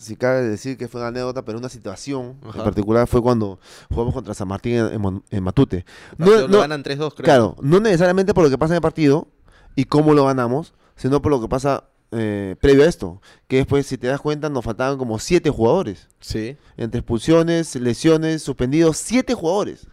si 0.00 0.16
cabe 0.16 0.42
decir 0.42 0.76
que 0.78 0.88
fue 0.88 1.00
una 1.00 1.08
anécdota, 1.08 1.44
pero 1.44 1.58
una 1.58 1.68
situación 1.68 2.36
Ajá. 2.42 2.58
en 2.58 2.64
particular 2.64 3.06
fue 3.06 3.20
cuando 3.22 3.60
jugamos 3.90 4.14
contra 4.14 4.32
San 4.34 4.48
Martín 4.48 4.74
en, 4.76 4.86
en 4.94 5.00
Mon- 5.00 5.24
en 5.30 5.42
Matute. 5.44 5.84
No, 6.16 6.48
ganan 6.48 6.82
3-2, 6.82 6.96
creo. 7.14 7.24
Claro, 7.24 7.56
no 7.60 7.80
necesariamente 7.80 8.32
por 8.34 8.44
lo 8.44 8.50
que 8.50 8.58
pasa 8.58 8.72
en 8.72 8.76
el 8.76 8.82
partido 8.82 9.28
y 9.76 9.84
cómo 9.84 10.14
lo 10.14 10.24
ganamos, 10.24 10.72
sino 10.96 11.20
por 11.22 11.30
lo 11.30 11.40
que 11.40 11.48
pasa 11.48 11.84
eh, 12.12 12.56
previo 12.60 12.84
a 12.84 12.86
esto. 12.88 13.20
Que 13.46 13.56
después, 13.58 13.86
si 13.86 13.98
te 13.98 14.06
das 14.08 14.20
cuenta, 14.20 14.48
nos 14.48 14.64
faltaban 14.64 14.96
como 14.98 15.18
siete 15.18 15.50
jugadores. 15.50 16.08
Sí. 16.20 16.56
Entre 16.76 17.00
expulsiones, 17.00 17.76
lesiones, 17.76 18.42
suspendidos, 18.42 18.96
siete 18.96 19.34
jugadores. 19.34 19.86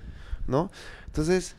¿No? 0.48 0.72
Entonces, 1.08 1.56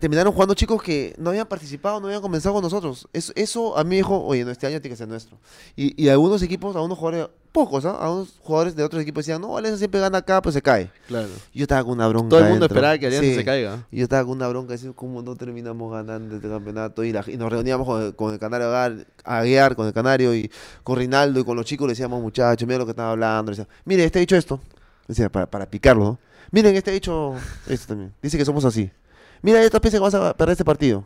terminaron 0.00 0.32
jugando 0.32 0.54
chicos 0.54 0.82
que 0.82 1.14
no 1.18 1.30
habían 1.30 1.46
participado, 1.46 2.00
no 2.00 2.06
habían 2.06 2.22
comenzado 2.22 2.54
con 2.54 2.62
nosotros. 2.62 3.08
Eso, 3.12 3.32
eso 3.36 3.76
a 3.78 3.84
mí 3.84 3.90
me 3.90 3.96
dijo, 3.96 4.22
oye, 4.24 4.44
no, 4.44 4.50
este 4.50 4.66
año 4.66 4.80
tiene 4.80 4.94
que 4.94 4.98
ser 4.98 5.08
nuestro. 5.08 5.38
Y, 5.76 6.00
y 6.02 6.08
algunos 6.08 6.42
equipos, 6.42 6.74
algunos 6.76 6.98
jugadores, 6.98 7.28
pocos, 7.52 7.84
¿ah? 7.84 7.96
Algunos 8.00 8.34
jugadores 8.40 8.74
de 8.76 8.82
otros 8.82 9.02
equipos 9.02 9.24
decían, 9.24 9.40
no, 9.40 9.56
Alianza 9.56 9.78
siempre 9.78 10.00
gana 10.00 10.18
acá, 10.18 10.42
pues 10.42 10.54
se 10.54 10.62
cae. 10.62 10.90
Claro. 11.06 11.28
Yo 11.52 11.62
estaba 11.62 11.84
con 11.84 11.92
una 11.92 12.08
bronca. 12.08 12.28
Todo 12.30 12.40
el 12.40 12.46
mundo 12.46 12.64
dentro. 12.64 12.76
esperaba 12.76 12.98
que 12.98 13.06
Alianza 13.06 13.28
Sí. 13.28 13.34
se 13.36 13.44
caiga. 13.44 13.86
Yo 13.92 14.02
estaba 14.02 14.22
con 14.24 14.32
una 14.32 14.48
bronca 14.48 14.72
diciendo 14.72 14.96
cómo 14.96 15.22
no 15.22 15.36
terminamos 15.36 15.92
ganando 15.92 16.36
este 16.36 16.48
campeonato. 16.48 17.04
Y, 17.04 17.12
la- 17.12 17.24
y 17.26 17.36
nos 17.36 17.50
reuníamos 17.52 17.86
con 17.86 18.02
el, 18.02 18.14
con 18.16 18.32
el 18.32 18.38
Canario 18.40 18.68
a, 18.74 18.88
Gar- 18.88 19.06
a 19.24 19.42
guiar, 19.42 19.76
con 19.76 19.86
el 19.86 19.92
Canario 19.92 20.34
y 20.34 20.50
con 20.82 20.96
Rinaldo 20.96 21.40
y 21.40 21.44
con 21.44 21.56
los 21.56 21.64
chicos 21.66 21.86
le 21.86 21.92
decíamos, 21.92 22.20
muchachos, 22.20 22.66
mira 22.66 22.78
lo 22.78 22.86
que 22.86 22.90
están 22.90 23.06
hablando. 23.06 23.50
Decía, 23.52 23.68
mire, 23.84 24.04
este 24.04 24.18
ha 24.18 24.20
dicho 24.20 24.36
esto. 24.36 24.60
Decía, 25.06 25.28
para, 25.30 25.46
para 25.46 25.66
picarlo, 25.66 26.04
¿no? 26.04 26.18
Miren, 26.50 26.74
este 26.76 26.90
ha 26.90 26.94
dicho 26.94 27.34
esto 27.68 27.88
también. 27.88 28.12
Dice 28.22 28.38
que 28.38 28.44
somos 28.44 28.64
así. 28.64 28.90
Mira, 29.44 29.62
esta 29.62 29.78
piensa 29.78 29.98
que 29.98 30.02
vas 30.02 30.14
a 30.14 30.34
perder 30.34 30.52
este 30.52 30.64
partido. 30.64 31.04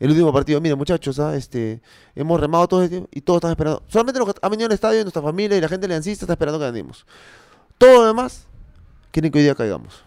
El 0.00 0.10
último 0.10 0.32
partido, 0.32 0.60
miren 0.60 0.76
muchachos, 0.76 1.20
¿ah? 1.20 1.36
este, 1.36 1.80
hemos 2.16 2.40
remado 2.40 2.66
todo 2.66 2.88
tiempo 2.88 3.08
y 3.12 3.20
todos 3.20 3.36
están 3.38 3.52
esperando. 3.52 3.84
Solamente 3.86 4.18
los 4.18 4.32
que 4.34 4.40
han 4.42 4.50
venido 4.50 4.66
al 4.66 4.72
estadio, 4.72 5.02
nuestra 5.02 5.22
familia 5.22 5.56
y 5.56 5.60
la 5.60 5.68
gente 5.68 5.86
leancista 5.86 6.24
está 6.24 6.32
esperando 6.32 6.58
que 6.58 6.64
ganemos. 6.64 7.06
Todo 7.78 8.00
lo 8.00 8.06
demás, 8.08 8.46
quieren 9.12 9.30
que 9.30 9.38
hoy 9.38 9.44
día 9.44 9.54
caigamos. 9.54 10.02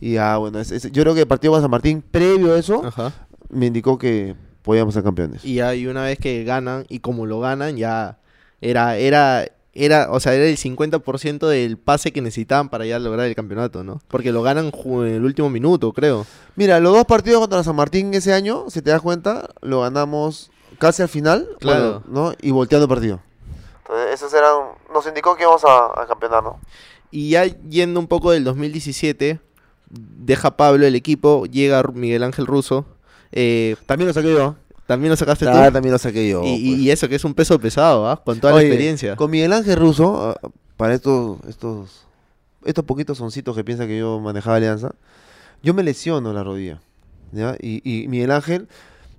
Y 0.00 0.18
ah, 0.18 0.36
bueno, 0.36 0.60
es- 0.60 0.70
es- 0.70 0.92
yo 0.92 1.02
creo 1.02 1.14
que 1.14 1.22
el 1.22 1.26
partido 1.26 1.52
con 1.54 1.62
San 1.62 1.70
Martín, 1.70 2.00
previo 2.00 2.52
a 2.54 2.58
eso, 2.58 2.84
Ajá. 2.84 3.12
me 3.48 3.66
indicó 3.66 3.98
que 3.98 4.36
podíamos 4.62 4.94
ser 4.94 5.02
campeones. 5.02 5.44
Y 5.44 5.54
ya, 5.54 5.74
y 5.74 5.88
una 5.88 6.04
vez 6.04 6.18
que 6.18 6.44
ganan, 6.44 6.84
y 6.88 7.00
como 7.00 7.26
lo 7.26 7.40
ganan, 7.40 7.76
ya 7.76 8.18
era, 8.60 8.96
era, 8.98 9.46
era, 9.74 10.08
o 10.10 10.20
sea, 10.20 10.34
era 10.34 10.44
el 10.46 10.56
50% 10.56 11.46
del 11.48 11.76
pase 11.78 12.12
que 12.12 12.20
necesitaban 12.22 12.68
para 12.68 12.86
ya 12.86 12.98
lograr 12.98 13.26
el 13.26 13.34
campeonato, 13.34 13.82
¿no? 13.84 14.00
Porque 14.08 14.32
lo 14.32 14.42
ganan 14.42 14.70
en 14.84 15.06
el 15.06 15.24
último 15.24 15.50
minuto, 15.50 15.92
creo. 15.92 16.26
Mira, 16.56 16.78
los 16.80 16.92
dos 16.94 17.04
partidos 17.06 17.40
contra 17.40 17.62
San 17.64 17.76
Martín 17.76 18.12
ese 18.14 18.32
año, 18.32 18.66
si 18.68 18.82
te 18.82 18.90
das 18.90 19.02
cuenta, 19.02 19.48
lo 19.62 19.80
ganamos 19.82 20.50
casi 20.78 21.02
al 21.02 21.08
final, 21.08 21.48
Claro. 21.60 22.02
bueno, 22.06 22.30
¿no? 22.30 22.34
Y 22.40 22.50
volteando 22.50 22.84
el 22.84 22.88
partido. 22.88 23.20
Entonces, 23.78 24.14
esos 24.14 24.32
eran, 24.32 24.52
nos 24.92 25.06
indicó 25.06 25.36
que 25.36 25.42
íbamos 25.42 25.64
a, 25.64 26.02
a 26.02 26.06
campeonar, 26.06 26.42
¿no? 26.42 26.58
Y 27.10 27.30
ya 27.30 27.44
yendo 27.44 28.00
un 28.00 28.06
poco 28.08 28.30
del 28.32 28.42
2017, 28.44 29.38
deja 29.90 30.56
Pablo 30.56 30.86
el 30.86 30.94
equipo, 30.96 31.46
llega 31.46 31.82
Miguel 31.92 32.22
Ángel 32.24 32.46
Russo. 32.46 32.86
eh, 33.32 33.76
También 33.86 34.08
lo 34.08 34.14
saqué 34.14 34.32
yo. 34.32 34.56
También 34.86 35.10
lo 35.10 35.16
sacaste 35.16 35.46
Ah, 35.48 35.66
tú. 35.68 35.72
también 35.72 35.92
lo 35.92 35.98
saqué 35.98 36.28
yo. 36.28 36.42
Y, 36.44 36.46
pues. 36.70 36.80
y 36.80 36.90
eso 36.90 37.08
que 37.08 37.14
es 37.16 37.24
un 37.24 37.34
peso 37.34 37.58
pesado, 37.58 38.08
¿ah? 38.08 38.22
Con 38.24 38.40
toda 38.40 38.54
Oye, 38.54 38.64
la 38.64 38.68
experiencia. 38.68 39.16
Con 39.16 39.30
Miguel 39.30 39.52
Ángel 39.52 39.76
Russo, 39.76 40.36
ah, 40.42 40.48
para 40.76 40.94
estos, 40.94 41.38
estos, 41.48 42.06
estos 42.64 42.84
poquitos 42.84 43.18
soncitos 43.18 43.54
que 43.56 43.64
piensan 43.64 43.86
que 43.88 43.98
yo 43.98 44.20
manejaba 44.20 44.56
Alianza, 44.56 44.92
yo 45.62 45.72
me 45.74 45.82
lesiono 45.82 46.32
la 46.32 46.44
rodilla. 46.44 46.80
¿ya? 47.32 47.56
Y, 47.60 47.80
y 47.84 48.06
Miguel 48.08 48.30
Ángel, 48.30 48.68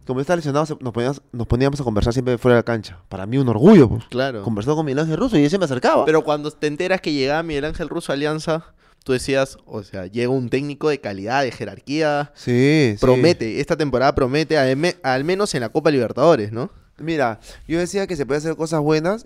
como 0.05 0.21
está 0.21 0.35
lesionado, 0.35 0.77
nos 0.81 0.93
poníamos, 0.93 1.21
nos 1.31 1.47
poníamos 1.47 1.79
a 1.81 1.83
conversar 1.83 2.13
siempre 2.13 2.37
fuera 2.37 2.55
de 2.55 2.59
la 2.59 2.63
cancha. 2.63 2.99
Para 3.09 3.25
mí 3.25 3.37
un 3.39 3.49
orgullo, 3.49 3.89
pues. 3.89 4.03
Claro. 4.09 4.43
Conversar 4.43 4.75
con 4.75 4.85
Miguel 4.85 4.99
Ángel 4.99 5.17
Russo 5.17 5.37
y 5.37 5.43
él 5.45 5.49
se 5.49 5.57
me 5.57 5.65
acercaba. 5.65 6.05
Pero 6.05 6.23
cuando 6.23 6.51
te 6.51 6.67
enteras 6.67 7.01
que 7.01 7.11
llegaba 7.11 7.41
Miguel 7.41 7.65
Ángel 7.65 7.89
Russo 7.89 8.11
a 8.11 8.15
Alianza, 8.15 8.74
tú 9.05 9.13
decías, 9.13 9.57
o 9.65 9.81
sea, 9.83 10.07
llega 10.07 10.27
un 10.29 10.49
técnico 10.49 10.89
de 10.89 10.99
calidad, 10.99 11.43
de 11.43 11.51
jerarquía, 11.51 12.33
sí, 12.35 12.91
sí. 12.93 12.97
promete, 12.99 13.61
esta 13.61 13.77
temporada 13.77 14.13
promete, 14.15 14.57
al, 14.57 14.75
me- 14.75 14.95
al 15.03 15.23
menos 15.23 15.53
en 15.55 15.61
la 15.61 15.69
Copa 15.69 15.91
Libertadores, 15.91 16.51
¿no? 16.51 16.69
Mira, 16.97 17.39
yo 17.67 17.77
decía 17.79 18.07
que 18.07 18.15
se 18.15 18.25
podía 18.25 18.39
hacer 18.39 18.55
cosas 18.55 18.81
buenas, 18.81 19.25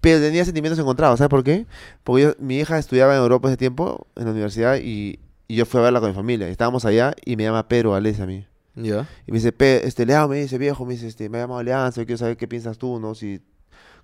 pero 0.00 0.20
tenía 0.20 0.44
sentimientos 0.44 0.78
encontrados. 0.78 1.18
¿Sabes 1.18 1.28
por 1.28 1.44
qué? 1.44 1.66
Porque 2.02 2.22
yo- 2.22 2.34
mi 2.38 2.58
hija 2.58 2.78
estudiaba 2.78 3.14
en 3.14 3.20
Europa 3.20 3.48
ese 3.48 3.56
tiempo, 3.58 4.06
en 4.16 4.24
la 4.24 4.30
universidad, 4.30 4.78
y, 4.82 5.20
y 5.46 5.56
yo 5.56 5.66
fui 5.66 5.80
a 5.80 5.82
verla 5.84 6.00
con 6.00 6.08
mi 6.08 6.14
familia. 6.16 6.48
Estábamos 6.48 6.84
allá 6.86 7.14
y 7.24 7.36
me 7.36 7.42
llama 7.44 7.68
Pedro 7.68 7.94
Alés 7.94 8.18
a 8.20 8.26
mí. 8.26 8.46
Ya. 8.74 9.06
Y 9.26 9.32
me 9.32 9.38
dice, 9.38 9.52
"Pe- 9.52 9.86
este, 9.86 10.06
Leo, 10.06 10.28
me 10.28 10.40
dice, 10.40 10.56
viejo, 10.56 10.86
me 10.86 10.94
dice, 10.94 11.08
este, 11.08 11.28
me 11.28 11.36
ha 11.38 11.42
llamado 11.42 11.60
Alianza, 11.60 12.00
yo 12.00 12.06
quiero 12.06 12.18
saber 12.18 12.36
qué 12.38 12.48
piensas 12.48 12.78
tú, 12.78 12.98
¿no? 12.98 13.14
Si, 13.14 13.40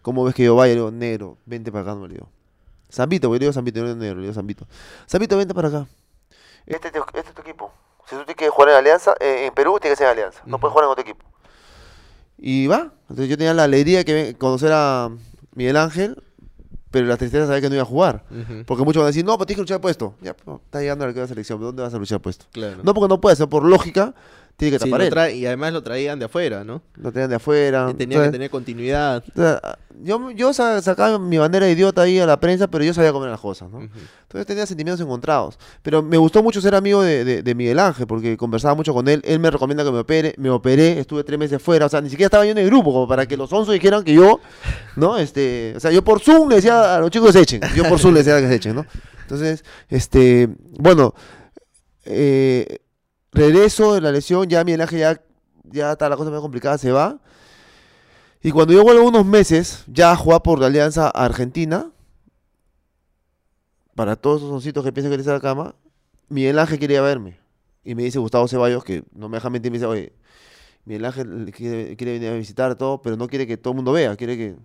¿Cómo 0.03 0.23
ves 0.25 0.35
que 0.35 0.45
yo 0.45 0.55
vaya? 0.57 0.75
Le 0.75 0.81
digo, 0.81 0.91
negro, 0.91 1.39
vente 1.47 1.73
para 1.73 1.83
acá, 1.83 1.95
no 1.95 2.07
le 2.07 2.15
digo. 2.15 2.31
Zambito, 2.91 3.29
porque 3.29 3.41
digo 3.41 3.53
Zambito, 3.53 3.81
no 3.81 3.87
digo 3.89 3.99
negro, 3.99 4.21
digo 4.21 4.33
Zambito. 4.33 4.67
Zambito, 5.09 5.37
vente 5.37 5.55
para 5.55 5.69
acá. 5.69 5.87
Este, 6.67 6.89
es 6.89 6.95
tu- 6.95 7.01
este 7.15 7.29
es 7.31 7.35
tu 7.35 7.43
equipo. 7.43 7.73
Si 8.09 8.11
tú 8.15 8.19
tienes 8.25 8.37
que 8.37 8.49
jugar 8.49 8.71
en 8.71 8.77
Alianza, 8.77 9.15
eh, 9.21 9.47
en 9.47 9.55
Perú 9.55 9.79
tienes 9.81 9.99
que 9.99 10.05
ser 10.05 10.13
en 10.13 10.19
Alianza. 10.19 10.41
No 10.47 10.57
Ujú. 10.57 10.61
puedes 10.61 10.73
jugar 10.73 10.85
en 10.85 10.91
otro 10.93 11.03
equipo. 11.03 11.25
Y 12.39 12.67
va. 12.67 12.93
Entonces 13.03 13.29
yo 13.29 13.37
tenía 13.39 13.55
la 13.55 13.65
alegría 13.65 14.05
de 14.05 14.37
conocer 14.39 14.71
a 14.73 15.11
Miguel 15.55 15.77
Ángel, 15.77 16.23
pero 16.91 17.07
la 17.07 17.17
tristeza 17.17 17.43
de 17.43 17.47
saber 17.49 17.63
que 17.63 17.69
no 17.69 17.75
iba 17.75 17.83
a 17.83 17.87
jugar. 17.87 18.25
Porque 18.67 18.85
muchos 18.85 19.01
van 19.01 19.07
a 19.07 19.09
decir, 19.09 19.25
no, 19.25 19.37
pero 19.37 19.47
tienes 19.47 19.59
que 19.59 19.63
luchar 19.63 19.81
puesto. 19.81 20.15
Ya, 20.21 20.35
pero 20.35 20.61
está 20.65 20.81
llegando 20.81 21.05
a 21.05 21.09
la 21.13 21.27
selección, 21.27 21.61
¿dónde 21.61 21.83
vas 21.83 21.93
a 21.95 21.99
luchar 21.99 22.21
puesto? 22.21 22.47
Claro. 22.53 22.79
No 22.83 22.95
porque 22.95 23.09
no 23.09 23.21
puedes, 23.21 23.39
sino 23.39 23.49
por 23.49 23.65
lógica, 23.65 24.15
tiene 24.57 24.77
que 24.79 24.83
Sí, 24.85 24.89
tapar 24.91 25.03
él. 25.03 25.11
trae- 25.13 25.35
y 25.37 25.45
además 25.47 25.73
lo 25.73 25.83
traían 25.83 26.19
de 26.19 26.25
afuera, 26.25 26.65
¿no? 26.65 26.81
Lo 26.97 27.13
tenían 27.13 27.29
de 27.31 27.37
afuera. 27.37 27.93
Tenía 27.97 28.23
que 28.25 28.31
tener 28.31 28.49
continuidad. 28.51 29.23
o 29.35 29.39
sea, 29.41 29.79
yo, 30.03 30.31
yo 30.31 30.53
sa- 30.55 30.81
sacaba 30.83 31.19
mi 31.19 31.39
bandera 31.39 31.67
de 31.67 31.73
idiota 31.73 32.03
ahí 32.03 32.19
a 32.19 32.27
la 32.27 32.39
prensa, 32.41 32.67
pero 32.67 32.85
yo 32.85 32.93
sabía 32.95 33.13
comer 33.13 33.31
las 33.31 33.41
cosas, 33.41 33.71
¿no? 33.71 33.79
Ujú. 33.79 33.89
Entonces 34.23 34.47
tenía 34.47 34.67
sentimientos 34.67 35.01
encontrados. 35.01 35.59
Pero 35.83 36.03
me 36.03 36.17
gustó 36.19 36.43
mucho 36.43 36.61
ser 36.61 36.75
amigo 36.75 37.03
de, 37.03 37.25
de- 37.25 37.43
de 37.43 37.55
Miguel 37.55 37.79
Ángel, 37.79 38.07
porque 38.07 38.37
conversaba 38.37 38.75
mucho 38.75 38.93
con 38.95 39.09
él. 39.09 39.21
Él 39.25 39.41
me 39.41 39.51
recomienda 39.51 39.85
que 39.85 39.91
me 39.93 39.99
opere. 39.99 40.35
Me 40.39 40.49
operé, 40.51 40.99
estuve 41.01 41.23
tres 41.25 41.39
meses 41.39 41.61
fuera. 41.63 41.87
O 41.87 41.89
sea, 41.89 42.01
ni 42.01 42.09
siquiera 42.11 42.27
estaba 42.27 42.45
yo 42.45 42.51
en 42.53 42.59
el 42.59 42.67
grupo, 42.67 42.93
como 42.93 43.09
para 43.09 43.27
que 43.27 43.37
los 43.37 43.53
onzos 43.53 43.73
dijeran 43.75 44.05
que 44.05 44.15
yo, 44.15 44.41
¿no? 44.97 45.17
Este, 45.19 45.75
o 45.77 45.81
sea, 45.81 45.91
yo 45.91 46.03
por 46.03 46.21
Zoom 46.21 46.49
le 46.49 46.57
decía 46.57 46.97
a 46.97 47.01
los 47.01 47.11
chicos 47.11 47.29
que 47.29 47.33
se 47.35 47.41
echen. 47.43 47.61
Yo 47.75 47.85
por 47.89 47.99
Zoom 47.99 48.15
le 48.15 48.23
decía 48.23 48.41
que 48.41 48.49
se 48.49 48.55
echen, 48.55 48.75
¿no? 48.75 48.87
Entonces, 49.23 49.65
este, 49.89 50.49
bueno, 50.79 51.15
eh, 52.05 52.79
regreso 53.37 53.95
de 53.95 54.01
la 54.01 54.11
lesión, 54.11 54.49
ya 54.49 54.65
Miguel 54.65 54.81
Ángel 54.81 54.99
ya, 54.99 55.23
ya 55.65 55.93
está 55.93 56.09
la 56.09 56.17
cosa 56.17 56.31
más 56.31 56.41
complicada, 56.41 56.79
se 56.79 56.91
va. 56.91 57.21
Y 58.43 58.51
cuando 58.51 58.73
yo 58.73 58.83
vuelvo 58.83 59.07
unos 59.07 59.27
meses, 59.27 59.85
ya 59.87 60.13
a 60.13 60.17
jugar 60.17 60.43
por 60.43 60.59
la 60.59 60.67
Alianza 60.67 61.09
Argentina, 61.09 61.91
para 63.95 64.17
todos 64.17 64.43
esos 64.43 64.53
oncitos 64.53 64.85
que 64.85 64.93
piensan 64.93 65.11
que 65.11 65.17
les 65.17 65.27
da 65.27 65.35
la 65.35 65.41
cama, 65.41 65.75
Miguel 66.29 66.59
Ángel 66.59 66.79
quería 66.79 67.01
verme. 67.01 67.39
Y 67.85 67.95
me 67.95 68.03
dice 68.03 68.19
Gustavo 68.19 68.49
Ceballos, 68.49 68.85
que 68.85 69.05
no 69.13 69.29
me 69.29 69.37
deja 69.37 69.51
mentir, 69.51 69.71
me 69.71 69.79
dice, 69.79 69.87
oye, 69.87 70.13
Miguel 70.85 71.05
Ángel 71.05 71.53
quiere, 71.53 71.97
venir 71.97 72.29
a 72.29 72.35
visitar 72.35 72.75
todo, 72.77 73.03
pero 73.03 73.17
no 73.17 73.27
quiere 73.29 73.47
que 73.47 73.57
todo 73.57 73.73
el 73.73 73.77
mundo 73.77 73.93
vea, 73.93 74.17
quiere 74.17 74.37
que... 74.37 74.57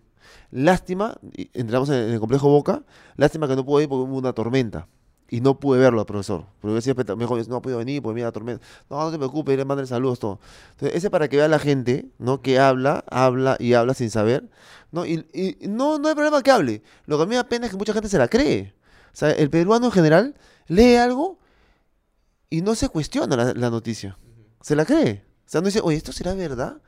Lástima, 0.51 1.17
entramos 1.53 1.89
en, 1.89 1.95
en 1.95 2.11
el 2.11 2.19
complejo 2.19 2.49
Boca, 2.49 2.83
lástima 3.15 3.47
que 3.47 3.55
no 3.55 3.65
pude 3.65 3.83
ir 3.83 3.89
porque 3.89 4.09
hubo 4.09 4.17
una 4.17 4.33
tormenta. 4.33 4.87
Y 5.33 5.39
no 5.39 5.57
pude 5.61 5.79
verlo 5.79 6.01
al 6.01 6.05
profesor. 6.05 6.45
Porque 6.59 6.77
espectac- 6.77 7.15
me 7.15 7.23
dijo, 7.23 7.37
no 7.49 7.55
ha 7.55 7.61
podido 7.61 7.79
venir 7.79 8.01
porque 8.03 8.15
mira 8.15 8.27
la 8.27 8.31
tormenta. 8.33 8.63
No, 8.89 9.01
no 9.01 9.11
te 9.11 9.17
preocupes, 9.17 9.55
le 9.57 9.63
mandan 9.63 9.87
saludos, 9.87 10.19
todo. 10.19 10.39
Entonces, 10.71 10.97
ese 10.97 11.09
para 11.09 11.29
que 11.29 11.37
vea 11.37 11.47
la 11.47 11.57
gente, 11.57 12.09
¿no? 12.19 12.41
Que 12.41 12.59
habla, 12.59 13.05
habla 13.09 13.55
y 13.57 13.73
habla 13.73 13.93
sin 13.93 14.09
saber, 14.09 14.49
¿no? 14.91 15.05
Y, 15.05 15.25
y 15.33 15.67
no, 15.69 15.99
no 15.99 16.09
hay 16.09 16.15
problema 16.15 16.43
que 16.43 16.51
hable. 16.51 16.83
Lo 17.05 17.15
que 17.15 17.23
a 17.23 17.25
mí 17.25 17.29
me 17.29 17.35
da 17.37 17.45
pena 17.47 17.65
es 17.65 17.71
que 17.71 17.77
mucha 17.77 17.93
gente 17.93 18.09
se 18.09 18.17
la 18.17 18.27
cree. 18.27 18.73
O 19.13 19.15
sea, 19.15 19.31
el 19.31 19.49
peruano 19.49 19.85
en 19.85 19.91
general 19.93 20.35
lee 20.67 20.95
algo 20.97 21.39
y 22.49 22.61
no 22.61 22.75
se 22.75 22.89
cuestiona 22.89 23.37
la, 23.37 23.53
la 23.53 23.69
noticia. 23.69 24.17
Se 24.61 24.75
la 24.75 24.83
cree. 24.83 25.23
O 25.45 25.49
sea, 25.49 25.61
no 25.61 25.67
dice, 25.67 25.79
oye, 25.81 25.95
¿esto 25.95 26.11
será 26.11 26.33
verdad? 26.33 26.81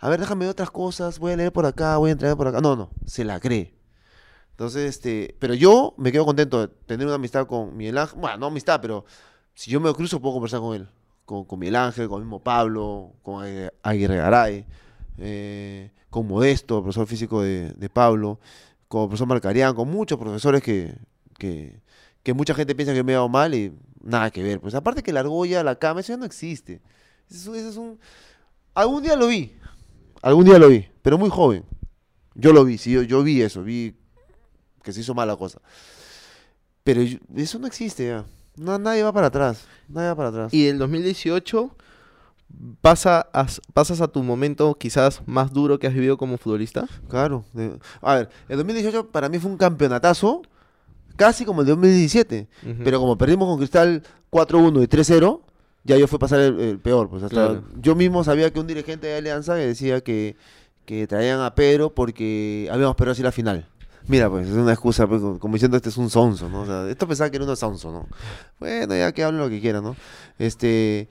A 0.00 0.08
ver, 0.08 0.18
déjame 0.18 0.46
ver 0.46 0.52
otras 0.52 0.70
cosas, 0.70 1.18
voy 1.18 1.32
a 1.32 1.36
leer 1.36 1.52
por 1.52 1.66
acá, 1.66 1.98
voy 1.98 2.08
a 2.08 2.12
entrar 2.12 2.34
por 2.38 2.48
acá. 2.48 2.62
No, 2.62 2.74
no, 2.74 2.90
se 3.04 3.22
la 3.24 3.38
cree. 3.38 3.74
Entonces, 4.62 4.90
este, 4.90 5.34
pero 5.40 5.54
yo 5.54 5.92
me 5.96 6.12
quedo 6.12 6.24
contento 6.24 6.60
de 6.60 6.68
tener 6.86 7.04
una 7.04 7.16
amistad 7.16 7.48
con 7.48 7.76
Miguel 7.76 7.98
Ángel. 7.98 8.20
Bueno, 8.20 8.36
no 8.38 8.46
amistad, 8.46 8.80
pero 8.80 9.04
si 9.54 9.72
yo 9.72 9.80
me 9.80 9.92
cruzo 9.92 10.20
puedo 10.20 10.34
conversar 10.34 10.60
con 10.60 10.76
él. 10.76 10.88
Con, 11.24 11.46
con 11.46 11.58
Miguel 11.58 11.74
Ángel, 11.74 12.06
con 12.06 12.20
el 12.20 12.26
mismo 12.26 12.38
Pablo, 12.38 13.12
con 13.22 13.44
Aguirre- 13.44 14.18
Garay, 14.18 14.64
eh, 15.18 15.90
con 16.10 16.28
Modesto, 16.28 16.80
profesor 16.80 17.08
físico 17.08 17.42
de, 17.42 17.72
de 17.72 17.88
Pablo, 17.88 18.38
con 18.86 19.02
el 19.02 19.08
profesor 19.08 19.26
Marcarián, 19.26 19.74
con 19.74 19.90
muchos 19.90 20.16
profesores 20.16 20.62
que, 20.62 20.94
que, 21.38 21.80
que 22.22 22.32
mucha 22.32 22.54
gente 22.54 22.76
piensa 22.76 22.94
que 22.94 23.02
me 23.02 23.10
he 23.10 23.14
dado 23.16 23.28
mal 23.28 23.56
y 23.56 23.72
nada 24.00 24.30
que 24.30 24.44
ver. 24.44 24.60
Pues 24.60 24.76
aparte 24.76 25.02
que 25.02 25.12
la 25.12 25.20
argolla, 25.20 25.64
la 25.64 25.74
cama, 25.74 25.98
eso 25.98 26.12
ya 26.12 26.18
no 26.18 26.24
existe. 26.24 26.80
Eso, 27.28 27.52
eso 27.56 27.68
es 27.68 27.76
un... 27.76 27.98
Algún 28.74 29.02
día 29.02 29.16
lo 29.16 29.26
vi, 29.26 29.56
algún 30.22 30.44
día 30.44 30.60
lo 30.60 30.68
vi, 30.68 30.86
pero 31.02 31.18
muy 31.18 31.30
joven. 31.30 31.64
Yo 32.36 32.52
lo 32.52 32.64
vi, 32.64 32.78
sí, 32.78 32.92
yo, 32.92 33.02
yo 33.02 33.24
vi 33.24 33.42
eso, 33.42 33.64
vi 33.64 33.96
que 34.82 34.92
se 34.92 35.00
hizo 35.00 35.14
mala 35.14 35.36
cosa. 35.36 35.60
Pero 36.84 37.02
yo- 37.02 37.18
eso 37.36 37.58
no 37.58 37.66
existe 37.66 38.06
ya. 38.06 38.24
No, 38.56 38.78
nadie 38.78 39.02
va 39.02 39.12
para 39.12 39.28
atrás. 39.28 39.64
Nadie 39.88 40.08
va 40.08 40.14
para 40.16 40.28
atrás. 40.28 40.54
Y 40.54 40.64
del 40.66 40.78
2018 40.78 41.70
pasa 42.80 43.26
a- 43.32 43.46
pasas 43.72 44.00
a 44.00 44.08
tu 44.08 44.22
momento 44.22 44.74
quizás 44.74 45.22
más 45.26 45.52
duro 45.52 45.78
que 45.78 45.86
has 45.86 45.94
vivido 45.94 46.16
como 46.18 46.36
futbolista. 46.38 46.86
Claro. 47.08 47.44
a 48.02 48.14
ver, 48.16 48.28
el 48.48 48.56
2018 48.58 49.08
para 49.10 49.28
mí 49.28 49.38
fue 49.38 49.50
un 49.50 49.56
campeonatazo, 49.56 50.42
casi 51.16 51.44
como 51.44 51.60
el 51.62 51.66
de 51.66 51.72
2017. 51.72 52.48
Ujú. 52.62 52.84
Pero 52.84 53.00
como 53.00 53.16
perdimos 53.16 53.48
con 53.48 53.58
Cristal 53.58 54.02
4-1 54.30 54.82
y 54.82 54.86
3-0, 54.86 55.40
ya 55.84 55.96
yo 55.96 56.06
fue 56.06 56.18
pasar 56.18 56.40
el, 56.40 56.60
el 56.60 56.78
peor. 56.78 57.08
Pues 57.08 57.22
hasta 57.22 57.34
Claro. 57.34 57.64
Yo 57.80 57.94
mismo 57.94 58.22
sabía 58.24 58.52
que 58.52 58.60
un 58.60 58.66
dirigente 58.66 59.06
de 59.06 59.16
Alianza 59.16 59.54
que 59.56 59.66
decía 59.66 60.00
que, 60.02 60.36
que 60.84 61.06
traían 61.06 61.40
a 61.40 61.54
Pedro 61.54 61.94
porque 61.94 62.68
habíamos 62.70 62.96
perdido 62.96 63.12
así 63.12 63.22
la 63.22 63.32
final. 63.32 63.66
Mira, 64.08 64.28
pues 64.28 64.48
es 64.48 64.54
una 64.54 64.72
excusa, 64.72 65.06
pues, 65.06 65.20
como- 65.38 65.54
diciendo 65.54 65.76
este 65.76 65.88
es 65.90 65.96
un 65.96 66.10
sonso, 66.10 66.48
¿no? 66.48 66.62
O 66.62 66.66
sea, 66.66 66.88
esto 66.88 67.06
pensaba 67.06 67.30
que 67.30 67.36
era 67.36 67.44
uno 67.44 67.56
sonso, 67.56 67.92
¿no? 67.92 68.06
Bueno, 68.58 68.94
ya 68.96 69.12
que 69.12 69.22
hablen 69.22 69.40
lo 69.40 69.48
que 69.48 69.60
quieran, 69.60 69.84
¿no? 69.84 69.96
Este. 70.38 71.08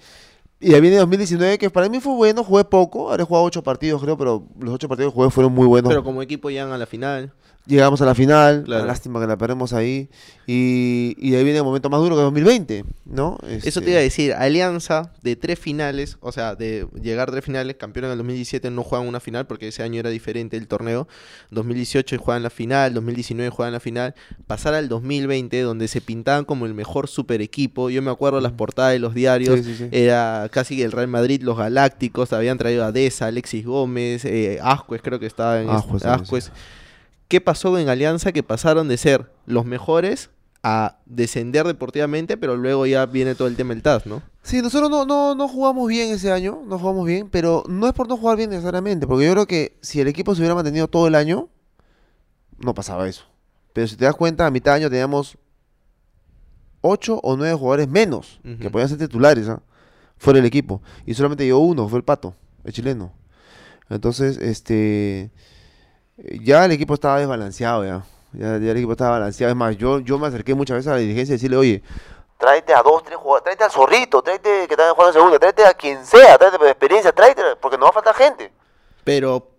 Y 0.59 0.75
ahí 0.75 0.81
viene 0.81 0.97
2019, 0.97 1.57
que 1.57 1.69
para 1.71 1.89
mí 1.89 1.99
fue 1.99 2.13
bueno, 2.13 2.43
jugué 2.43 2.63
poco, 2.65 3.09
habré 3.09 3.23
jugado 3.23 3.45
ocho 3.45 3.63
partidos, 3.63 3.99
creo, 4.01 4.15
pero 4.17 4.45
los 4.59 4.75
ocho 4.75 4.87
partidos 4.87 5.11
que 5.11 5.15
jugué 5.15 5.31
fueron 5.31 5.53
muy 5.53 5.65
buenos. 5.65 5.89
Pero 5.89 6.03
como 6.03 6.21
equipo 6.21 6.49
llegan 6.51 6.71
a 6.71 6.77
la 6.77 6.85
final. 6.85 7.33
Llegamos 7.67 8.01
a 8.01 8.05
la 8.05 8.15
final, 8.15 8.63
Claro. 8.65 8.85
lástima 8.85 9.19
que 9.21 9.27
la 9.27 9.37
perdemos 9.37 9.71
ahí. 9.73 10.09
Y, 10.47 11.15
y 11.19 11.29
de 11.31 11.37
ahí 11.37 11.43
viene 11.43 11.59
el 11.59 11.63
momento 11.63 11.89
más 11.89 12.01
duro 12.01 12.15
que 12.15 12.23
2020, 12.23 12.83
¿no? 13.05 13.37
Eso 13.47 13.67
Este, 13.67 13.81
te 13.81 13.89
iba 13.91 13.99
a 13.99 14.01
decir, 14.01 14.33
Alianza 14.33 15.13
de 15.21 15.35
tres 15.35 15.59
finales, 15.59 16.17
o 16.21 16.31
sea, 16.31 16.55
de 16.55 16.87
llegar 17.01 17.29
a 17.29 17.31
tres 17.31 17.45
finales, 17.45 17.75
campeón 17.77 18.05
en 18.05 18.11
el 18.11 18.17
2017 18.17 18.71
no 18.71 18.83
juegan 18.83 19.07
una 19.07 19.19
final 19.19 19.45
porque 19.45 19.67
ese 19.67 19.83
año 19.83 19.99
era 19.99 20.09
diferente 20.09 20.57
el 20.57 20.67
torneo. 20.67 21.07
2018 21.51 22.17
juegan 22.17 22.41
la 22.43 22.49
final, 22.49 22.93
2019 22.95 23.49
juegan 23.51 23.73
la 23.73 23.79
final. 23.79 24.15
Pasar 24.47 24.73
al 24.73 24.89
2020 24.89 25.61
donde 25.61 25.87
se 25.87 26.01
pintaban 26.01 26.45
como 26.45 26.65
el 26.65 26.73
mejor 26.73 27.07
super 27.07 27.41
equipo. 27.41 27.89
Yo 27.91 28.01
me 28.01 28.09
acuerdo 28.11 28.41
las 28.41 28.53
portadas 28.53 28.93
de 28.93 28.99
los 28.99 29.13
diarios. 29.13 29.59
Sí, 29.59 29.63
sí, 29.63 29.75
sí. 29.77 29.87
Era 29.91 30.49
casi 30.51 30.75
que 30.77 30.83
el 30.83 30.91
Real 30.91 31.07
Madrid, 31.07 31.43
los 31.43 31.57
Galácticos, 31.57 32.33
habían 32.33 32.57
traído 32.57 32.83
a 32.83 32.91
Deza, 32.91 33.27
Alexis 33.27 33.65
Gómez, 33.65 34.25
eh, 34.25 34.59
Ascuez 34.63 35.01
creo 35.03 35.19
que 35.19 35.27
estaba 35.27 35.61
en 35.61 35.69
Ascuez. 35.69 36.51
¿Qué 37.31 37.39
pasó 37.39 37.79
en 37.79 37.87
Alianza? 37.87 38.33
Que 38.33 38.43
pasaron 38.43 38.89
de 38.89 38.97
ser 38.97 39.31
los 39.45 39.63
mejores 39.63 40.31
a 40.63 40.97
descender 41.05 41.65
deportivamente, 41.65 42.35
pero 42.35 42.57
luego 42.57 42.85
ya 42.85 43.05
viene 43.05 43.35
todo 43.35 43.47
el 43.47 43.55
tema 43.55 43.73
del 43.73 43.81
TAS, 43.81 44.05
¿no? 44.05 44.21
Sí, 44.43 44.61
nosotros 44.61 44.89
no, 44.89 45.05
no, 45.05 45.33
no 45.33 45.47
jugamos 45.47 45.87
bien 45.87 46.11
ese 46.11 46.29
año, 46.29 46.61
no 46.67 46.77
jugamos 46.77 47.07
bien, 47.07 47.29
pero 47.29 47.63
no 47.69 47.87
es 47.87 47.93
por 47.93 48.09
no 48.09 48.17
jugar 48.17 48.35
bien 48.35 48.49
necesariamente, 48.49 49.07
porque 49.07 49.25
yo 49.27 49.31
creo 49.31 49.45
que 49.45 49.77
si 49.79 50.01
el 50.01 50.09
equipo 50.09 50.35
se 50.35 50.41
hubiera 50.41 50.55
mantenido 50.55 50.89
todo 50.89 51.07
el 51.07 51.15
año, 51.15 51.47
no 52.57 52.73
pasaba 52.73 53.07
eso. 53.07 53.23
Pero 53.71 53.87
si 53.87 53.95
te 53.95 54.03
das 54.03 54.15
cuenta, 54.15 54.45
a 54.45 54.51
mitad 54.51 54.73
de 54.73 54.81
año 54.81 54.89
teníamos 54.89 55.37
8 56.81 57.21
o 57.23 57.37
9 57.37 57.55
jugadores 57.55 57.87
menos, 57.87 58.41
que 58.59 58.69
podían 58.69 58.89
ser 58.89 58.97
titulares, 58.97 59.47
¿ah? 59.47 59.61
fuera 60.17 60.35
del 60.35 60.47
equipo. 60.47 60.81
Y 61.05 61.13
solamente 61.13 61.45
llegó 61.45 61.59
uno, 61.59 61.87
fue 61.87 61.99
el 61.99 62.03
Pato, 62.03 62.35
el 62.65 62.73
chileno. 62.73 63.13
Entonces, 63.89 64.35
este 64.35 65.31
ya 66.43 66.65
el 66.65 66.71
equipo 66.71 66.93
estaba 66.93 67.19
desbalanceado 67.19 67.83
ya. 67.85 68.03
Ya, 68.33 68.57
ya 68.57 68.71
el 68.71 68.77
equipo 68.77 68.93
estaba 68.93 69.11
balanceado. 69.11 69.51
Es 69.51 69.57
más, 69.57 69.75
yo, 69.77 69.99
yo 69.99 70.17
me 70.17 70.27
acerqué 70.27 70.53
muchas 70.55 70.77
veces 70.77 70.87
a 70.89 70.95
la 70.95 70.99
dirigencia 71.01 71.33
y 71.33 71.35
decirle, 71.35 71.57
oye, 71.57 71.83
tráete 72.37 72.73
a 72.73 72.81
dos, 72.81 73.03
tres 73.03 73.17
jugadores, 73.17 73.43
tráete 73.43 73.63
al 73.65 73.71
zorrito, 73.71 74.21
tráete 74.21 74.67
que 74.67 74.73
está 74.73 74.91
jugando 74.91 75.13
segunda, 75.13 75.37
tráete 75.39 75.65
a 75.65 75.73
quien 75.73 76.05
sea, 76.05 76.37
tráete 76.37 76.57
por 76.57 76.67
experiencia, 76.67 77.11
tráete, 77.11 77.41
porque 77.61 77.77
nos 77.77 77.87
va 77.87 77.89
a 77.89 77.93
faltar 77.93 78.15
gente. 78.15 78.51
Pero, 79.03 79.49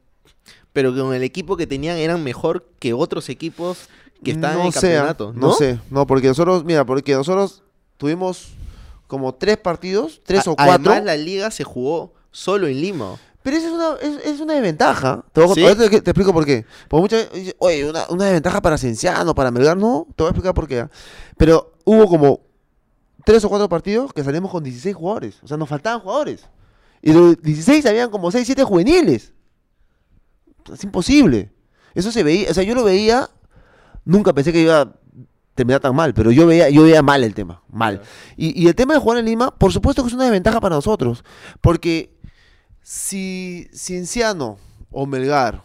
pero 0.73 0.95
con 0.95 1.13
el 1.15 1.23
equipo 1.23 1.57
que 1.57 1.67
tenían 1.67 1.99
eran 1.99 2.25
mejor 2.25 2.65
que 2.79 2.93
otros 2.95 3.29
equipos 3.29 3.89
que 4.25 4.31
estaban 4.31 4.61
en 4.61 4.67
el 4.67 4.73
campeonato, 4.73 5.33
¿no? 5.35 5.49
No 5.49 5.53
sé, 5.53 5.79
no, 5.91 6.07
porque 6.07 6.29
nosotros, 6.29 6.65
mira, 6.65 6.85
porque 6.87 7.13
nosotros 7.13 7.63
tuvimos 7.99 8.53
como 9.07 9.35
tres 9.35 9.59
partidos, 9.59 10.21
tres 10.25 10.47
A- 10.47 10.53
o 10.53 10.57
cuatro. 10.57 10.73
Además, 10.93 11.05
la 11.05 11.17
liga 11.17 11.51
se 11.51 11.65
jugó 11.65 12.15
solo 12.31 12.67
en 12.69 12.81
Lima. 12.81 13.17
Pero 13.43 13.57
eso 13.57 13.67
es 13.67 13.73
una, 13.73 13.95
es, 14.01 14.27
es 14.35 14.41
una 14.41 14.55
desventaja. 14.55 15.25
Te, 15.33 15.41
voy 15.41 15.51
a- 15.51 15.55
¿Sí? 15.55 15.63
ahorita 15.65 15.91
te, 15.91 16.01
te 16.01 16.11
explico 16.11 16.33
por 16.33 16.45
qué. 16.47 16.65
Porque 16.89 17.01
muchas 17.03 17.33
veces 17.33 17.57
oye, 17.59 17.89
una, 17.91 18.05
una 18.09 18.25
desventaja 18.27 18.61
para 18.63 18.79
Cienciano, 18.79 19.35
para 19.35 19.51
Melgar. 19.51 19.77
No, 19.77 20.07
te 20.15 20.23
voy 20.23 20.29
a 20.29 20.31
explicar 20.31 20.55
por 20.55 20.69
qué. 20.69 20.81
¿ah? 20.81 20.91
Pero 21.37 21.73
hubo 21.85 22.07
como 22.09 22.41
tres 23.25 23.45
o 23.45 23.49
cuatro 23.49 23.69
partidos 23.69 24.13
que 24.13 24.23
salimos 24.25 24.51
con 24.51 24.63
16 24.63 24.95
jugadores. 24.95 25.39
O 25.43 25.49
sea, 25.49 25.57
nos 25.57 25.69
faltaban 25.69 26.01
jugadores. 26.01 26.49
Y 27.03 27.11
de 27.13 27.19
los 27.19 27.43
16 27.43 27.85
habían 27.87 28.11
como 28.11 28.31
6, 28.31 28.47
7 28.47 28.63
juveniles. 28.65 29.33
Es 30.73 30.85
imposible. 30.85 31.53
Eso 31.95 32.13
se 32.13 32.23
veía, 32.23 32.51
o 32.51 32.55
sea, 32.55 32.63
yo 32.63 32.75
lo 32.75 32.85
veía, 32.85 33.29
nunca 34.05 34.33
pensé 34.33 34.53
que 34.53 34.61
iba 34.63 34.81
a 34.81 34.93
terminar 35.55 35.81
tan 35.81 35.95
mal, 35.95 36.15
pero 36.15 36.31
yo 36.31 36.47
veía, 36.47 36.71
yo 36.71 36.85
veía 36.85 37.03
mal 37.03 37.23
el 37.25 37.35
tema, 37.35 37.63
mal. 37.69 38.01
Y, 38.37 38.59
y 38.63 38.69
el 38.69 38.75
tema 38.75 38.95
de 38.95 39.01
jugar 39.01 39.19
en 39.19 39.27
Lima, 39.27 39.51
por 39.53 39.73
supuesto 39.73 40.03
que 40.03 40.09
es 40.09 40.15
una 40.15 40.25
desventaja 40.25 40.61
para 40.61 40.77
nosotros, 40.77 41.25
porque 41.61 42.17
si 42.83 43.69
Cienciano 43.75 44.59
o 44.91 45.07
Melgar 45.07 45.65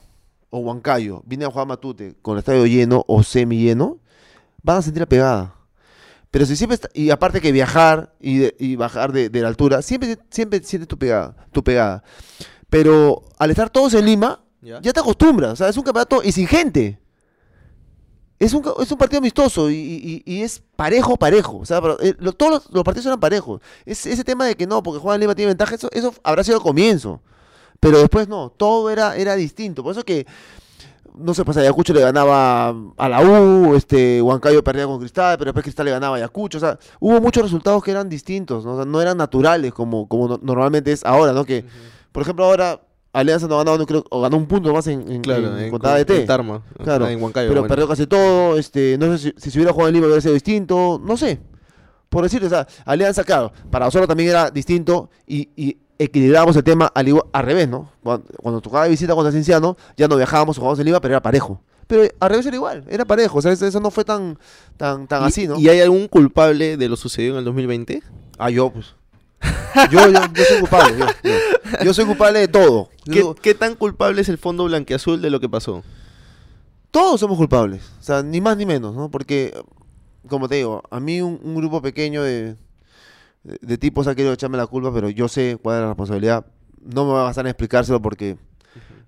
o 0.49 0.59
Huancayo 0.59 1.21
vienen 1.25 1.47
a 1.47 1.51
jugar 1.51 1.67
Matute 1.67 2.15
con 2.21 2.33
el 2.35 2.39
estadio 2.39 2.65
lleno 2.65 3.03
o 3.07 3.23
semi 3.23 3.57
lleno, 3.59 3.99
van 4.63 4.77
a 4.77 4.81
sentir 4.81 5.01
la 5.01 5.05
pegada. 5.07 5.53
Pero 6.31 6.45
si 6.45 6.55
siempre 6.55 6.75
está- 6.75 6.89
y 6.93 7.09
aparte 7.09 7.41
que 7.41 7.51
viajar 7.51 8.13
y, 8.19 8.37
de- 8.37 8.55
y 8.59 8.75
bajar 8.75 9.11
de, 9.11 9.29
de 9.29 9.41
la 9.41 9.47
altura, 9.47 9.81
siempre, 9.81 10.17
siempre 10.29 10.61
sientes 10.63 10.87
tu 10.87 10.97
pegada, 10.97 11.35
tu 11.51 11.63
pegada. 11.63 12.03
Pero 12.69 13.23
al 13.37 13.49
estar 13.51 13.69
todos 13.69 13.93
en 13.93 14.05
Lima, 14.05 14.43
¿Ya? 14.61 14.81
ya 14.81 14.91
te 14.93 14.99
acostumbras, 14.99 15.53
o 15.53 15.55
sea, 15.55 15.69
es 15.69 15.77
un 15.77 15.83
campeonato 15.83 16.21
y 16.23 16.31
sin 16.31 16.47
gente. 16.47 16.99
Es 18.39 18.53
un, 18.53 18.63
es 18.79 18.91
un 18.91 18.97
partido 18.99 19.17
amistoso 19.19 19.69
y, 19.71 19.75
y- 19.75 20.23
y 20.25 20.41
es 20.43 20.61
parejo, 20.75 21.17
parejo. 21.17 21.57
O 21.57 21.65
sea, 21.65 21.81
pero, 21.81 21.99
eh, 22.01 22.15
lo- 22.19 22.33
todos 22.33 22.51
los, 22.51 22.71
los 22.71 22.83
partidos 22.83 23.07
eran 23.07 23.19
parejos. 23.19 23.61
Es, 23.85 24.05
ese 24.05 24.23
tema 24.23 24.45
de 24.45 24.55
que 24.55 24.67
no, 24.67 24.83
porque 24.83 24.99
juega 24.99 25.15
en 25.15 25.21
Lima 25.21 25.33
tiene 25.35 25.49
ventaja, 25.49 25.73
eso, 25.75 25.89
eso 25.91 26.13
habrá 26.23 26.43
sido 26.43 26.61
comienzo. 26.61 27.19
Pero 27.79 27.97
después 27.99 28.27
no, 28.27 28.49
todo 28.55 28.89
era, 28.91 29.15
era 29.15 29.35
distinto. 29.35 29.81
Por 29.83 29.91
eso 29.93 30.03
que, 30.03 30.27
no 31.15 31.33
sé, 31.33 31.43
pues 31.43 31.57
Ayacucho 31.57 31.93
le 31.93 32.01
ganaba 32.01 32.69
a 32.97 33.09
la 33.09 33.21
U, 33.21 33.75
este, 33.75 34.21
Huancayo 34.21 34.63
perdía 34.63 34.85
con 34.85 34.99
Cristal, 34.99 35.37
pero 35.39 35.49
después 35.49 35.63
Cristal 35.63 35.85
le 35.85 35.91
ganaba 35.91 36.15
a 36.15 36.17
Ayacucho. 36.17 36.59
O 36.59 36.61
sea, 36.61 36.77
hubo 36.99 37.19
muchos 37.19 37.41
resultados 37.43 37.83
que 37.83 37.89
eran 37.91 38.07
distintos, 38.07 38.63
¿no? 38.65 38.73
O 38.73 38.75
sea, 38.77 38.85
no 38.85 39.01
eran 39.01 39.17
naturales 39.17 39.73
como, 39.73 40.07
como 40.07 40.27
no- 40.27 40.39
normalmente 40.43 40.91
es 40.91 41.03
ahora, 41.05 41.33
¿no? 41.33 41.43
Que, 41.43 41.65
por 42.11 42.21
ejemplo, 42.21 42.45
ahora 42.45 42.81
Alianza 43.19 43.47
no 43.47 43.55
ha 43.55 43.57
ganado, 43.59 43.77
no 43.79 43.85
creo, 43.85 44.03
o 44.09 44.21
ganó 44.21 44.37
un 44.37 44.45
punto 44.45 44.73
más 44.73 44.85
en, 44.87 45.11
en, 45.11 45.21
Claro, 45.21 45.57
en- 45.57 45.65
en, 45.65 45.71
contra 45.71 45.93
ADT. 45.95 46.09
en 46.21 46.25
Tarma, 46.27 46.61
Claro, 46.83 47.07
en 47.07 47.21
Huancayo. 47.21 47.47
pero 47.49 47.61
bueno. 47.61 47.67
perdió 47.73 47.87
casi 47.87 48.05
todo, 48.07 48.57
este, 48.57 48.97
no 48.97 49.17
sé 49.17 49.17
si, 49.17 49.33
si 49.37 49.51
se 49.51 49.57
hubiera 49.57 49.71
jugado 49.73 49.89
en 49.89 49.95
Lima 49.95 50.05
hubiera 50.07 50.21
sido 50.21 50.33
distinto, 50.33 51.01
no 51.03 51.17
sé. 51.17 51.39
Por 52.09 52.23
decirte, 52.23 52.45
o 52.47 52.49
sea, 52.49 52.65
Alianza, 52.85 53.23
claro, 53.23 53.51
para 53.69 53.85
nosotros 53.85 54.07
también 54.07 54.29
era 54.29 54.49
distinto 54.49 55.09
y, 55.25 55.49
y 55.55 55.77
equilibrábamos 55.99 56.55
el 56.55 56.63
tema 56.63 56.91
al, 56.93 57.07
igual- 57.07 57.25
al 57.33 57.43
revés, 57.43 57.67
¿no? 57.67 57.91
Cuando, 58.03 58.25
cuando 58.41 58.61
tocaba 58.61 58.83
de 58.85 58.91
visita 58.91 59.13
contra 59.13 59.31
Cienciano, 59.31 59.75
ya 59.97 60.07
no 60.07 60.15
viajábamos 60.15 60.57
o 60.57 60.61
jugábamos 60.61 60.79
en 60.79 60.85
Lima, 60.85 61.01
pero 61.01 61.13
era 61.15 61.21
parejo. 61.21 61.61
Pero 61.87 62.03
al 62.19 62.29
revés 62.29 62.45
era 62.45 62.55
igual, 62.55 62.83
era 62.89 63.05
parejo, 63.05 63.37
o 63.39 63.41
sea, 63.41 63.51
eso, 63.51 63.65
eso 63.65 63.79
no 63.79 63.89
fue 63.91 64.03
tan, 64.05 64.37
tan, 64.77 65.07
tan 65.07 65.23
¿Y- 65.23 65.25
así, 65.27 65.47
¿no? 65.47 65.57
¿Y 65.57 65.69
hay 65.69 65.79
algún 65.81 66.07
culpable 66.07 66.77
de 66.77 66.87
lo 66.89 66.95
sucedido 66.97 67.33
en 67.33 67.39
el 67.39 67.45
2020? 67.45 68.01
ah, 68.37 68.49
yo, 68.49 68.69
pues. 68.69 68.93
Yo, 69.91 70.09
yo, 70.09 70.19
yo 70.33 70.43
soy 70.43 70.59
culpable, 70.59 70.97
yo, 70.97 71.05
yo. 71.23 71.83
Yo 71.83 71.93
soy 71.93 72.05
culpable 72.05 72.39
de 72.39 72.47
todo. 72.47 72.89
¿Qué, 73.05 73.23
qué 73.43 73.53
tan 73.53 73.75
culpable 73.75 74.21
es 74.21 74.29
el 74.29 74.39
fondo 74.39 74.65
blanqueazul 74.65 75.21
de 75.21 75.29
lo 75.29 75.39
que 75.39 75.47
pasó? 75.49 75.83
todos 76.91 77.19
somos 77.19 77.37
culpables, 77.37 77.83
o 77.99 78.03
sea, 78.03 78.23
ni 78.23 78.41
más 78.41 78.57
ni 78.57 78.65
menos, 78.65 78.95
¿no? 78.95 79.11
Porque, 79.11 79.53
como 80.27 80.47
te 80.47 80.55
digo, 80.55 80.81
a 80.89 80.99
mí 80.99 81.21
un, 81.21 81.39
un 81.43 81.55
grupo 81.55 81.79
pequeño 81.79 82.23
de, 82.23 82.55
de, 83.43 83.59
de 83.61 83.77
tipos 83.77 84.07
ha 84.07 84.15
querido 84.15 84.33
echarme 84.33 84.57
la 84.57 84.65
culpa, 84.65 84.91
pero 84.91 85.09
yo 85.09 85.27
sé 85.27 85.59
cuál 85.61 85.75
es 85.75 85.81
la 85.81 85.87
responsabilidad. 85.89 86.45
No 86.81 87.05
me 87.05 87.13
va 87.13 87.21
a 87.21 87.23
bastar 87.25 87.45
en 87.45 87.51
explicárselo 87.51 88.01
porque 88.01 88.37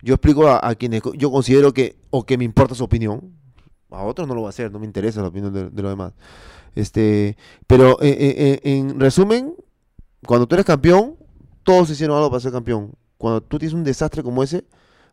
yo 0.04 0.14
explico 0.14 0.48
a, 0.48 0.60
a 0.62 0.76
quienes 0.76 1.02
yo 1.16 1.32
considero 1.32 1.74
que, 1.74 1.98
o 2.12 2.26
que 2.26 2.38
me 2.38 2.44
importa 2.44 2.76
su 2.76 2.84
opinión. 2.84 3.34
A 3.90 4.04
otros 4.04 4.28
no 4.28 4.36
lo 4.36 4.42
voy 4.42 4.48
a 4.48 4.50
hacer, 4.50 4.72
no 4.72 4.78
me 4.78 4.86
interesa 4.86 5.22
la 5.22 5.30
opinión 5.30 5.52
de, 5.52 5.70
de 5.70 5.82
los 5.82 5.92
demás. 5.92 6.14
Este, 6.76 7.38
pero 7.66 8.00
eh, 8.02 8.10
eh, 8.10 8.60
eh, 8.64 8.78
en 8.78 9.00
resumen, 9.00 9.56
cuando 10.26 10.48
tú 10.48 10.56
eres 10.56 10.66
campeón, 10.66 11.16
todos 11.64 11.90
hicieron 11.90 12.18
algo 12.18 12.30
para 12.30 12.40
ser 12.40 12.52
campeón. 12.52 12.92
Cuando 13.18 13.42
tú 13.42 13.60
tienes 13.60 13.74
un 13.74 13.84
desastre 13.84 14.24
como 14.24 14.44
ese, 14.44 14.66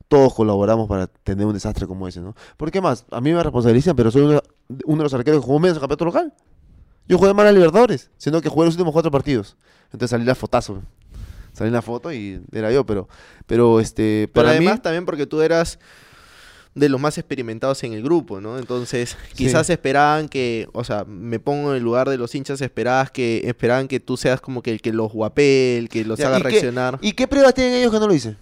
todos 0.08 0.34
colaboramos 0.34 0.88
para 0.88 1.06
tener 1.06 1.46
un 1.46 1.54
desastre 1.54 1.86
como 1.86 2.06
ese, 2.06 2.20
¿no? 2.20 2.34
¿Por 2.56 2.70
qué 2.70 2.80
más? 2.80 3.04
A 3.10 3.20
mí 3.20 3.32
me 3.32 3.42
responsabilizan, 3.42 3.96
pero 3.96 4.10
soy 4.10 4.22
uno, 4.22 4.40
uno 4.84 4.98
de 4.98 5.02
los 5.02 5.14
arqueros 5.14 5.40
que 5.40 5.46
jugó 5.46 5.58
menos 5.58 5.76
en 5.76 5.82
el 5.82 5.88
campeonato 5.88 6.04
local. 6.04 6.34
Yo 7.08 7.18
jugué 7.18 7.34
mal 7.34 7.46
a 7.46 7.52
Libertadores, 7.52 8.10
sino 8.16 8.40
que 8.40 8.48
jugué 8.48 8.66
los 8.66 8.74
últimos 8.74 8.92
cuatro 8.92 9.10
partidos. 9.10 9.56
Entonces 9.86 10.10
salí 10.10 10.24
la 10.24 10.34
fotazo. 10.34 10.82
Salí 11.52 11.68
en 11.68 11.74
la 11.74 11.82
foto 11.82 12.12
y 12.12 12.42
era 12.52 12.70
yo, 12.70 12.84
pero, 12.84 13.08
pero 13.46 13.80
este, 13.80 14.28
Pero 14.32 14.44
para 14.44 14.50
además 14.50 14.74
mí, 14.74 14.80
también 14.80 15.06
porque 15.06 15.26
tú 15.26 15.40
eras 15.40 15.78
de 16.76 16.88
los 16.90 17.00
más 17.00 17.16
experimentados 17.18 17.82
en 17.84 17.94
el 17.94 18.02
grupo, 18.02 18.40
¿no? 18.40 18.58
Entonces, 18.58 19.16
quizás 19.34 19.68
esperaban 19.70 20.28
que, 20.28 20.68
o 20.74 20.84
sea, 20.84 21.04
me 21.04 21.40
pongo 21.40 21.70
en 21.70 21.78
el 21.78 21.82
lugar 21.82 22.08
de 22.08 22.18
los 22.18 22.34
hinchas, 22.34 22.60
esperabas 22.60 23.10
que, 23.10 23.40
esperaban 23.48 23.88
que 23.88 23.98
tú 23.98 24.16
seas 24.16 24.40
como 24.40 24.62
que 24.62 24.70
el 24.72 24.80
que 24.82 24.92
los 24.92 25.10
guapee, 25.12 25.78
el 25.78 25.88
que 25.88 26.04
los 26.04 26.18
Ya, 26.18 26.28
haga 26.28 26.38
¿y 26.38 26.42
qué- 26.42 26.48
reaccionar. 26.50 26.98
¿y 27.00 27.12
qué 27.12 27.26
pruebas 27.26 27.54
tienen 27.54 27.74
ellos 27.74 27.90
que 27.90 27.98
no 27.98 28.06
lo 28.06 28.14
hice? 28.14 28.36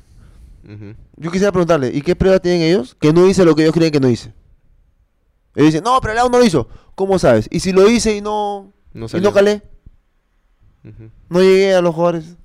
Yo 1.17 1.31
quisiera 1.31 1.53
preguntarle, 1.53 1.91
¿y 1.95 2.03
qué 2.03 2.17
pruebas 2.17 2.43
tienen 2.43 2.63
ellos 2.63 2.97
que 3.01 3.13
no 3.13 3.27
hice 3.27 3.45
lo 3.45 3.55
que 3.55 3.63
ellos 3.63 3.75
creen 3.75 3.93
que 3.93 4.01
no 4.01 4.09
hice? 4.11 4.33
Ellos 5.55 5.69
dicen, 5.73 5.85
no, 5.85 6.01
pero 6.01 6.13
el 6.13 6.17
lado 6.17 6.29
no 6.29 6.39
lo 6.39 6.45
hizo. 6.45 6.69
¿Cómo 6.97 7.19
sabes? 7.21 7.49
¿Y 7.51 7.61
si 7.61 7.71
lo 7.73 7.89
hice 7.89 8.17
y 8.17 8.21
no, 8.21 8.73
No 8.93 9.07
y 9.13 9.21
no 9.21 9.33
calé? 9.33 9.63
No 11.29 11.41
llegué 11.41 11.75
a 11.75 11.81
los 11.81 11.95
jugadores. 11.95 12.37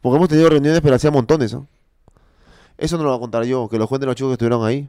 Porque 0.00 0.16
hemos 0.16 0.28
tenido 0.28 0.48
reuniones, 0.48 0.80
pero 0.80 0.94
hacía 0.94 1.10
montones, 1.10 1.52
¿no? 1.52 1.66
Eso 2.78 2.96
no 2.96 3.02
lo 3.04 3.10
voy 3.10 3.18
a 3.18 3.20
contar 3.20 3.44
yo, 3.44 3.68
que 3.68 3.76
lo 3.78 3.86
cuenten 3.86 4.06
los 4.06 4.16
chicos 4.16 4.30
que 4.30 4.34
estuvieron 4.34 4.64
ahí. 4.64 4.88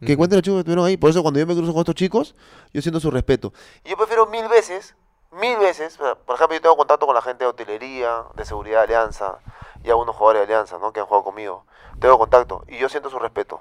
Que 0.00 0.12
Ujú. 0.12 0.18
cuenten 0.18 0.36
los 0.36 0.42
chicos 0.44 0.56
que 0.56 0.60
estuvieron 0.60 0.84
ahí. 0.86 0.96
Por 0.96 1.10
eso 1.10 1.22
cuando 1.22 1.40
yo 1.40 1.46
me 1.46 1.54
cruzo 1.54 1.72
con 1.72 1.80
estos 1.80 1.94
chicos, 1.94 2.34
yo 2.72 2.80
siento 2.82 3.00
su 3.00 3.10
respeto. 3.10 3.52
Y 3.84 3.90
yo 3.90 3.96
prefiero 3.96 4.26
mil 4.26 4.46
veces, 4.48 4.94
mil 5.32 5.58
veces, 5.58 5.98
o 6.00 6.04
sea, 6.04 6.14
por 6.14 6.36
ejemplo, 6.36 6.56
yo 6.56 6.62
tengo 6.62 6.76
contacto 6.76 7.06
con 7.06 7.14
la 7.14 7.22
gente 7.22 7.44
de 7.44 7.50
hotelería, 7.50 8.24
de 8.36 8.44
seguridad 8.44 8.86
de 8.86 8.94
Alianza, 8.94 9.38
y 9.82 9.90
algunos 9.90 10.14
jugadores 10.14 10.46
de 10.46 10.54
Alianza, 10.54 10.78
¿no? 10.78 10.92
Que 10.92 11.00
han 11.00 11.06
jugado 11.06 11.24
conmigo. 11.24 11.64
Tengo 12.00 12.16
contacto, 12.18 12.64
y 12.68 12.78
yo 12.78 12.88
siento 12.88 13.10
su 13.10 13.18
respeto. 13.18 13.60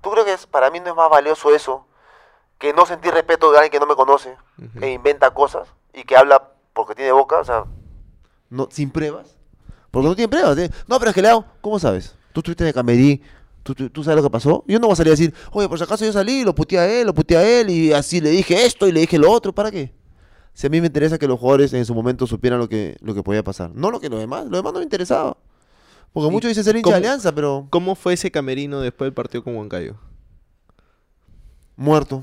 ¿Tú 0.00 0.10
crees 0.10 0.26
que 0.26 0.32
es, 0.32 0.46
para 0.46 0.70
mí 0.70 0.80
no 0.80 0.88
es 0.90 0.94
más 0.96 1.10
valioso 1.10 1.54
eso 1.54 1.86
que 2.58 2.72
no 2.72 2.86
sentir 2.86 3.12
respeto 3.12 3.50
de 3.50 3.58
alguien 3.58 3.72
que 3.72 3.80
no 3.80 3.86
me 3.86 3.96
conoce 3.96 4.36
Ujú. 4.58 4.82
e 4.82 4.92
inventa 4.92 5.32
cosas 5.34 5.68
y 5.92 6.04
que 6.04 6.16
habla 6.16 6.52
porque 6.72 6.94
tiene 6.94 7.12
boca, 7.12 7.38
o 7.38 7.44
sea, 7.44 7.64
no, 8.48 8.68
sin 8.70 8.90
pruebas? 8.90 9.36
Porque 9.90 10.08
no 10.08 10.14
tiene 10.14 10.28
pruebas. 10.28 10.56
¿eh? 10.58 10.70
No, 10.86 10.98
pero 10.98 11.10
es 11.10 11.14
que 11.14 11.22
le 11.22 11.28
hago, 11.28 11.44
¿cómo 11.60 11.78
sabes? 11.78 12.14
Tú 12.32 12.40
estuviste 12.40 12.64
en 12.64 12.68
el 12.68 12.74
camerí, 12.74 13.22
¿Tú, 13.66 13.74
tú, 13.74 13.90
tú 13.90 14.04
sabes 14.04 14.16
lo 14.18 14.22
que 14.22 14.30
pasó? 14.30 14.62
Yo 14.68 14.78
no 14.78 14.86
voy 14.86 14.92
a 14.92 14.96
salir 14.96 15.08
a 15.10 15.16
decir, 15.16 15.34
oye, 15.50 15.68
por 15.68 15.76
si 15.76 15.82
acaso 15.82 16.04
yo 16.04 16.12
salí, 16.12 16.44
lo 16.44 16.54
puteé 16.54 16.78
a 16.78 16.88
él, 17.00 17.06
lo 17.08 17.12
puteé 17.12 17.36
a 17.36 17.60
él, 17.60 17.68
y 17.68 17.92
así 17.92 18.20
le 18.20 18.30
dije 18.30 18.64
esto 18.64 18.86
y 18.86 18.92
le 18.92 19.00
dije 19.00 19.18
lo 19.18 19.28
otro, 19.28 19.52
¿para 19.52 19.72
qué? 19.72 19.92
Si 20.54 20.68
a 20.68 20.70
mí 20.70 20.80
me 20.80 20.86
interesa 20.86 21.18
que 21.18 21.26
los 21.26 21.40
jugadores 21.40 21.72
en 21.72 21.84
su 21.84 21.92
momento 21.92 22.28
supieran 22.28 22.60
lo 22.60 22.68
que, 22.68 22.96
lo 23.00 23.12
que 23.12 23.24
podía 23.24 23.42
pasar. 23.42 23.72
No 23.74 23.90
lo 23.90 23.98
que 23.98 24.08
los 24.08 24.20
demás, 24.20 24.46
lo 24.46 24.56
demás 24.56 24.72
no 24.72 24.78
me 24.78 24.84
interesaba. 24.84 25.36
Porque 26.12 26.28
¿Y 26.28 26.30
muchos 26.30 26.48
dicen 26.48 26.62
ser 26.62 26.76
hincha 26.76 26.90
de 26.90 26.96
Alianza, 26.96 27.34
pero 27.34 27.66
¿Cómo 27.70 27.96
fue 27.96 28.14
ese 28.14 28.30
camerino 28.30 28.80
después 28.80 29.06
del 29.06 29.14
partido 29.14 29.42
con 29.42 29.56
Huancayo? 29.56 29.96
muerto. 31.74 32.22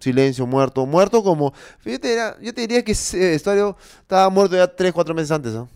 Silencio, 0.00 0.46
muerto. 0.46 0.84
Muerto 0.86 1.22
como... 1.22 1.52
Fíjate, 1.78 2.12
era- 2.14 2.36
yo 2.40 2.52
te 2.52 2.62
diría 2.62 2.82
que 2.82 2.92
ese 2.92 3.18
vestuario 3.18 3.76
estaba 4.00 4.28
muerto 4.30 4.56
ya 4.56 4.66
3, 4.66 4.92
4 4.92 5.14
meses 5.14 5.30
antes, 5.30 5.52
¿no? 5.52 5.68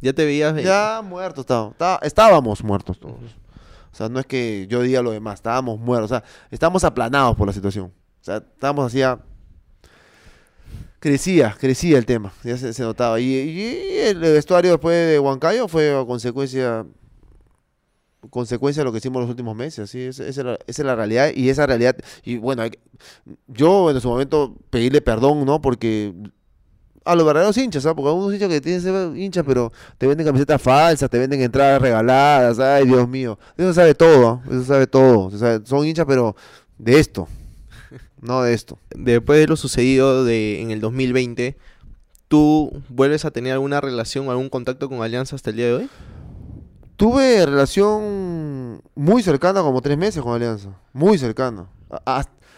Ya 0.00 0.12
te 0.12 0.24
veías... 0.24 0.54
Ya 0.62 1.02
estaba, 1.40 1.70
estaba- 1.72 1.98
estábamos 2.02 2.62
muertos 2.64 2.98
todos. 2.98 3.18
O 3.94 3.96
sea, 3.96 4.08
no 4.08 4.18
es 4.18 4.26
que 4.26 4.66
yo 4.68 4.82
diga 4.82 5.02
lo 5.02 5.12
demás, 5.12 5.34
estábamos 5.34 5.78
muertos, 5.78 6.10
o 6.10 6.14
sea, 6.14 6.24
estábamos 6.50 6.82
aplanados 6.82 7.36
por 7.36 7.46
la 7.46 7.52
situación. 7.52 7.92
O 8.20 8.24
sea, 8.24 8.38
estábamos 8.38 8.86
así 8.86 9.00
Crecía, 10.98 11.54
crecía 11.60 11.96
el 11.96 12.04
tema, 12.04 12.32
ya 12.42 12.56
se, 12.56 12.82
notaba. 12.82 13.20
Y, 13.20 14.00
el 14.00 14.18
vestuario 14.18 14.72
después 14.72 14.96
de 14.96 15.20
Huancayo 15.20 15.68
fue 15.68 15.96
a 15.96 16.04
consecuencia 16.04 16.84
consecuencia 18.30 18.80
de 18.80 18.86
lo 18.86 18.90
que 18.90 18.98
hicimos 18.98 19.20
los 19.20 19.30
últimos 19.30 19.54
meses. 19.54 19.94
Esa, 19.94 20.24
esa 20.24 20.40
era, 20.40 20.54
esa 20.66 20.82
es 20.82 20.86
la 20.86 20.96
realidad 20.96 21.30
y 21.32 21.50
esa 21.50 21.64
realidad, 21.64 21.94
y 22.24 22.38
bueno, 22.38 22.62
hay 22.62 22.72
yo 23.46 23.92
en 23.92 24.00
su 24.00 24.08
momento 24.08 24.56
pedirle 24.70 25.02
perdón, 25.02 25.44
¿no? 25.44 25.60
Porque 25.60 26.12
a 27.04 27.14
los 27.14 27.26
verdaderos 27.26 27.56
hinchas, 27.58 27.82
¿sabes? 27.82 27.96
Porque 27.96 28.08
algunos 28.08 28.32
hinchas 28.32 28.48
que 28.48 28.60
tienen 28.60 28.82
que 28.82 28.88
ser 28.88 29.16
hinchas, 29.16 29.44
pero 29.46 29.72
te 29.98 30.06
venden 30.06 30.26
camisetas 30.26 30.60
falsas, 30.60 31.10
te 31.10 31.18
venden 31.18 31.42
entradas 31.42 31.80
regaladas, 31.80 32.58
ay, 32.58 32.86
Dios 32.86 33.06
mío. 33.08 33.38
Eso 33.56 33.74
sabe 33.74 33.94
todo, 33.94 34.40
eso 34.50 34.64
sabe 34.64 34.86
todo. 34.86 35.30
Sea, 35.36 35.60
son 35.64 35.86
hinchas, 35.86 36.06
pero 36.06 36.34
de 36.78 36.98
esto, 36.98 37.28
no 38.20 38.42
de 38.42 38.54
esto. 38.54 38.78
Después 38.96 39.38
de 39.38 39.46
lo 39.46 39.56
sucedido 39.56 40.24
de, 40.24 40.62
en 40.62 40.70
el 40.70 40.80
2020, 40.80 41.56
¿tú 42.28 42.72
vuelves 42.88 43.24
a 43.26 43.30
tener 43.30 43.52
alguna 43.52 43.80
relación, 43.80 44.30
algún 44.30 44.48
contacto 44.48 44.88
con 44.88 45.02
Alianza 45.02 45.36
hasta 45.36 45.50
el 45.50 45.56
día 45.56 45.66
de 45.66 45.74
hoy? 45.74 45.90
Tuve 46.96 47.44
relación 47.44 48.80
muy 48.94 49.22
cercana, 49.22 49.60
como 49.60 49.82
tres 49.82 49.98
meses 49.98 50.22
con 50.22 50.32
Alianza. 50.32 50.70
Muy 50.92 51.18
cercana. 51.18 51.66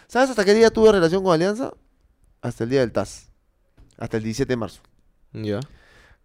¿Sabes 0.07 0.31
hasta 0.31 0.45
qué 0.45 0.55
día 0.55 0.71
tuve 0.71 0.93
relación 0.93 1.25
con 1.25 1.33
Alianza? 1.33 1.73
Hasta 2.43 2.65
el 2.65 2.71
día 2.71 2.81
del 2.81 2.93
TAS. 2.93 3.26
Hasta 3.99 4.17
el 4.17 4.23
17 4.25 4.53
de 4.53 4.57
marzo. 4.57 4.81
Ya. 5.33 5.61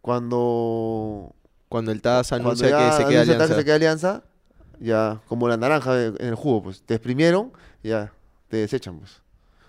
Cuando 0.01 1.33
Cuando 1.69 1.91
el 1.91 2.01
TAS 2.01 2.29
Cuando 2.29 2.49
anuncia 2.49 2.67
que 2.67 2.91
se 3.03 3.07
queda 3.09 3.21
Alianza. 3.21 3.47
que 3.47 3.53
se 3.55 3.65
queda 3.65 3.75
Alianza, 3.75 4.23
ya, 4.79 5.21
como 5.27 5.47
la 5.47 5.57
naranja 5.57 6.05
en 6.05 6.15
el 6.19 6.35
jugo, 6.35 6.63
pues 6.63 6.81
te 6.83 6.95
exprimieron, 6.95 7.51
ya, 7.83 8.11
te 8.49 8.57
desechan, 8.57 8.97
pues. 8.99 9.21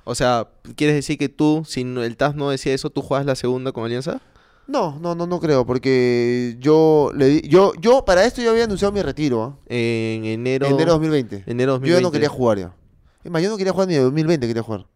O 0.05 0.15
sea, 0.15 0.49
¿quieres 0.75 0.97
decir 0.97 1.17
que 1.19 1.29
tú, 1.29 1.65
si 1.67 1.83
el 1.83 2.17
TAS 2.17 2.35
no 2.35 2.51
decía 2.51 2.75
eso, 2.75 2.91
tú 2.91 3.03
juegas 3.03 3.25
la 3.27 3.37
segunda 3.37 3.73
con 3.73 3.85
Alianza? 3.85 4.21
No, 4.67 4.99
no, 5.01 5.15
no, 5.15 5.27
no 5.27 5.39
creo, 5.39 5.67
porque 5.67 6.57
yo 6.59 7.11
le 7.15 7.27
di, 7.27 7.49
yo, 7.49 7.73
yo 7.81 8.05
para 8.05 8.25
esto 8.25 8.41
yo 8.43 8.51
había 8.51 8.65
anunciado 8.65 8.91
mi 8.93 9.03
retiro, 9.03 9.43
¿ah? 9.43 9.57
En 9.69 10.25
enero, 10.25 10.67
enero 10.67 10.79
de 10.79 10.87
2020. 10.93 11.45
enero 11.47 11.73
Yo 11.81 11.87
ya 11.87 12.01
2020. 12.01 12.03
no 12.03 12.11
quería 12.11 12.29
jugar 12.29 12.59
ya. 12.59 12.75
Es 13.23 13.31
más, 13.31 13.43
yo 13.43 13.51
no 13.51 13.57
quería 13.57 13.73
jugar 13.73 13.89
ni 13.89 13.95
de 13.95 14.01
2020 14.01 14.47
quería 14.47 14.63
jugar. 14.63 14.87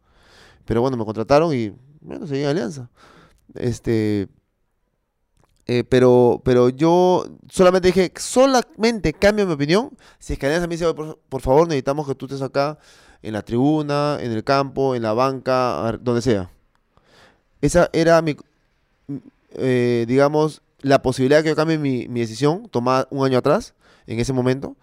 Pero 0.64 0.80
bueno, 0.80 0.96
me 0.96 1.04
contrataron 1.04 1.54
y 1.54 1.72
bueno, 2.00 2.26
seguí 2.26 2.44
Alianza. 2.44 2.90
Este 3.54 4.28
eh, 5.68 5.82
pero, 5.88 6.40
pero 6.44 6.68
yo 6.68 7.24
solamente 7.50 7.88
dije, 7.88 8.12
solamente 8.16 9.12
cambio 9.12 9.46
mi 9.46 9.52
opinión. 9.54 9.90
Si 10.18 10.32
es 10.32 10.38
que 10.38 10.46
Alianza 10.46 10.68
me 10.68 10.74
dice, 10.74 10.86
"Oye, 10.86 11.14
por, 11.28 11.40
favor, 11.40 11.66
necesitamos 11.66 12.06
que 12.06 12.14
tú 12.14 12.26
estés 12.26 12.42
acá 12.42 12.78
en 13.22 13.32
la 13.32 13.42
tribuna, 13.42 14.18
en 14.20 14.30
el 14.30 14.44
campo, 14.44 14.94
en 14.94 15.02
la 15.02 15.12
banca, 15.12 15.98
donde 16.00 16.22
sea. 16.22 16.50
Esa 17.60 17.90
era 17.92 18.20
mi, 18.22 18.36
m- 19.08 19.20
eh, 19.54 20.04
digamos, 20.06 20.62
la 20.80 21.02
posibilidad 21.02 21.42
que 21.42 21.48
yo 21.50 21.56
cambie 21.56 21.78
mi, 21.78 22.06
mi 22.08 22.20
decisión 22.20 22.68
tomada 22.70 23.08
un 23.10 23.24
año 23.26 23.38
atrás, 23.38 23.74
en 24.06 24.20
ese 24.20 24.32
momento, 24.32 24.76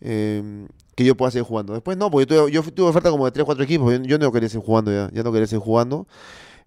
eh, 0.00 0.66
que 0.94 1.04
yo 1.04 1.16
pueda 1.16 1.30
seguir 1.30 1.44
jugando. 1.46 1.74
Después 1.74 1.96
no, 1.98 2.10
porque 2.10 2.26
yo 2.34 2.42
tuve, 2.44 2.52
yo 2.52 2.62
tuve 2.62 2.88
oferta 2.88 3.10
como 3.10 3.26
de 3.26 3.32
3, 3.32 3.44
4 3.44 3.64
equipos, 3.64 3.92
yo 4.04 4.18
no 4.18 4.32
quería 4.32 4.48
seguir 4.48 4.64
jugando 4.64 4.92
ya, 4.92 5.10
ya 5.12 5.22
no 5.22 5.32
quería 5.32 5.46
seguir 5.46 5.64
jugando. 5.64 6.06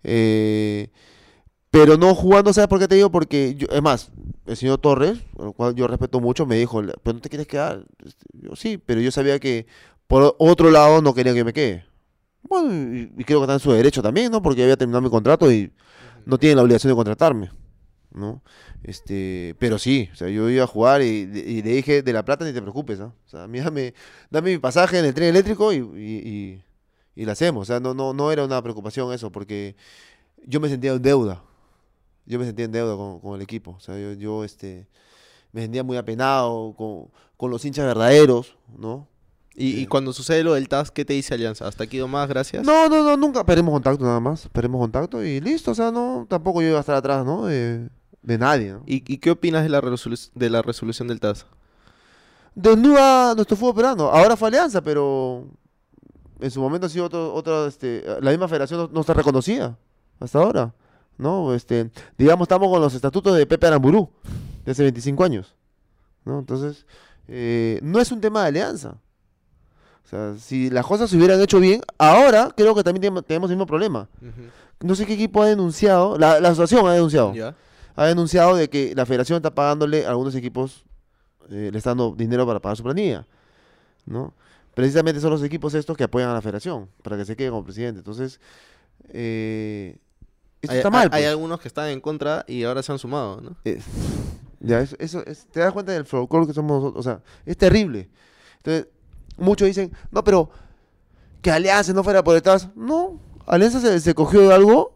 Eh, 0.03 0.89
pero 1.69 1.97
no 1.97 2.13
jugando, 2.13 2.53
¿sabes 2.53 2.67
por 2.67 2.79
qué 2.79 2.87
te 2.87 2.95
digo? 2.95 3.11
Porque, 3.11 3.55
yo, 3.55 3.67
es 3.71 3.81
más, 3.81 4.11
el 4.45 4.55
señor 4.57 4.77
Torres, 4.77 5.19
al 5.39 5.53
cual 5.53 5.73
yo 5.75 5.87
respeto 5.87 6.19
mucho, 6.19 6.45
me 6.45 6.57
dijo, 6.57 6.81
¿pero 6.81 7.13
no 7.15 7.19
te 7.21 7.29
quieres 7.29 7.47
quedar? 7.47 7.83
Este, 8.05 8.25
Yo 8.33 8.55
sí, 8.55 8.77
pero 8.77 9.01
yo 9.01 9.11
sabía 9.11 9.39
que 9.39 9.65
por 10.07 10.35
otro 10.37 10.69
lado 10.69 11.01
no 11.01 11.13
quería 11.13 11.33
que 11.33 11.43
me 11.43 11.53
quede. 11.53 11.85
Bueno, 12.43 12.73
y, 12.95 13.11
y 13.17 13.23
creo 13.23 13.39
que 13.39 13.43
está 13.45 13.53
en 13.53 13.59
su 13.59 13.71
derecho 13.71 14.01
también, 14.03 14.31
¿no? 14.31 14.41
Porque 14.41 14.61
había 14.63 14.77
terminado 14.77 15.01
mi 15.01 15.09
contrato 15.09 15.51
y 15.51 15.71
no 16.25 16.37
tienen 16.37 16.57
la 16.57 16.63
obligación 16.63 16.91
de 16.91 16.95
contratarme, 16.95 17.49
¿no? 18.13 18.43
Este, 18.83 19.55
pero 19.59 19.79
sí, 19.79 20.09
o 20.11 20.15
sea, 20.15 20.27
yo 20.29 20.49
iba 20.49 20.65
a 20.65 20.67
jugar 20.67 21.01
y, 21.01 21.05
y 21.05 21.61
le 21.61 21.71
dije, 21.71 22.03
de 22.03 22.13
la 22.13 22.25
plata 22.25 22.45
ni 22.45 22.53
te 22.53 22.61
preocupes, 22.61 22.99
¿no? 22.99 23.15
O 23.25 23.29
sea, 23.29 23.47
mí 23.47 23.59
dame, 23.59 23.93
dame 24.29 24.51
mi 24.51 24.57
pasaje 24.57 24.99
en 24.99 25.05
el 25.05 25.13
tren 25.13 25.29
eléctrico 25.29 25.71
y, 25.71 25.77
y, 25.77 26.63
y, 27.15 27.25
lo 27.25 27.31
hacemos. 27.31 27.63
O 27.63 27.65
sea, 27.65 27.79
no, 27.79 27.93
no, 27.93 28.13
no 28.13 28.31
era 28.31 28.43
una 28.43 28.61
preocupación 28.61 29.13
eso, 29.13 29.31
porque 29.31 29.75
yo 30.45 30.59
me 30.59 30.69
sentía 30.69 30.93
en 30.93 31.01
deuda. 31.01 31.43
Yo 32.25 32.39
me 32.39 32.45
sentía 32.45 32.65
en 32.65 32.71
deuda 32.71 32.95
con, 32.95 33.19
con 33.19 33.35
el 33.35 33.41
equipo. 33.41 33.71
O 33.71 33.79
sea, 33.79 33.97
yo, 33.97 34.13
yo 34.13 34.43
este, 34.43 34.87
me 35.51 35.61
sentía 35.61 35.83
muy 35.83 35.97
apenado 35.97 36.73
con, 36.77 37.07
con 37.37 37.51
los 37.51 37.63
hinchas 37.65 37.85
verdaderos, 37.85 38.57
¿no? 38.77 39.07
Y, 39.55 39.85
cuando 39.85 40.13
sucede 40.13 40.43
lo 40.43 40.55
del 40.55 40.67
TAS, 40.67 40.89
¿qué 40.89 41.05
te 41.05 41.13
dice 41.13 41.35
Alianza? 41.35 41.67
Hasta 41.67 41.83
aquí 41.83 42.01
más, 42.01 42.27
gracias. 42.27 42.65
No, 42.65 42.89
no, 42.89 43.03
no, 43.03 43.15
nunca 43.15 43.45
perdemos 43.45 43.71
contacto 43.71 44.03
nada 44.03 44.19
más. 44.19 44.49
Perdemos 44.51 44.79
contacto 44.79 45.23
y 45.23 45.39
listo. 45.41 45.69
O 45.69 45.75
sea, 45.75 45.91
no, 45.91 46.25
tampoco 46.27 46.63
yo 46.63 46.69
iba 46.69 46.77
a 46.77 46.79
estar 46.79 46.95
atrás, 46.95 47.23
¿no? 47.23 47.45
De, 47.45 47.87
de 48.23 48.37
nadie, 48.39 48.71
¿no? 48.71 48.81
¿Y, 48.87 49.03
y 49.05 49.17
qué 49.19 49.29
opinas 49.29 49.61
de 49.61 49.69
la, 49.69 49.79
de 49.79 50.49
la 50.49 50.61
resolución 50.63 51.07
del 51.07 51.19
TAS? 51.19 51.45
desnuda 52.55 53.35
nuestro 53.35 53.57
fútbol 53.57 53.75
peruano. 53.75 54.05
Ahora 54.09 54.35
fue 54.37 54.47
Alianza, 54.47 54.81
pero 54.81 55.47
en 56.39 56.51
su 56.51 56.59
momento 56.61 56.87
ha 56.87 56.89
sido 56.89 57.05
otro, 57.05 57.33
otra, 57.33 57.67
este, 57.67 58.03
la 58.21 58.31
misma 58.31 58.47
federación 58.47 58.79
no, 58.81 58.89
no 58.91 59.01
está 59.01 59.13
reconocida 59.13 59.77
hasta 60.19 60.39
ahora, 60.39 60.73
¿no? 61.17 61.53
Este, 61.53 61.89
digamos, 62.17 62.45
estamos 62.45 62.69
con 62.69 62.81
los 62.81 62.93
estatutos 62.93 63.35
de 63.37 63.45
Pepe 63.45 63.67
Aramburú 63.67 64.09
de 64.65 64.71
hace 64.71 64.83
25 64.83 65.23
años, 65.23 65.53
¿no? 66.25 66.39
Entonces, 66.39 66.85
eh, 67.27 67.79
no 67.83 67.99
es 67.99 68.11
un 68.11 68.19
tema 68.21 68.41
de 68.43 68.47
Alianza. 68.49 68.97
O 70.05 70.07
sea, 70.07 70.35
si 70.37 70.69
las 70.69 70.85
cosas 70.85 71.09
se 71.09 71.17
hubieran 71.17 71.39
hecho 71.41 71.59
bien, 71.59 71.81
ahora 71.97 72.51
creo 72.55 72.75
que 72.75 72.83
también 72.83 73.01
tenemos- 73.23 73.49
el 73.49 73.55
mismo 73.55 73.65
problema. 73.65 74.09
No 74.81 74.95
sé 74.95 75.05
qué 75.05 75.13
equipo 75.13 75.41
ha 75.41 75.47
denunciado, 75.47 76.17
la, 76.17 76.39
la 76.39 76.49
asociación 76.49 76.85
ha 76.89 76.93
denunciado 76.93 77.33
ha 77.95 78.05
denunciado 78.05 78.55
de 78.55 78.69
que 78.69 78.93
la 78.95 79.05
federación 79.05 79.37
está 79.37 79.53
pagándole 79.55 80.05
a 80.05 80.09
algunos 80.09 80.35
equipos, 80.35 80.83
eh, 81.49 81.69
le 81.71 81.77
está 81.77 81.91
dando 81.91 82.13
dinero 82.17 82.45
para 82.45 82.59
pagar 82.59 82.75
su 82.75 82.83
planilla, 82.83 83.25
¿no? 84.05 84.33
Precisamente 84.73 85.19
son 85.21 85.29
los 85.31 85.43
equipos 85.43 85.73
estos 85.73 85.95
que 85.95 86.03
apoyan 86.05 86.29
a 86.29 86.33
la 86.33 86.41
federación, 86.41 86.89
para 87.03 87.15
que 87.17 87.25
se 87.25 87.35
quede 87.35 87.49
como 87.49 87.63
presidente. 87.63 87.99
Entonces, 87.99 88.39
eh, 89.09 89.97
esto 90.61 90.71
Hay, 90.73 90.77
está 90.79 90.89
mal. 90.89 91.09
hay- 91.11 91.17
hay 91.19 91.23
pues. 91.23 91.29
algunos 91.31 91.59
que 91.59 91.67
están 91.67 91.89
en 91.89 91.99
contra 92.01 92.45
y 92.47 92.63
ahora 92.63 92.81
se 92.83 92.91
han 92.91 92.99
sumado, 92.99 93.41
¿no? 93.41 93.55
Eh, 93.65 93.79
ya, 94.59 94.79
eso, 94.79 94.95
eso 94.99 95.23
es- 95.25 95.45
te 95.47 95.59
das 95.59 95.73
cuenta 95.73 95.91
del 95.91 96.05
folclore 96.05 96.47
que 96.47 96.53
somos 96.53 96.81
nosotros, 96.81 96.99
o 96.99 97.03
sea, 97.03 97.21
es 97.45 97.57
terrible. 97.57 98.09
Entonces, 98.57 98.87
muchos 99.37 99.67
dicen, 99.67 99.91
no, 100.11 100.23
pero 100.23 100.49
que 101.41 101.51
Alianza 101.51 101.91
no 101.93 102.03
fuera 102.03 102.23
por 102.23 102.33
detrás. 102.33 102.69
No, 102.75 103.19
Alianza 103.45 103.81
se, 103.81 103.99
se 103.99 104.13
cogió 104.15 104.41
de 104.41 104.53
algo 104.53 104.95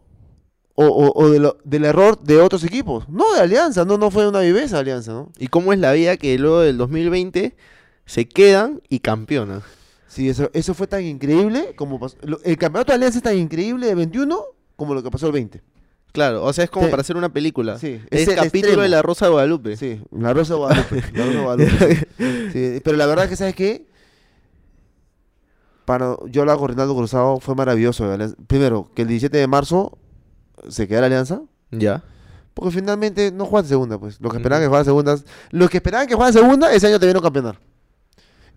o, 0.74 0.86
o- 0.86 1.22
o 1.24 1.28
de 1.30 1.38
lo- 1.38 1.58
del 1.64 1.84
error 1.84 2.18
de 2.22 2.40
otros 2.40 2.64
equipos. 2.64 3.06
No 3.08 3.34
de 3.34 3.40
Alianza, 3.40 3.84
no, 3.84 3.98
no 3.98 4.10
fue 4.10 4.26
una 4.26 4.40
viveza 4.40 4.78
Alianza, 4.78 5.12
¿no? 5.12 5.30
¿Y 5.38 5.48
cómo 5.48 5.72
es 5.74 5.78
la 5.78 5.92
vida 5.92 6.16
que 6.16 6.38
luego 6.38 6.60
del 6.60 6.78
2020 6.78 7.54
se 8.08 8.26
quedan 8.28 8.80
y 8.88 8.98
campeonan? 9.00 9.62
Sí, 10.08 10.28
eso, 10.28 10.50
eso 10.54 10.72
fue 10.74 10.86
tan 10.86 11.04
increíble 11.04 11.74
como 11.76 12.00
pasó. 12.00 12.16
lo- 12.22 12.40
El 12.42 12.56
campeonato 12.56 12.90
de 12.92 12.96
Alianza 12.96 13.18
es 13.18 13.22
tan 13.22 13.36
increíble 13.36 13.86
de 13.86 13.94
21 13.94 14.42
como 14.74 14.94
lo 14.94 15.02
que 15.02 15.10
pasó 15.10 15.26
el 15.26 15.32
20. 15.32 15.62
Claro, 16.12 16.42
o 16.42 16.52
sea, 16.54 16.64
es 16.64 16.70
como 16.70 16.86
Sí. 16.86 16.90
para 16.90 17.02
hacer 17.02 17.16
una 17.18 17.28
película. 17.32 17.78
Sí, 17.78 18.00
es 18.10 18.22
es 18.22 18.28
el 18.28 18.36
capítulo 18.36 18.58
extremo. 18.68 18.82
de 18.82 18.88
La 18.88 19.02
Rosa 19.02 19.26
de 19.26 19.32
Guadalupe. 19.32 19.76
Sí, 19.76 20.00
la 20.10 20.32
Rosa 20.32 20.54
de 20.54 20.58
Guadalupe. 20.58 21.02
la 21.12 21.24
Rosa 21.24 21.36
de 21.38 21.42
Guadalupe. 21.44 22.08
Sí, 22.52 22.80
pero 22.84 22.96
la 22.96 23.06
verdad 23.06 23.24
es 23.26 23.30
que, 23.30 23.36
¿sabes 23.36 23.54
qué? 23.54 23.86
Para, 25.84 26.16
yo 26.26 26.42
hablar 26.42 26.58
con 26.58 26.68
Rinaldo 26.68 26.94
Cruzado 26.96 27.40
fue 27.40 27.54
maravilloso. 27.54 28.04
Primero, 28.46 28.90
que 28.94 29.02
el 29.02 29.08
17 29.08 29.36
de 29.38 29.46
marzo 29.46 29.96
se 30.68 30.86
queda 30.88 31.00
la 31.00 31.06
alianza. 31.06 31.42
Ya. 31.70 32.02
Porque 32.54 32.72
finalmente 32.72 33.30
no 33.32 33.46
juegan 33.46 33.68
segunda, 33.68 33.98
pues. 33.98 34.20
Los 34.20 34.32
que 34.32 34.38
esperaban 34.38 34.62
que 34.64 34.68
juegan 34.68 34.84
segundas. 34.84 35.24
Los 35.50 35.70
que 35.70 35.78
esperaban 35.78 36.06
que 36.06 36.14
juegan 36.14 36.32
segunda, 36.32 36.72
ese 36.72 36.88
año 36.88 36.98
te 36.98 37.06
vieron 37.06 37.22
campeonar. 37.22 37.58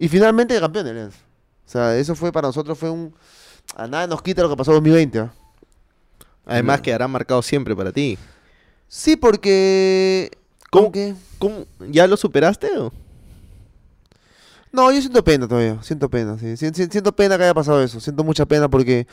Y 0.01 0.07
finalmente 0.09 0.59
campeón 0.59 0.85
de 0.85 0.91
alianza. 0.91 1.19
O 1.67 1.69
sea, 1.69 1.95
eso 1.95 2.15
fue 2.15 2.31
para 2.31 2.47
nosotros, 2.47 2.77
fue 2.77 2.89
un. 2.89 3.13
A 3.75 3.85
nada 3.87 4.07
nos 4.07 4.21
quita 4.23 4.41
lo 4.41 4.49
que 4.49 4.55
pasó 4.57 4.71
en 4.71 4.77
2020. 4.77 5.19
¿ah? 5.19 5.31
Además 6.45 6.79
No. 6.79 6.83
quedará 6.83 7.07
marcado 7.07 7.41
siempre 7.43 7.75
para 7.75 7.91
ti. 7.91 8.17
Sí, 8.87 9.15
porque. 9.15 10.31
¿Cómo? 10.71 10.91
¿Cómo? 11.37 11.65
¿Ya 11.89 12.07
lo 12.07 12.17
superaste 12.17 12.75
o? 12.79 12.91
No, 14.71 14.91
yo 14.91 15.01
siento 15.01 15.23
pena 15.23 15.47
todavía, 15.47 15.77
siento 15.83 16.09
pena, 16.09 16.37
sí. 16.39 16.55
Si- 16.57 16.69
si- 16.73 16.85
Siento 16.87 17.11
pena 17.15 17.37
que 17.37 17.43
haya 17.43 17.53
pasado 17.53 17.83
eso, 17.83 17.99
siento 17.99 18.23
mucha 18.23 18.45
pena 18.45 18.69
porque... 18.69 19.05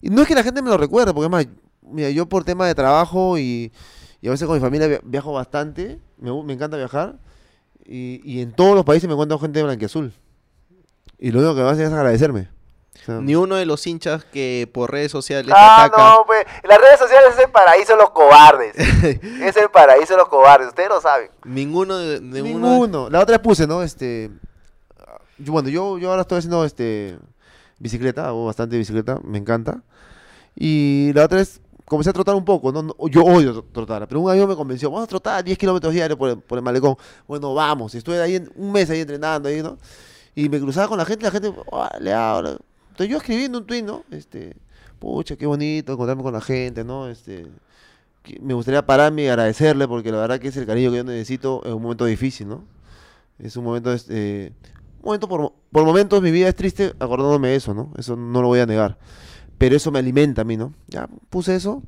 Y 0.00 0.08
no 0.08 0.22
es 0.22 0.28
que 0.28 0.36
la 0.36 0.44
gente 0.44 0.62
me 0.62 0.70
lo 0.70 0.76
recuerde, 0.78 1.12
porque 1.12 1.24
es 1.26 1.30
más, 1.30 1.46
mira, 1.82 2.10
yo 2.10 2.26
por 2.28 2.44
tema 2.44 2.64
de 2.66 2.76
trabajo 2.76 3.36
y, 3.36 3.72
y 4.22 4.28
a 4.28 4.30
veces 4.30 4.46
con 4.46 4.54
mi 4.56 4.60
familia 4.60 4.86
via- 4.86 5.00
viajo 5.02 5.32
bastante, 5.32 5.98
me, 6.16 6.30
me 6.44 6.52
encanta 6.52 6.76
viajar, 6.76 7.18
y, 7.84 8.20
y 8.24 8.40
en 8.40 8.52
todos 8.52 8.76
los 8.76 8.84
países 8.84 9.08
me 9.08 9.14
encuentro 9.14 9.36
gente 9.40 9.58
de 9.58 9.64
blanquiazul. 9.64 10.12
Y 11.20 11.30
lo 11.32 11.38
único 11.40 11.54
que 11.54 11.62
me 11.62 11.68
hacen 11.70 11.86
es 11.86 11.92
agradecerme. 11.92 12.48
O 13.02 13.04
sea, 13.04 13.14
Ni 13.20 13.34
uno 13.36 13.54
de 13.56 13.64
los 13.66 13.86
hinchas 13.86 14.24
que 14.24 14.68
por 14.72 14.90
redes 14.90 15.12
sociales 15.12 15.54
Ah, 15.56 15.84
ataca. 15.84 16.02
no, 16.02 16.24
pues. 16.26 16.44
Las 16.64 16.78
redes 16.78 16.98
sociales 16.98 17.30
es 17.38 17.44
el 17.44 17.50
paraíso 17.50 17.92
de 17.92 17.98
los 17.98 18.10
cobardes. 18.10 18.74
es 18.78 19.56
el 19.56 19.70
paraíso 19.70 20.14
de 20.14 20.18
los 20.18 20.28
cobardes. 20.28 20.68
Ustedes 20.68 20.88
lo 20.88 21.00
saben. 21.00 21.30
Ninguno 21.44 21.96
de, 21.98 22.20
de 22.20 22.42
uno. 22.42 22.68
Ninguno. 22.70 23.10
La 23.10 23.20
otra 23.20 23.36
vez 23.36 23.42
puse, 23.44 23.66
¿no? 23.66 23.82
Este. 23.82 24.30
yo- 25.38 25.52
bueno, 25.52 25.68
yo, 25.68 25.98
yo 25.98 26.10
ahora 26.10 26.22
estoy 26.22 26.38
haciendo 26.38 26.64
este 26.64 27.18
bicicleta, 27.78 28.26
hago 28.28 28.46
bastante 28.46 28.76
bicicleta, 28.76 29.18
me 29.24 29.38
encanta. 29.38 29.82
Y 30.54 31.12
la 31.14 31.24
otra 31.24 31.38
vez 31.38 31.60
comencé 31.86 32.10
a 32.10 32.12
trotar 32.12 32.34
un 32.34 32.44
poco, 32.44 32.70
¿no? 32.72 32.82
No, 32.82 32.94
Yo 33.08 33.22
odio 33.24 33.54
tro- 33.54 33.64
trotar, 33.72 34.06
pero 34.08 34.20
un 34.20 34.30
amigo 34.30 34.46
me 34.46 34.54
convenció, 34.56 34.90
vamos 34.90 35.04
a 35.04 35.08
trotar 35.08 35.42
10 35.42 35.56
kilómetros 35.56 35.92
diarios 35.92 36.18
por 36.18 36.28
el, 36.30 36.38
por 36.38 36.58
el 36.58 36.64
malecón. 36.64 36.96
Bueno, 37.26 37.54
vamos. 37.54 37.94
Y 37.94 37.98
estuve 37.98 38.20
ahí 38.20 38.36
en- 38.36 38.50
un 38.56 38.72
mes 38.72 38.90
ahí 38.90 39.00
entrenando, 39.00 39.48
ahí, 39.48 39.62
¿no? 39.62 39.78
Y 40.40 40.48
me 40.48 40.58
cruzaba 40.58 40.88
con 40.88 40.96
la 40.96 41.04
gente, 41.04 41.24
la 41.24 41.30
gente, 41.30 41.52
le 42.00 42.14
ahora. 42.14 42.56
Entonces 42.88 43.08
yo 43.10 43.18
escribiendo 43.18 43.58
un 43.58 43.66
tweet, 43.66 43.82
¿no? 43.82 44.04
Este, 44.10 44.56
pucha, 44.98 45.36
qué 45.36 45.44
bonito 45.44 45.92
encontrarme 45.92 46.22
con 46.22 46.32
la 46.32 46.40
gente, 46.40 46.82
¿no? 46.82 47.08
Este, 47.08 47.46
me 48.40 48.54
gustaría 48.54 48.86
pararme 48.86 49.24
y 49.24 49.26
agradecerle 49.26 49.86
porque 49.86 50.10
la 50.10 50.16
verdad 50.16 50.40
que 50.40 50.48
es 50.48 50.56
el 50.56 50.64
cariño 50.64 50.92
que 50.92 50.96
yo 50.96 51.04
necesito 51.04 51.60
en 51.66 51.74
un 51.74 51.82
momento 51.82 52.06
difícil, 52.06 52.48
¿no? 52.48 52.64
Es 53.38 53.54
un 53.58 53.64
momento, 53.64 53.92
este, 53.92 54.54
momento 55.02 55.28
por, 55.28 55.52
por 55.70 55.84
momentos 55.84 56.22
mi 56.22 56.30
vida 56.30 56.48
es 56.48 56.54
triste 56.54 56.94
acordándome 56.98 57.48
de 57.48 57.56
eso, 57.56 57.74
¿no? 57.74 57.92
Eso 57.98 58.16
no 58.16 58.40
lo 58.40 58.48
voy 58.48 58.60
a 58.60 58.66
negar. 58.66 58.96
Pero 59.58 59.76
eso 59.76 59.90
me 59.90 59.98
alimenta 59.98 60.40
a 60.40 60.44
mí, 60.46 60.56
¿no? 60.56 60.72
Ya 60.88 61.06
puse 61.28 61.54
eso. 61.54 61.82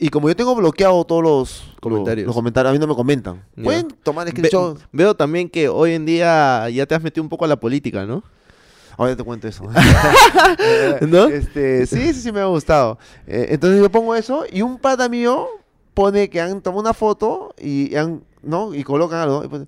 Y 0.00 0.10
como 0.10 0.28
yo 0.28 0.36
tengo 0.36 0.54
bloqueado 0.54 1.04
todos 1.04 1.22
los 1.22 1.74
Comentarios. 1.80 2.26
Los, 2.26 2.34
comentarios, 2.34 2.70
a 2.70 2.72
mí 2.72 2.78
no 2.78 2.86
me 2.86 2.94
comentan. 2.94 3.44
Ya. 3.56 3.64
Pueden 3.64 3.88
tomar 4.02 4.26
Ve- 4.26 4.30
screenshot. 4.32 4.80
veo 4.92 5.14
también 5.14 5.48
que 5.48 5.68
hoy 5.68 5.92
en 5.92 6.06
día 6.06 6.68
ya 6.70 6.86
te 6.86 6.94
has 6.94 7.02
metido 7.02 7.22
un 7.22 7.28
poco 7.28 7.44
a 7.44 7.48
la 7.48 7.58
política, 7.58 8.04
¿no? 8.04 8.22
Ahora 8.96 9.14
te 9.16 9.22
cuento 9.22 9.46
eso. 9.46 9.64
¿No? 11.00 11.26
Este, 11.26 11.86
sí, 11.86 12.12
sí, 12.12 12.20
sí 12.20 12.32
me 12.32 12.40
ha 12.40 12.46
gustado. 12.46 12.98
Eh, 13.26 13.46
entonces 13.50 13.80
yo 13.80 13.90
pongo 13.90 14.14
eso 14.14 14.44
y 14.50 14.62
un 14.62 14.78
pata 14.78 15.08
mío 15.08 15.46
pone 15.94 16.28
que 16.28 16.40
han 16.40 16.60
tomado 16.60 16.80
una 16.80 16.94
foto 16.94 17.54
y 17.58 17.94
han, 17.94 18.24
¿no? 18.42 18.74
Y 18.74 18.82
colocan 18.84 19.20
algo. 19.20 19.44
Y 19.44 19.48
pone, 19.48 19.66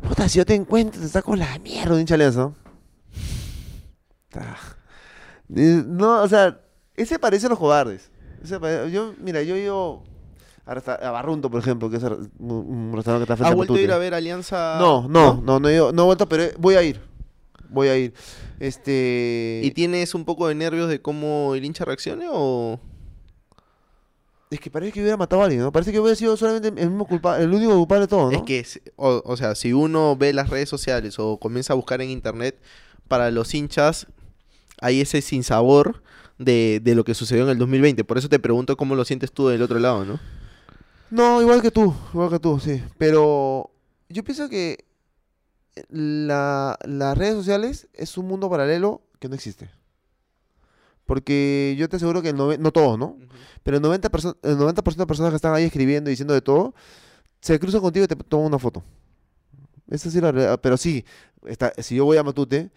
Puta, 0.00 0.28
si 0.28 0.38
yo 0.38 0.46
te 0.46 0.54
encuentro, 0.54 1.00
te 1.00 1.08
saco 1.08 1.36
la 1.36 1.58
mierda, 1.60 2.00
hincha. 2.00 2.16
Eh, 5.54 5.82
No, 5.86 6.22
o 6.22 6.28
sea, 6.28 6.60
ese 6.96 7.18
parece 7.18 7.46
a 7.46 7.48
los 7.50 7.58
cobardes. 7.58 8.11
Yo, 8.44 9.14
mira, 9.18 9.42
yo 9.42 9.56
he 9.56 9.60
ido 9.60 10.02
a, 10.64 11.10
Barrunto, 11.10 11.50
por 11.50 11.60
ejemplo, 11.60 11.90
que 11.90 11.96
es 11.96 12.02
un, 12.02 12.92
restaurante 12.94 13.26
que 13.26 13.32
está 13.32 13.36
frente 13.36 13.50
¿Has 13.50 13.54
vuelto 13.54 13.74
a 13.74 13.80
ir 13.80 13.92
a 13.92 13.98
ver 13.98 14.14
Alianza? 14.14 14.76
No, 14.78 15.08
no, 15.08 15.40
no, 15.42 15.58
no, 15.58 15.68
he 15.68 15.74
ido- 15.74 15.92
no 15.92 16.02
he 16.02 16.06
vuelto, 16.06 16.28
pero 16.28 16.44
voy 16.58 16.76
a 16.76 16.82
ir. 16.82 17.00
Voy 17.68 17.88
a 17.88 17.96
ir. 17.96 18.14
Este. 18.60 19.60
¿Y 19.64 19.70
tienes 19.72 20.14
un 20.14 20.24
poco 20.24 20.46
de 20.46 20.54
nervios 20.54 20.88
de 20.88 21.00
cómo 21.00 21.54
el 21.54 21.64
hincha 21.64 21.84
reaccione 21.84 22.26
o...? 22.30 22.78
Es 24.50 24.60
que 24.60 24.70
parece 24.70 24.92
que 24.92 25.00
hubiera 25.00 25.16
matado 25.16 25.40
a 25.40 25.46
alguien, 25.46 25.62
¿no? 25.62 25.72
Parece 25.72 25.92
que 25.92 25.98
hubiera 25.98 26.14
sido 26.14 26.36
solamente 26.36 26.68
el 26.68 26.90
mismo 26.90 27.06
culpable, 27.06 27.42
el 27.42 27.54
único 27.54 27.74
culpable 27.74 28.02
de 28.02 28.08
todo, 28.08 28.30
¿no? 28.30 28.36
Es 28.36 28.42
que, 28.42 28.64
o, 28.96 29.22
o 29.24 29.36
sea, 29.38 29.54
si 29.54 29.72
uno 29.72 30.14
ve 30.14 30.34
las 30.34 30.50
redes 30.50 30.68
sociales 30.68 31.18
o 31.18 31.38
comienza 31.38 31.72
a 31.72 31.76
buscar 31.76 32.02
en 32.02 32.10
internet, 32.10 32.60
para 33.08 33.30
los 33.30 33.54
hinchas 33.54 34.06
hay 34.82 35.00
ese 35.00 35.22
sinsabor 35.22 36.02
de, 36.44 36.80
de 36.82 36.94
lo 36.94 37.04
que 37.04 37.14
sucedió 37.14 37.44
en 37.44 37.50
el 37.50 37.58
2020. 37.58 38.04
Por 38.04 38.18
eso 38.18 38.28
te 38.28 38.38
pregunto 38.38 38.76
cómo 38.76 38.94
lo 38.94 39.04
sientes 39.04 39.32
tú 39.32 39.48
del 39.48 39.62
otro 39.62 39.78
lado, 39.78 40.04
¿no? 40.04 40.20
No, 41.10 41.40
igual 41.42 41.60
que 41.62 41.70
tú, 41.70 41.94
igual 42.12 42.30
que 42.30 42.38
tú, 42.38 42.58
sí. 42.58 42.82
Pero 42.98 43.70
yo 44.08 44.24
pienso 44.24 44.48
que 44.48 44.84
la, 45.88 46.78
las 46.84 47.16
redes 47.16 47.34
sociales 47.34 47.88
es 47.94 48.16
un 48.18 48.26
mundo 48.28 48.48
paralelo 48.50 49.02
que 49.18 49.28
no 49.28 49.34
existe. 49.34 49.70
Porque 51.06 51.74
yo 51.78 51.88
te 51.88 51.96
aseguro 51.96 52.22
que 52.22 52.30
el 52.30 52.36
nove- 52.36 52.58
no 52.58 52.70
todos, 52.72 52.98
¿no? 52.98 53.18
Pero 53.62 53.76
el 53.76 53.82
90%, 53.82 54.10
perso- 54.10 54.36
el 54.42 54.56
90 54.56 54.82
de 54.82 55.06
personas 55.06 55.30
que 55.30 55.36
están 55.36 55.54
ahí 55.54 55.64
escribiendo 55.64 56.08
y 56.10 56.12
diciendo 56.12 56.32
de 56.34 56.40
todo, 56.40 56.74
se 57.40 57.58
cruzan 57.58 57.80
contigo 57.80 58.04
y 58.04 58.08
te 58.08 58.16
toman 58.16 58.46
una 58.46 58.58
foto. 58.58 58.82
Esa 59.90 60.10
sí 60.10 60.18
es 60.18 60.22
la 60.22 60.32
realidad. 60.32 60.60
Pero 60.62 60.76
sí, 60.76 61.04
está, 61.46 61.72
si 61.78 61.96
yo 61.96 62.04
voy 62.04 62.16
a 62.16 62.22
Matute, 62.22 62.70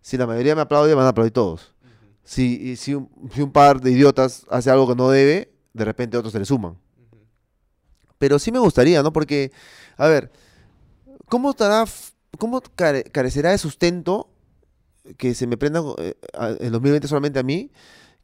si 0.00 0.16
la 0.16 0.26
mayoría 0.26 0.54
me 0.54 0.62
aplaude, 0.62 0.94
van 0.94 1.06
a 1.06 1.10
aplaudir 1.10 1.32
todos. 1.32 1.72
Si, 2.28 2.74
si, 2.76 2.92
un, 2.94 3.08
si 3.32 3.40
un 3.40 3.52
par 3.52 3.80
de 3.80 3.92
idiotas 3.92 4.44
hace 4.50 4.68
algo 4.68 4.88
que 4.88 4.96
no 4.96 5.08
debe, 5.08 5.52
de 5.72 5.84
repente 5.84 6.16
otros 6.16 6.32
se 6.32 6.40
le 6.40 6.44
suman. 6.44 6.76
Pero 8.18 8.38
sí 8.38 8.50
me 8.50 8.58
gustaría, 8.58 9.02
¿no? 9.02 9.12
Porque, 9.12 9.52
a 9.96 10.08
ver, 10.08 10.32
¿cómo 11.28 11.50
estará, 11.50 11.84
cómo 12.38 12.60
care- 12.74 13.04
carecerá 13.04 13.50
de 13.52 13.58
sustento 13.58 14.28
que 15.18 15.34
se 15.34 15.46
me 15.46 15.56
prenda 15.56 15.80
eh, 15.98 16.14
en 16.60 16.72
2020 16.72 17.06
solamente 17.08 17.38
a 17.38 17.42
mí? 17.42 17.70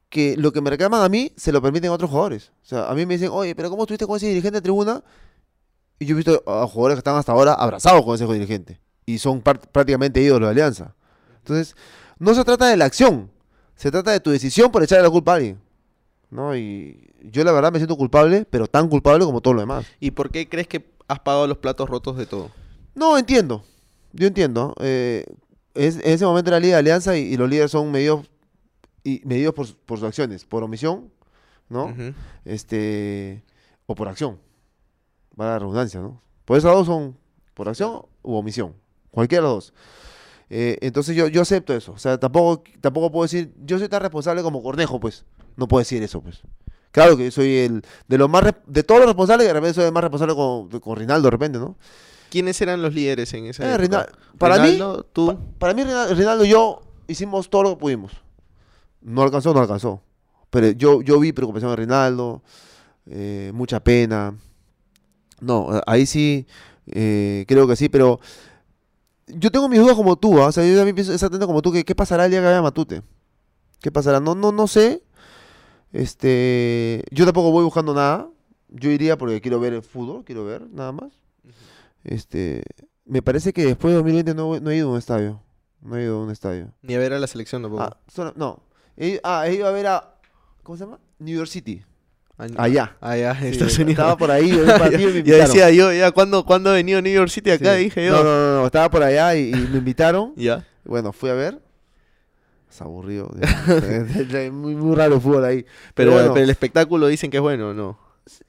Que 0.08 0.36
lo 0.36 0.52
que 0.52 0.60
me 0.60 0.68
reclaman 0.70 1.02
a 1.02 1.08
mí 1.08 1.32
se 1.36 1.52
lo 1.52 1.62
permiten 1.62 1.90
a 1.90 1.94
otros 1.94 2.10
jugadores. 2.10 2.52
O 2.62 2.66
sea, 2.66 2.90
a 2.90 2.94
mí 2.94 3.06
me 3.06 3.14
dicen, 3.14 3.30
oye, 3.32 3.54
pero 3.54 3.70
¿cómo 3.70 3.82
estuviste 3.84 4.06
con 4.06 4.16
ese 4.16 4.26
dirigente 4.26 4.56
de 4.58 4.62
tribuna? 4.62 5.02
Y 5.98 6.06
yo 6.06 6.14
he 6.14 6.16
visto 6.16 6.42
a 6.46 6.66
jugadores 6.66 6.96
que 6.96 7.00
están 7.00 7.16
hasta 7.16 7.32
ahora 7.32 7.54
abrazados 7.54 8.04
con 8.04 8.14
ese 8.14 8.26
dirigente. 8.26 8.80
Y 9.06 9.18
son 9.18 9.40
prácticamente 9.42 10.20
ídolos 10.20 10.48
de 10.48 10.50
Alianza. 10.50 10.94
Entonces, 11.38 11.76
no 12.18 12.34
se 12.34 12.44
trata 12.44 12.66
de 12.68 12.76
la 12.76 12.84
acción. 12.84 13.30
Se 13.82 13.90
trata 13.90 14.12
de 14.12 14.20
tu 14.20 14.30
decisión 14.30 14.70
por 14.70 14.82
echarle 14.84 15.02
la 15.02 15.10
culpa 15.10 15.32
a 15.32 15.34
alguien. 15.36 15.58
¿No? 16.30 16.56
Y 16.56 17.10
yo 17.20 17.42
la 17.44 17.50
verdad 17.52 17.72
me 17.72 17.78
siento 17.78 17.96
culpable, 17.96 18.46
pero 18.48 18.66
tan 18.68 18.88
culpable 18.88 19.24
como 19.24 19.40
todo 19.40 19.54
lo 19.54 19.60
demás. 19.60 19.84
¿Y 20.00 20.12
por 20.12 20.30
qué 20.30 20.48
crees 20.48 20.68
que 20.68 20.88
has 21.08 21.18
pagado 21.18 21.46
los 21.48 21.58
platos 21.58 21.90
rotos 21.90 22.16
de 22.16 22.24
todo? 22.26 22.50
No, 22.94 23.18
entiendo. 23.18 23.64
Yo 24.12 24.28
entiendo. 24.28 24.74
Eh, 24.80 25.26
es, 25.74 25.96
en 25.96 26.12
ese 26.12 26.24
momento 26.24 26.50
era 26.50 26.60
Liga 26.60 26.74
de 26.76 26.78
Alianza 26.80 27.16
y, 27.18 27.22
y 27.22 27.36
los 27.36 27.50
líderes 27.50 27.70
son 27.72 27.90
medidos, 27.90 28.30
y, 29.04 29.20
medidos 29.24 29.52
por, 29.54 29.66
su- 29.66 29.76
por 29.76 29.98
sus 29.98 30.06
acciones, 30.06 30.44
por 30.44 30.62
omisión, 30.62 31.10
¿no? 31.68 31.92
Este 32.44 33.42
O 33.86 33.94
por 33.94 34.08
acción. 34.08 34.38
Para 35.36 35.52
la 35.52 35.58
redundancia, 35.58 36.00
¿no? 36.00 36.20
Por 36.44 36.56
esos 36.58 36.72
dos 36.72 36.86
son 36.86 37.16
por 37.54 37.68
acción 37.68 38.02
u 38.22 38.34
omisión. 38.34 38.74
Cualquiera 39.10 39.42
de 39.42 39.48
los 39.52 39.56
dos. 39.66 39.74
Eh, 40.54 40.76
entonces 40.82 41.16
yo, 41.16 41.28
yo 41.28 41.40
acepto 41.40 41.72
eso. 41.74 41.92
O 41.92 41.98
sea, 41.98 42.18
tampoco, 42.20 42.62
tampoco 42.82 43.10
puedo 43.10 43.22
decir, 43.22 43.54
yo 43.64 43.78
soy 43.78 43.88
tan 43.88 44.02
responsable 44.02 44.42
como 44.42 44.62
Cornejo, 44.62 45.00
pues. 45.00 45.24
No 45.56 45.66
puedo 45.66 45.78
decir 45.78 46.02
eso, 46.02 46.20
pues. 46.20 46.42
Claro 46.90 47.16
que 47.16 47.24
yo 47.24 47.30
soy 47.30 47.56
el, 47.56 47.82
de 48.06 48.18
los 48.18 48.28
más, 48.28 48.44
de 48.66 48.82
todos 48.82 49.00
los 49.00 49.08
responsables, 49.08 49.46
de 49.46 49.52
repente 49.54 49.72
soy 49.74 49.84
el 49.86 49.92
más 49.92 50.02
responsable 50.02 50.34
con, 50.34 50.68
con 50.80 50.96
Rinaldo, 50.98 51.24
de 51.26 51.30
repente, 51.30 51.58
¿no? 51.58 51.76
¿Quiénes 52.28 52.60
eran 52.60 52.82
los 52.82 52.92
líderes 52.92 53.32
en 53.32 53.46
esa 53.46 53.64
Eh, 53.64 53.76
época? 53.82 54.06
Para 54.36 54.58
mí, 54.62 54.78
tú. 55.14 55.26
Pa- 55.26 55.38
para 55.58 55.72
mí, 55.74 55.84
Rina- 55.84 56.08
Rinaldo 56.08 56.44
y 56.44 56.50
yo 56.50 56.82
hicimos 57.08 57.48
todo 57.48 57.62
lo 57.62 57.70
que 57.70 57.76
pudimos. 57.80 58.12
No 59.00 59.22
alcanzó, 59.22 59.54
no 59.54 59.60
alcanzó. 59.60 60.02
Pero 60.50 60.68
yo, 60.72 61.00
yo 61.00 61.18
vi 61.18 61.32
preocupación 61.32 61.70
de 61.70 61.76
Rinaldo, 61.76 62.42
eh, 63.06 63.52
mucha 63.54 63.80
pena. 63.80 64.34
No, 65.40 65.68
ahí 65.86 66.04
sí, 66.04 66.46
eh, 66.86 67.46
creo 67.48 67.66
que 67.66 67.74
sí, 67.76 67.88
pero 67.88 68.20
yo 69.38 69.50
tengo 69.50 69.68
mis 69.68 69.80
dudas 69.80 69.94
como 69.96 70.16
tú, 70.16 70.40
¿ah? 70.42 70.46
o 70.46 70.52
sea, 70.52 70.64
yo 70.66 70.76
también 70.76 70.94
pienso 70.94 71.12
exactamente 71.12 71.46
como 71.46 71.62
tú, 71.62 71.72
que 71.72 71.84
qué 71.84 71.94
pasará 71.94 72.24
el 72.26 72.30
día 72.30 72.40
que 72.40 72.46
vaya 72.46 72.58
a 72.58 72.62
Matute. 72.62 73.02
¿Qué 73.80 73.90
pasará? 73.90 74.20
No, 74.20 74.34
no, 74.34 74.52
no 74.52 74.66
sé. 74.68 75.02
Este, 75.92 77.04
yo 77.10 77.24
tampoco 77.24 77.50
voy 77.50 77.64
buscando 77.64 77.94
nada. 77.94 78.28
Yo 78.68 78.90
iría 78.90 79.18
porque 79.18 79.40
quiero 79.40 79.60
ver 79.60 79.74
el 79.74 79.82
fútbol, 79.82 80.24
quiero 80.24 80.44
ver, 80.44 80.68
nada 80.70 80.92
más. 80.92 81.12
Este, 82.04 82.62
me 83.04 83.20
parece 83.22 83.52
que 83.52 83.64
después 83.64 83.92
de 83.92 83.96
2020 83.96 84.34
no, 84.34 84.58
no 84.60 84.70
he 84.70 84.76
ido 84.76 84.88
a 84.88 84.92
un 84.92 84.98
estadio. 84.98 85.42
No 85.82 85.96
he 85.96 86.02
ido 86.04 86.18
a 86.20 86.24
un 86.24 86.30
estadio. 86.30 86.72
Ni 86.82 86.94
a 86.94 86.98
ver 86.98 87.12
a 87.12 87.18
la 87.18 87.26
selección 87.26 87.60
tampoco. 87.62 87.82
Ah, 87.82 87.96
solo- 88.08 88.32
no. 88.36 88.62
He, 88.96 89.20
ah, 89.24 89.46
he 89.46 89.54
ido 89.54 89.66
a 89.66 89.72
ver 89.72 89.86
a. 89.88 90.14
¿Cómo 90.62 90.78
se 90.78 90.84
llama? 90.84 90.98
New 91.18 91.36
York 91.36 91.48
City. 91.48 91.84
Allá. 92.56 92.96
Allá, 93.00 93.30
en 93.32 93.40
Sí, 93.40 93.46
Estados 93.48 93.78
Unidos. 93.78 93.90
Estaba 93.92 94.16
por 94.16 94.30
ahí, 94.30 94.50
vi 94.50 94.58
un 94.60 94.66
partido 94.66 95.10
y 95.10 95.12
me 95.14 95.22
Ya 95.22 95.36
decía 95.36 95.70
yo, 95.70 95.92
ya, 95.92 96.10
¿cuándo, 96.10 96.44
¿cuándo 96.44 96.70
ha 96.70 96.74
venido 96.74 97.00
New 97.02 97.12
York 97.12 97.30
City 97.30 97.50
acá? 97.50 97.76
Sí. 97.76 97.84
Dije 97.84 98.06
yo. 98.06 98.12
No, 98.12 98.24
no, 98.24 98.30
no, 98.30 98.60
no, 98.60 98.66
estaba 98.66 98.90
por 98.90 99.02
allá 99.02 99.34
y, 99.36 99.50
y 99.50 99.54
me 99.54 99.78
invitaron. 99.78 100.32
Ya. 100.36 100.64
Bueno, 100.84 101.12
fui 101.12 101.30
a 101.30 101.34
ver. 101.34 101.60
Es 102.68 102.80
aburrido. 102.80 103.30
muy, 104.52 104.74
muy 104.74 104.96
raro 104.96 105.16
el 105.16 105.20
fútbol 105.20 105.44
ahí. 105.44 105.62
Pero, 105.62 105.70
Pero, 105.94 106.12
bueno, 106.12 106.32
pero 106.32 106.44
el 106.44 106.50
espectáculo 106.50 107.06
dicen 107.06 107.30
que 107.30 107.36
es 107.36 107.40
bueno, 107.42 107.68
¿o 107.68 107.74
¿no? 107.74 107.98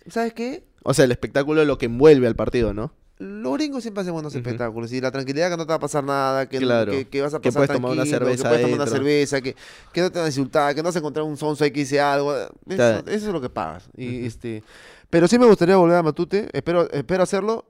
¿sabes 0.07 0.33
qué? 0.33 0.63
O 0.83 0.93
sea, 0.93 1.05
el 1.05 1.11
espectáculo 1.11 1.61
es 1.61 1.67
lo 1.67 1.77
que 1.77 1.85
envuelve 1.87 2.27
al 2.27 2.35
partido, 2.35 2.73
¿no? 2.73 2.93
Los 3.23 3.53
gringos 3.53 3.81
siempre 3.83 4.01
hacen 4.01 4.13
buenos 4.13 4.35
espectáculos 4.35 4.91
y 4.91 4.99
la 5.01 5.09
tranquilidad 5.11 5.49
que 5.49 5.57
no 5.57 5.65
te 5.65 5.69
va 5.69 5.75
a 5.75 5.79
pasar 5.79 6.03
nada, 6.03 6.47
que, 6.49 6.57
Claro. 6.57 6.91
que, 6.91 7.07
que 7.07 7.21
vas 7.21 7.33
a 7.33 7.39
Que 7.39 7.49
pasar 7.49 7.59
puedes 7.67 7.71
tomar 7.81 7.91
una 7.93 8.05
cerveza 8.05 8.43
que 8.43 8.49
puedes 8.49 8.61
tomar 8.65 8.75
una 8.81 8.87
cerveza, 8.87 9.41
que, 9.41 9.55
que 9.93 10.01
no 10.01 10.11
te 10.11 10.19
van 10.19 10.25
a 10.25 10.29
insultar, 10.29 10.75
que 10.75 10.81
no 10.81 10.87
vas 10.89 10.95
a 10.95 10.99
encontrar 10.99 11.25
un 11.25 11.37
sonso 11.37 11.63
ahí 11.63 11.71
que 11.71 11.79
dice 11.81 11.99
algo. 12.01 12.35
Eso, 12.67 13.03
es 13.07 13.23
lo 13.25 13.39
que 13.41 13.49
pagas. 13.49 13.89
Y, 13.95 14.25
este, 14.25 14.63
pero 15.09 15.27
sí 15.27 15.37
me 15.39 15.45
gustaría 15.45 15.77
volver 15.77 15.97
a 15.97 16.03
Matute, 16.03 16.49
espero, 16.53 16.89
espero 16.91 17.23
hacerlo. 17.23 17.65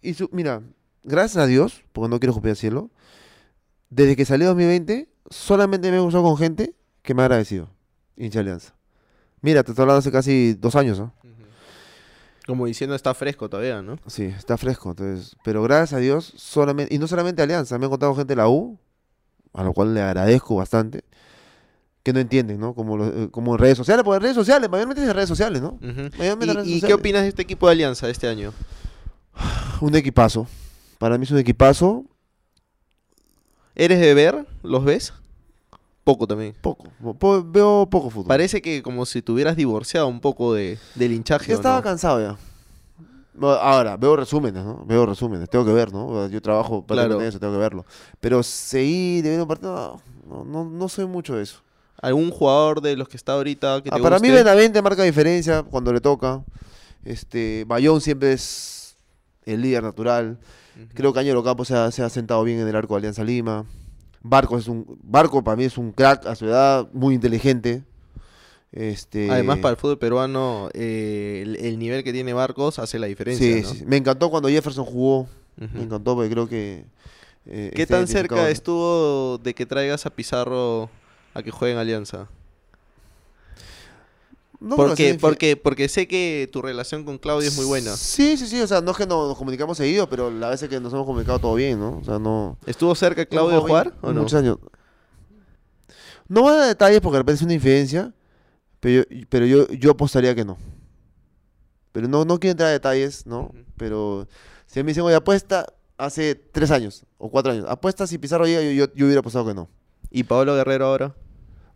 Y 0.00 0.14
su- 0.14 0.28
mira, 0.32 0.62
gracias 1.04 1.42
a 1.42 1.46
Dios, 1.46 1.82
porque 1.92 2.08
no 2.10 2.18
quiero 2.20 2.34
copiar 2.34 2.50
el 2.50 2.56
cielo, 2.56 2.90
desde 3.90 4.16
que 4.16 4.24
salió 4.24 4.48
2020, 4.48 5.08
solamente 5.30 5.90
me 5.90 5.98
he 5.98 6.00
usado 6.00 6.24
con 6.24 6.36
gente 6.36 6.74
que 7.02 7.14
me 7.14 7.22
ha 7.22 7.26
agradecido. 7.26 7.68
Hincha 8.16 8.40
Alianza. 8.40 8.74
Mira, 9.40 9.62
te 9.62 9.72
estoy 9.72 9.82
hablando 9.82 9.98
hace 10.00 10.12
casi 10.12 10.54
dos 10.54 10.76
años, 10.76 10.98
¿no? 10.98 11.12
Como 12.52 12.66
diciendo 12.66 12.94
está 12.94 13.14
fresco 13.14 13.48
todavía, 13.48 13.80
¿no? 13.80 13.96
Sí, 14.06 14.24
está 14.24 14.58
fresco. 14.58 14.90
Entonces, 14.90 15.36
pero 15.42 15.62
gracias 15.62 15.94
a 15.94 15.96
Dios, 16.00 16.34
solamente, 16.36 16.94
y 16.94 16.98
no 16.98 17.06
solamente 17.06 17.40
Alianza, 17.40 17.78
me 17.78 17.86
han 17.86 17.90
contado 17.90 18.14
gente 18.14 18.32
de 18.32 18.36
la 18.36 18.46
U, 18.46 18.78
a 19.54 19.64
lo 19.64 19.72
cual 19.72 19.94
le 19.94 20.02
agradezco 20.02 20.56
bastante, 20.56 21.02
que 22.02 22.12
no 22.12 22.20
entienden, 22.20 22.60
¿no? 22.60 22.74
Como, 22.74 23.02
eh, 23.02 23.30
como 23.30 23.54
en 23.54 23.58
redes 23.58 23.78
sociales, 23.78 24.04
porque 24.04 24.16
en 24.16 24.22
redes 24.24 24.34
sociales, 24.34 24.68
mayormente 24.68 25.02
es 25.02 25.08
en 25.08 25.14
redes 25.14 25.30
sociales, 25.30 25.62
¿no? 25.62 25.78
Redes 25.80 26.66
¿Y, 26.66 26.74
y 26.74 26.80
qué 26.82 26.92
opinas 26.92 27.22
de 27.22 27.28
este 27.28 27.40
equipo 27.40 27.68
de 27.68 27.72
Alianza 27.72 28.04
de 28.04 28.12
este 28.12 28.28
año? 28.28 28.52
Un 29.80 29.94
equipazo. 29.94 30.46
Para 30.98 31.16
mí 31.16 31.24
es 31.24 31.30
un 31.30 31.38
equipazo, 31.38 32.04
¿Eres 33.74 33.98
de 33.98 34.12
ver? 34.12 34.46
¿Los 34.62 34.84
ves? 34.84 35.14
Poco 36.04 36.26
también. 36.26 36.54
poco. 36.60 36.88
po- 37.18 37.44
veo 37.44 37.86
poco 37.88 38.10
fútbol. 38.10 38.26
Parece 38.28 38.60
que 38.60 38.82
como 38.82 39.06
si 39.06 39.22
te 39.22 39.30
hubieras 39.32 39.56
divorciado 39.56 40.08
un 40.08 40.20
poco 40.20 40.52
de, 40.54 40.78
del 40.96 41.12
hinchaje. 41.12 41.46
Ya 41.48 41.54
¿o 41.54 41.56
estaba 41.58 41.76
no? 41.76 41.82
cansado 41.82 42.20
ya. 42.20 42.36
Ahora, 43.40 43.96
veo 43.96 44.14
resúmenes, 44.16 44.62
¿no? 44.62 44.84
Veo 44.84 45.06
resúmenes, 45.06 45.48
tengo 45.48 45.64
que 45.64 45.72
ver, 45.72 45.90
¿no? 45.92 46.28
Yo 46.28 46.42
trabajo 46.42 46.84
Claro. 46.84 46.86
prácticamente 46.86 47.22
en 47.24 47.28
eso, 47.28 47.40
tengo 47.40 47.52
que 47.54 47.58
verlo. 47.60 47.86
Pero 48.20 48.42
seguir 48.42 49.24
de 49.24 49.30
ver 49.30 49.40
un 49.40 49.48
partido, 49.48 50.02
no, 50.28 50.44
no, 50.44 50.64
no 50.64 50.88
soy 50.88 51.06
mucho 51.06 51.36
de 51.36 51.44
eso. 51.44 51.60
¿Algún 52.02 52.30
jugador 52.30 52.80
de 52.82 52.96
los 52.96 53.08
que 53.08 53.16
está 53.16 53.32
ahorita 53.34 53.80
que 53.82 53.88
te 53.90 53.96
Ah, 53.96 54.02
para 54.02 54.18
mí 54.18 54.28
guste? 54.28 54.42
Benavente 54.42 54.82
marca 54.82 55.02
diferencia 55.04 55.62
cuando 55.62 55.92
le 55.92 56.00
toca. 56.00 56.42
Este, 57.04 57.64
Bayón 57.66 58.00
siempre 58.00 58.32
es 58.32 58.96
el 59.46 59.62
líder 59.62 59.82
natural. 59.82 60.38
Creo 60.94 61.12
que 61.12 61.20
Añero 61.20 61.42
Campo 61.44 61.64
se 61.64 61.74
ha, 61.74 61.90
se 61.90 62.02
ha 62.02 62.08
sentado 62.10 62.42
bien 62.44 62.58
en 62.58 62.68
el 62.68 62.74
arco 62.76 62.94
de 62.94 62.98
Alianza 62.98 63.24
Lima. 63.24 63.64
Barco 64.22 64.58
es 64.58 64.68
un 64.68 64.98
Barco 65.02 65.42
para 65.42 65.56
mí 65.56 65.64
es 65.64 65.78
un 65.78 65.92
crack 65.92 66.26
a 66.26 66.34
su 66.34 66.46
edad, 66.46 66.88
muy 66.92 67.14
inteligente. 67.14 67.82
Este, 68.70 69.30
Además, 69.30 69.58
para 69.58 69.72
el 69.72 69.76
fútbol 69.76 69.98
peruano, 69.98 70.70
eh, 70.72 71.40
el, 71.42 71.56
el 71.56 71.78
nivel 71.78 72.02
que 72.02 72.12
tiene 72.12 72.32
Barcos 72.32 72.78
hace 72.78 72.98
la 72.98 73.06
diferencia. 73.06 73.46
sí, 73.46 73.62
¿no? 73.62 73.68
sí, 73.68 73.84
me 73.86 73.98
encantó 73.98 74.30
cuando 74.30 74.48
Jefferson 74.48 74.84
jugó. 74.84 75.28
Me 75.56 75.82
encantó 75.82 76.14
porque 76.14 76.30
creo 76.30 76.48
que 76.48 76.86
eh, 77.46 77.72
¿Qué 77.74 77.86
tan 77.86 78.06
cerca 78.06 78.48
estuvo 78.50 79.38
de 79.38 79.54
que 79.54 79.66
traigas 79.66 80.06
a 80.06 80.10
Pizarro 80.10 80.90
a 81.34 81.42
que 81.42 81.50
juegue 81.50 81.74
en 81.74 81.78
Alianza? 81.78 82.28
No 84.62 84.76
porque, 84.76 85.18
porque, 85.20 85.56
porque 85.56 85.88
sé 85.88 86.06
que 86.06 86.48
tu 86.52 86.62
relación 86.62 87.04
con 87.04 87.18
Claudio 87.18 87.48
es 87.48 87.56
muy 87.56 87.66
buena. 87.66 87.96
Sí, 87.96 88.36
sí, 88.36 88.46
sí, 88.46 88.60
o 88.60 88.66
sea, 88.66 88.80
no 88.80 88.92
es 88.92 88.96
que 88.96 89.06
no 89.06 89.26
nos 89.26 89.36
comunicamos 89.36 89.76
seguido, 89.76 90.08
pero 90.08 90.30
la 90.30 90.50
vez 90.50 90.62
que 90.62 90.78
nos 90.78 90.92
hemos 90.92 91.04
comunicado 91.04 91.40
todo 91.40 91.54
bien, 91.56 91.80
¿no? 91.80 91.98
O 91.98 92.04
sea, 92.04 92.20
no 92.20 92.56
¿Estuvo 92.64 92.94
cerca 92.94 93.26
Claudio 93.26 93.56
de 93.56 93.60
jugar 93.60 93.92
o 94.00 94.12
no? 94.12 94.20
Muchos 94.20 94.38
años. 94.38 94.58
No 96.28 96.42
voy 96.42 96.52
a 96.52 96.58
dar 96.58 96.68
detalles 96.68 97.00
porque 97.00 97.14
de 97.14 97.18
repente 97.18 97.38
es 97.38 97.42
una 97.42 97.54
infidencia, 97.54 98.14
pero 98.78 99.02
yo, 99.10 99.26
pero 99.28 99.46
yo, 99.46 99.68
yo 99.68 99.90
apostaría 99.90 100.32
que 100.32 100.44
no. 100.44 100.56
Pero 101.90 102.06
no, 102.06 102.24
no 102.24 102.38
quiero 102.38 102.52
entrar 102.52 102.68
a 102.68 102.72
detalles, 102.72 103.26
¿no? 103.26 103.46
Ujú. 103.46 103.64
Pero 103.76 104.28
si 104.66 104.80
me 104.84 104.92
dicen, 104.92 105.02
oye, 105.02 105.16
apuesta 105.16 105.66
hace 105.98 106.36
tres 106.36 106.70
años 106.70 107.04
o 107.18 107.28
cuatro 107.30 107.50
años, 107.50 107.66
apuesta 107.68 108.06
si 108.06 108.16
Pizarro 108.16 108.46
llega, 108.46 108.62
yo, 108.62 108.70
yo, 108.70 108.94
yo 108.94 109.06
hubiera 109.06 109.20
apostado 109.20 109.44
que 109.46 109.54
no. 109.54 109.68
¿Y 110.08 110.22
Pablo 110.22 110.54
Guerrero 110.54 110.86
ahora? 110.86 111.16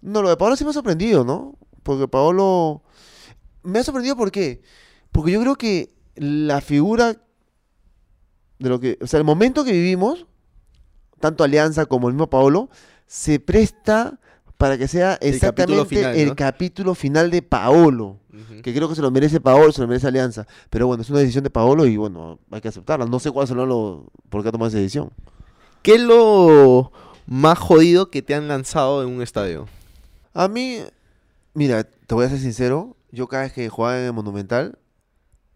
No, 0.01 0.23
lo 0.23 0.29
de 0.29 0.37
Paolo 0.37 0.55
sí 0.55 0.63
me 0.63 0.71
ha 0.71 0.73
sorprendido, 0.73 1.25
¿no? 1.25 1.59
Porque 1.87 2.09
Paolo... 2.09 2.83
Me 3.63 3.79
ha 3.79 3.85
sorprendido 3.85 4.17
¿por 4.17 4.33
qué? 4.33 4.61
Porque 5.13 5.31
yo 5.31 5.41
creo 5.41 5.55
que 5.55 5.95
la 6.17 6.61
figura 6.61 7.17
de 8.59 8.69
lo 8.69 8.81
que... 8.81 8.99
O 9.01 9.07
sea, 9.07 9.19
el 9.19 9.25
momento 9.25 9.65
que 9.65 9.71
vivimos, 9.71 10.27
tanto 11.21 11.45
Alianza 11.45 11.87
como 11.87 12.09
el 12.09 12.15
mismo 12.15 12.29
Paolo, 12.29 12.71
se 13.07 13.39
presta 13.39 14.19
para 14.59 14.77
que 14.77 14.89
sea 14.89 15.15
El 15.21 15.39
capítulo 15.39 15.83
exactamente 15.83 15.95
final, 15.95 16.17
el 16.17 16.29
¿no? 16.29 16.37
capítulo 16.37 16.95
final 16.97 17.31
de 17.31 17.43
Paolo. 17.43 18.19
Que 18.63 18.75
creo 18.75 18.89
que 18.89 18.97
se 18.97 19.03
lo 19.03 19.13
merece 19.13 19.41
Paolo, 19.41 19.71
se 19.71 19.81
lo 19.81 19.87
merece 19.87 20.09
Alianza. 20.09 20.47
Pero 20.71 20.89
bueno, 20.89 21.03
es 21.03 21.11
una 21.11 21.21
decisión 21.21 21.45
de 21.45 21.51
Paolo 21.51 21.87
y 21.87 21.97
bueno, 21.97 22.41
hay 22.51 22.61
que 22.61 22.69
aceptarla. 22.69 23.07
No 23.07 23.21
sé 23.21 23.31
cuál 23.31 23.47
será 23.47 23.65
lo... 23.65 24.07
por 24.29 24.43
qué 24.43 24.49
ha 24.49 24.53
tomado 24.53 24.69
esa 24.69 24.79
decisión. 24.79 25.11
¿Qué 25.83 25.95
es 25.95 26.01
lo 26.01 26.91
más 27.27 27.59
jodido 27.59 28.11
que 28.11 28.23
te 28.23 28.35
han 28.35 28.49
lanzado 28.49 29.05
en 29.05 29.09
un 29.09 29.23
estadio? 29.23 29.67
A 30.35 30.49
mí, 30.49 30.81
mira, 31.57 31.85
te 31.85 32.15
voy 32.15 32.25
a 32.25 32.29
ser 32.29 32.39
sincero, 32.39 32.97
yo 33.11 33.27
cada 33.27 33.45
vez 33.45 33.53
que 33.53 33.69
jugaba 33.69 33.99
en 33.99 34.05
el 34.07 34.13
Monumental 34.13 34.79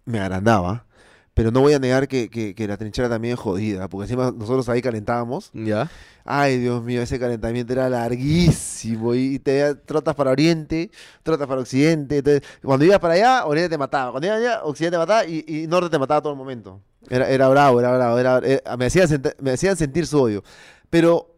me 0.05 0.19
agrandaba, 0.21 0.87
pero 1.35 1.51
no 1.53 1.61
voy 1.61 1.75
a 1.75 1.79
negar 1.79 2.09
que, 2.09 2.29
que- 2.29 2.55
que 2.55 2.67
la 2.67 2.77
trinchera 2.77 3.09
también 3.09 3.35
es 3.35 3.41
jodida, 3.41 3.89
porque 3.89 4.05
encima 4.05 4.33
nosotros 4.37 4.69
ahí 4.69 4.83
calentábamos. 4.83 5.51
¿Ya? 5.55 5.89
Ay, 6.25 6.59
Dios 6.59 6.83
mío, 6.83 7.03
ese 7.03 7.19
calentamiento 7.19 7.73
era 7.73 7.89
larguísimo 7.89 9.15
y 9.15 9.39
te 9.39 9.75
trotas 9.75 10.15
para 10.15 10.31
Oriente, 10.33 10.91
trotas 11.23 11.47
para 11.47 11.61
Occidente. 11.61 12.19
entonces, 12.19 12.43
cuando 12.63 12.85
ibas 12.85 12.99
para 12.99 13.15
allá, 13.15 13.47
Oriente 13.47 13.71
te 13.71 13.79
mataba, 13.79 14.11
cuando 14.11 14.27
ibas 14.27 14.39
allá, 14.41 14.65
Occidente 14.65 14.95
te 14.97 14.99
mataba 14.99 15.25
y, 15.27 15.45
y 15.47 15.67
Norte 15.67 15.91
te 15.91 15.99
mataba 15.99 16.21
todo 16.21 16.33
el 16.33 16.39
momento. 16.39 16.81
Era, 17.09 17.29
era 17.29 17.49
bravo, 17.49 17.81
era 17.81 17.93
bravo, 17.97 18.19
era, 18.19 18.39
era- 18.39 18.77
me, 18.77 18.87
hacían 18.87 19.09
me 19.41 19.53
hacían 19.53 19.77
sentir 19.77 20.07
su 20.07 20.21
odio. 20.21 20.43
Pero 20.91 21.30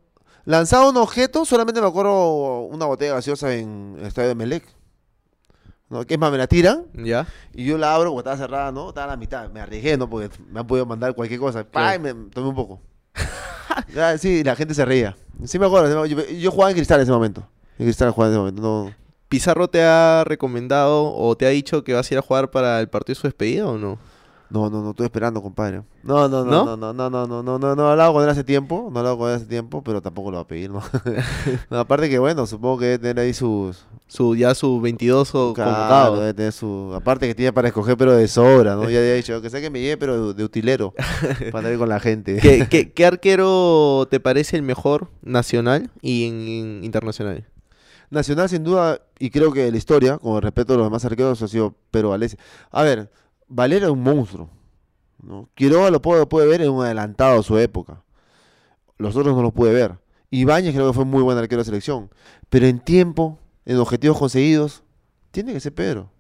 lanzaba 0.45 0.89
un 0.89 0.97
objeto, 0.97 1.45
solamente 1.45 1.81
me 1.81 1.87
acuerdo 1.87 2.61
una 2.63 2.87
botella 2.87 3.15
gaseosa 3.15 3.55
en 3.55 3.97
el 3.99 4.07
estadio 4.07 4.29
de 4.29 4.35
Melec. 4.35 4.65
¿no? 5.89 6.07
Que 6.07 6.15
es 6.15 6.21
más, 6.21 6.33
me 6.33 6.39
la 6.39 6.47
tiran 6.47 6.87
¿Ya? 6.95 7.27
y 7.53 7.67
yo 7.67 7.77
la 7.77 7.95
abro 7.95 8.11
porque 8.11 8.31
estaba 8.31 8.37
cerrada, 8.39 8.73
¿no? 8.73 8.89
Estaba 8.89 9.05
a 9.05 9.11
la 9.11 9.17
mitad. 9.19 9.51
Me 9.51 9.61
arriesgué, 9.61 9.99
¿no? 9.99 10.09
Porque 10.09 10.31
me 10.51 10.61
han 10.61 10.67
podido 10.67 10.87
mandar 10.87 11.15
cualquier 11.15 11.39
cosa. 11.39 11.65
¡Pah! 11.65 11.97
Y 11.97 11.99
me 11.99 12.15
tomé 12.31 12.49
un 12.49 12.55
poco. 12.55 12.81
Ya, 13.95 14.17
sí, 14.19 14.45
la 14.45 14.55
gente 14.55 14.75
se 14.75 14.85
reía. 14.85 15.17
Sí 15.45 15.59
me 15.59 15.67
acuerdo. 15.67 15.89
sí 15.89 15.95
me 15.95 16.01
acuerdo. 16.01 16.25
Yo, 16.31 16.39
yo 16.39 16.51
jugaba 16.51 16.71
en 16.71 16.77
Cristal 16.77 16.99
en 16.99 17.05
ese 17.05 17.13
momento. 17.13 17.47
En 17.79 17.87
Cristal 17.87 18.11
jugaba 18.11 18.29
en 18.29 18.35
ese 18.35 18.39
momento. 18.39 18.63
No. 18.63 18.95
¿Pizarro 19.29 19.69
te 19.69 19.83
ha 19.83 20.25
recomendado 20.27 21.15
o 21.15 21.37
te 21.37 21.47
ha 21.47 21.51
dicho 21.51 21.83
que 21.85 21.95
vas 21.95 22.11
a 22.11 22.15
ir 22.15 22.19
a 22.19 22.23
jugar 22.23 22.51
para 22.51 22.81
el 22.81 22.89
partido 22.89 23.15
de 23.15 23.21
su 23.21 23.27
despedida 23.27 23.67
o 23.67 23.79
no? 23.79 23.99
No, 24.53 24.69
no, 24.69 24.83
no, 24.83 24.91
estoy 24.91 25.07
esperando, 25.07 25.41
compadre. 25.41 25.83
No, 26.03 26.29
no, 26.29 26.45
¿No? 26.45 26.65
no, 26.65 26.77
no, 26.77 26.93
no, 26.93 27.09
no, 27.09 27.27
no, 27.27 27.43
no, 27.43 27.59
no, 27.59 27.75
no, 27.75 27.89
he 27.89 27.91
hablado 27.93 28.13
con 28.13 28.23
él 28.23 28.29
hace 28.29 28.45
tiempo, 28.45 28.91
no 28.91 28.97
he 28.97 28.99
hablado 28.99 29.17
con 29.17 29.31
él 29.31 29.37
hace 29.37 29.47
tiempo, 29.47 29.83
pero 29.83 30.03
tampoco 30.03 30.31
lo 30.31 30.37
va 30.37 30.43
a 30.43 30.47
pedir, 30.47 30.71
¿no? 30.71 30.83
No, 31.71 31.79
aparte 31.79 32.11
que, 32.11 32.19
bueno, 32.19 32.47
supongo 32.47 32.81
que 32.81 32.85
debe 32.85 32.99
tener 32.99 33.21
ahí 33.21 33.33
sus... 33.33 33.87
Su, 34.07 34.37
ya 34.37 34.55
su 34.55 34.79
22 34.79 35.35
o 35.35 35.55
Claro, 35.55 36.17
debe 36.17 36.35
tener 36.35 36.53
su... 36.53 36.93
Aparte 36.95 37.27
que 37.27 37.35
tiene 37.35 37.51
para 37.55 37.69
escoger, 37.69 37.97
pero 37.97 38.13
de 38.15 38.29
sobra, 38.29 38.75
¿no? 38.75 38.83
Ya 38.91 38.99
había 38.99 39.15
dicho, 39.15 39.41
que 39.41 39.49
sé 39.49 39.63
que 39.63 39.71
me 39.71 39.81
lleve, 39.81 39.97
pero 39.97 40.35
de, 40.35 40.45
utilero, 40.45 40.93
para 41.51 41.69
estar 41.69 41.79
con 41.79 41.89
la 41.89 41.99
gente. 41.99 42.37
¿Qué, 42.37 42.67
qué, 42.69 42.93
qué 42.93 43.07
arquero 43.07 44.07
te 44.11 44.21
parece 44.21 44.57
el 44.57 44.63
mejor 44.63 45.09
nacional 45.23 45.91
y 46.03 46.27
en, 46.27 46.35
en 46.47 46.85
internacional? 46.85 47.47
Nacional, 48.11 48.51
sin 48.51 48.65
duda, 48.65 49.01
y 49.19 49.31
creo 49.31 49.51
que 49.51 49.71
la 49.71 49.79
historia, 49.79 50.19
con 50.19 50.43
respeto 50.43 50.75
a 50.75 50.77
los 50.77 50.85
demás 50.85 51.03
arqueros, 51.07 51.41
ha 51.41 51.49
sido 51.49 51.75
Pedro 51.91 52.11
Valencia. 52.11 52.39
A 52.71 52.83
ver, 52.83 53.11
Valera 53.55 53.87
es 53.87 53.93
un 53.93 54.03
monstruo. 54.03 54.49
¿no? 55.23 55.49
Quiroga 55.55 55.91
lo 55.91 56.01
puede, 56.01 56.27
puede 56.27 56.47
ver 56.47 56.63
en 56.63 56.71
un 56.71 56.85
adelantado 56.85 57.41
a 57.41 57.43
su 57.43 57.59
época. 57.59 58.03
Los 58.97 59.15
otros 59.15 59.37
no 59.37 59.43
los 59.43 59.53
puede 59.53 59.75
ver. 59.75 59.99
Ibáñez 60.31 60.75
creo 60.75 60.89
que 60.89 60.95
fue 60.95 61.05
muy 61.05 61.23
buen 61.23 61.37
arquero 61.37 61.61
de 61.61 61.67
selección. 61.67 62.11
Pero 62.49 62.67
en 62.67 62.81
tiempo, 62.81 63.39
en 63.67 63.77
objetivos 63.77 64.19
conseguidos, 64.19 64.83
tiene 65.31 65.53
que 65.53 65.61
ser 65.61 65.75
Pedro. 65.75 66.11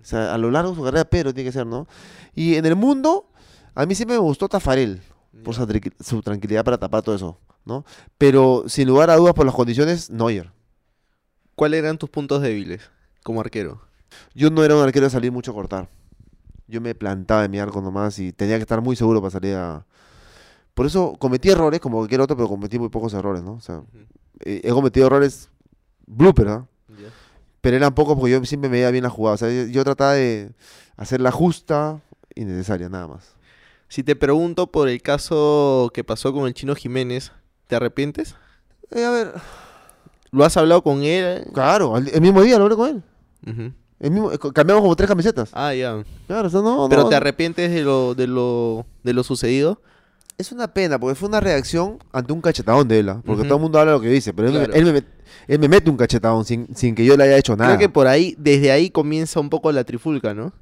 O 0.00 0.04
sea, 0.04 0.34
a 0.34 0.38
lo 0.38 0.50
largo 0.50 0.70
de 0.70 0.76
su 0.76 0.84
carrera, 0.84 1.04
Pedro 1.04 1.34
tiene 1.34 1.48
que 1.48 1.52
ser, 1.52 1.66
¿no? 1.66 1.88
Y 2.34 2.54
en 2.54 2.64
el 2.64 2.76
mundo, 2.76 3.28
a 3.74 3.84
mí 3.84 3.94
siempre 3.96 4.16
me 4.16 4.22
gustó 4.22 4.48
Tafarel 4.48 5.02
por 5.42 5.54
su 5.54 6.22
tranquilidad 6.22 6.64
para 6.64 6.78
tapar 6.78 7.02
todo 7.02 7.16
eso, 7.16 7.40
¿no? 7.64 7.84
Pero 8.16 8.64
sin 8.68 8.86
lugar 8.86 9.10
a 9.10 9.16
dudas, 9.16 9.34
por 9.34 9.44
las 9.44 9.54
condiciones, 9.54 10.10
Neuer. 10.10 10.52
¿Cuáles 11.56 11.80
eran 11.80 11.98
tus 11.98 12.08
puntos 12.08 12.40
débiles 12.40 12.88
como 13.24 13.40
arquero? 13.40 13.80
Yo 14.34 14.50
no 14.50 14.62
era 14.62 14.76
un 14.76 14.82
arquero 14.82 15.06
de 15.06 15.10
salir 15.10 15.32
mucho 15.32 15.50
a 15.50 15.54
cortar. 15.54 15.88
Yo 16.68 16.80
me 16.80 16.94
plantaba 16.94 17.44
en 17.44 17.50
mi 17.50 17.58
arco 17.58 17.80
nomás 17.80 18.18
y 18.18 18.32
tenía 18.32 18.56
que 18.56 18.62
estar 18.62 18.80
muy 18.80 18.96
seguro 18.96 19.20
para 19.20 19.30
salir 19.30 19.54
a... 19.54 19.84
Por 20.74 20.86
eso 20.86 21.14
cometí 21.18 21.48
errores 21.48 21.80
como 21.80 21.98
cualquier 21.98 22.20
otro, 22.20 22.36
pero 22.36 22.48
cometí 22.48 22.78
muy 22.78 22.88
pocos 22.88 23.14
errores, 23.14 23.42
¿no? 23.42 23.54
O 23.54 23.60
sea, 23.60 23.82
he 24.44 24.70
cometido 24.70 25.06
errores 25.06 25.48
blooper, 26.06 26.46
¿no? 26.46 26.68
Pero 27.60 27.76
eran 27.76 27.94
pocos 27.94 28.16
porque 28.16 28.32
yo 28.32 28.44
siempre 28.44 28.68
me 28.68 28.76
veía 28.76 28.90
bien 28.90 29.04
la 29.04 29.10
jugada. 29.10 29.34
O 29.34 29.38
sea, 29.38 29.50
yo, 29.50 29.66
yo 29.70 29.84
trataba 29.84 30.12
de 30.12 30.52
hacer 30.96 31.20
la 31.20 31.32
justa 31.32 32.00
y 32.34 32.44
necesaria, 32.44 32.88
nada 32.88 33.08
más. 33.08 33.34
Si 33.88 34.02
te 34.02 34.16
pregunto 34.16 34.66
por 34.66 34.88
el 34.88 35.00
caso 35.00 35.90
que 35.94 36.04
pasó 36.04 36.32
con 36.32 36.46
el 36.46 36.54
chino 36.54 36.74
Jiménez, 36.74 37.32
¿te 37.66 37.76
arrepientes? 37.76 38.34
Eh, 38.90 39.04
a 39.04 39.10
ver, 39.10 39.34
¿Lo 40.30 40.44
has 40.44 40.56
hablado 40.56 40.82
con 40.82 41.02
él? 41.02 41.46
claro, 41.52 41.96
el, 41.96 42.20
mismo 42.20 42.42
día 42.42 42.58
lo 42.58 42.64
hablé 42.64 42.76
con 42.76 42.88
él. 42.90 43.02
Ujú. 43.46 43.72
El 43.98 44.10
mismo, 44.10 44.30
eh, 44.32 44.38
cambiamos 44.52 44.82
como 44.82 44.94
tres 44.96 45.08
camisetas. 45.08 45.50
Ah, 45.52 45.72
ya. 45.74 46.02
Claro, 46.26 46.48
o 46.48 46.50
sea, 46.50 46.60
no, 46.60 46.86
¿Pero 46.90 47.04
no, 47.04 47.08
te 47.08 47.14
arrepientes 47.16 47.70
de 47.70 47.82
lo, 47.82 48.14
de 48.14 48.26
lo, 48.26 48.84
de 49.02 49.12
lo 49.14 49.22
sucedido? 49.24 49.80
Es 50.38 50.52
una 50.52 50.68
pena, 50.68 50.98
porque 50.98 51.14
fue 51.14 51.28
una 51.30 51.40
reacción 51.40 51.98
ante 52.12 52.32
un 52.34 52.42
cachetadón 52.42 52.86
de 52.88 52.98
él, 52.98 53.08
¿ah? 53.08 53.22
porque 53.24 53.44
todo 53.44 53.54
el 53.56 53.62
mundo 53.62 53.78
habla 53.78 53.92
lo 53.92 54.00
que 54.02 54.08
dice, 54.08 54.34
pero 54.34 54.48
él, 54.48 54.54
me- 54.54 54.64
Claro. 54.66 54.74
él 54.74 54.84
me, 54.84 55.00
met- 55.00 55.06
él 55.48 55.58
me 55.58 55.68
mete 55.68 55.88
un 55.88 55.96
cachetadón 55.96 56.44
sin, 56.44 56.68
sin 56.76 56.94
que 56.94 57.06
yo 57.06 57.16
le 57.16 57.24
haya 57.24 57.38
hecho 57.38 57.56
nada. 57.56 57.70
Creo 57.70 57.78
que 57.78 57.88
por 57.88 58.06
ahí, 58.06 58.34
desde 58.38 58.70
ahí 58.70 58.90
comienza 58.90 59.40
un 59.40 59.48
poco 59.48 59.72
la 59.72 59.82
trifulca, 59.84 60.34
¿no? 60.34 60.52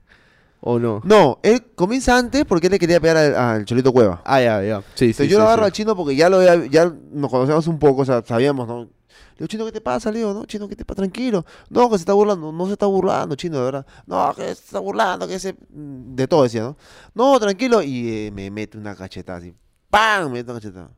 ¿O 0.60 0.78
no? 0.78 1.02
No, 1.04 1.40
él 1.42 1.60
comienza 1.74 2.16
antes 2.16 2.44
porque 2.44 2.68
él 2.68 2.72
le 2.72 2.78
quería 2.78 3.00
pegar 3.00 3.16
al, 3.16 3.34
al 3.34 3.64
Cholito 3.64 3.92
Cueva. 3.92 4.22
Ah, 4.24 4.40
ya, 4.40 4.62
ya. 4.62 4.80
Sí, 4.94 5.12
sí. 5.12 5.22
Entonces 5.22 5.28
yo 5.28 5.36
sí, 5.36 5.40
lo 5.42 5.46
agarro 5.48 5.62
sí. 5.62 5.66
al 5.66 5.72
chino 5.72 5.96
porque 5.96 6.14
ya 6.16 6.30
lo 6.30 6.36
había- 6.38 6.66
ya 6.66 6.94
nos 7.12 7.30
conocíamos 7.30 7.66
un 7.66 7.78
poco, 7.80 8.02
o 8.02 8.04
sea, 8.04 8.22
sabíamos, 8.24 8.68
¿no? 8.68 8.88
Le 9.34 9.38
digo, 9.38 9.46
chino, 9.48 9.64
¿qué 9.66 9.72
te 9.72 9.80
pasa? 9.80 10.10
Le 10.12 10.18
digo, 10.18 10.32
no, 10.32 10.44
chino, 10.44 10.68
¿qué 10.68 10.76
te 10.76 10.84
pasa? 10.84 10.96
Tranquilo. 10.98 11.44
No, 11.68 11.88
que 11.90 11.96
se 11.96 12.02
está 12.02 12.12
burlando. 12.12 12.52
No 12.52 12.66
se 12.66 12.72
está 12.72 12.86
burlando, 12.86 13.34
chino, 13.36 13.58
de 13.58 13.64
verdad. 13.64 13.86
No, 14.06 14.32
que 14.34 14.42
se 14.44 14.52
está 14.52 14.78
burlando, 14.78 15.26
que 15.26 15.38
se... 15.38 15.56
De 15.68 16.28
todo 16.28 16.44
decía, 16.44 16.62
¿no? 16.62 16.76
No, 17.14 17.38
tranquilo. 17.40 17.82
Y 17.82 18.26
eh, 18.26 18.30
me 18.32 18.50
mete 18.50 18.78
una 18.78 18.94
cachetada 18.94 19.38
así. 19.38 19.54
¡Pam! 19.90 20.24
Me 20.26 20.34
mete 20.38 20.50
una 20.50 20.60
cachetada. 20.60 20.90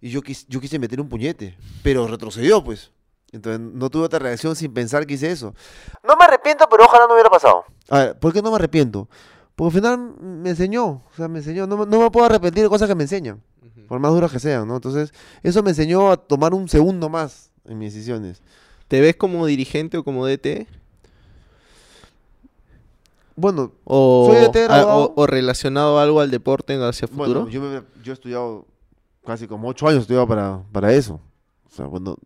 Y 0.00 0.10
yo, 0.10 0.20
quis- 0.20 0.46
yo 0.48 0.60
quise 0.60 0.78
meter 0.78 1.00
un 1.00 1.08
puñete, 1.08 1.56
pero 1.82 2.06
retrocedió, 2.06 2.62
pues. 2.62 2.90
Entonces 3.30 3.60
no 3.60 3.88
tuve 3.88 4.04
otra 4.04 4.18
reacción 4.18 4.54
sin 4.56 4.74
pensar 4.74 5.06
que 5.06 5.14
hice 5.14 5.30
eso. 5.30 5.54
No 6.06 6.16
me 6.16 6.24
arrepiento, 6.24 6.66
pero 6.68 6.84
ojalá 6.84 7.06
no 7.06 7.14
hubiera 7.14 7.30
pasado. 7.30 7.64
A 7.88 7.98
ver, 7.98 8.18
¿por 8.18 8.32
qué 8.32 8.42
no 8.42 8.50
me 8.50 8.56
arrepiento? 8.56 9.08
Porque 9.54 9.68
al 9.76 9.80
final 9.82 9.98
me 10.20 10.50
enseñó, 10.50 10.86
o 10.86 11.10
sea, 11.16 11.28
me 11.28 11.38
enseñó. 11.38 11.66
No, 11.66 11.76
me- 11.78 11.86
no 11.86 12.00
me 12.00 12.10
puedo 12.10 12.26
arrepentir 12.26 12.64
de 12.64 12.68
cosas 12.68 12.88
que 12.88 12.94
me 12.94 13.04
enseñan, 13.04 13.42
por 13.88 14.00
más 14.00 14.12
duras 14.12 14.30
que 14.32 14.40
sean, 14.40 14.66
¿no? 14.68 14.74
Entonces, 14.74 15.12
eso 15.42 15.62
me 15.62 15.70
enseñó 15.70 16.10
a 16.10 16.16
tomar 16.16 16.52
un 16.52 16.68
segundo 16.68 17.08
más 17.08 17.51
en 17.64 17.78
mis 17.78 17.92
decisiones. 17.94 18.40
¿Te 18.88 19.00
ves 19.00 19.16
como 19.16 19.46
dirigente 19.46 19.96
o 19.98 20.04
como 20.04 20.26
DT? 20.26 20.66
Bueno, 23.34 23.72
¿O, 23.84 24.26
Soy 24.30 24.40
DT 24.46 24.66
a- 24.68 24.86
o, 24.86 25.12
o 25.16 25.26
relacionado 25.26 25.98
algo 25.98 26.20
al 26.20 26.30
deporte 26.30 26.74
hacia 26.82 27.08
futuro? 27.08 27.40
bueno 27.40 27.48
yo, 27.48 27.60
me- 27.62 27.82
yo 28.02 28.12
he 28.12 28.14
estudiado 28.14 28.66
casi 29.24 29.46
como 29.46 29.68
ocho 29.68 29.88
años 29.88 30.02
estudiado 30.02 30.26
para, 30.26 30.62
para 30.70 30.92
eso. 30.92 31.18
O 31.70 31.74
sea, 31.74 31.86
bueno, 31.86 32.16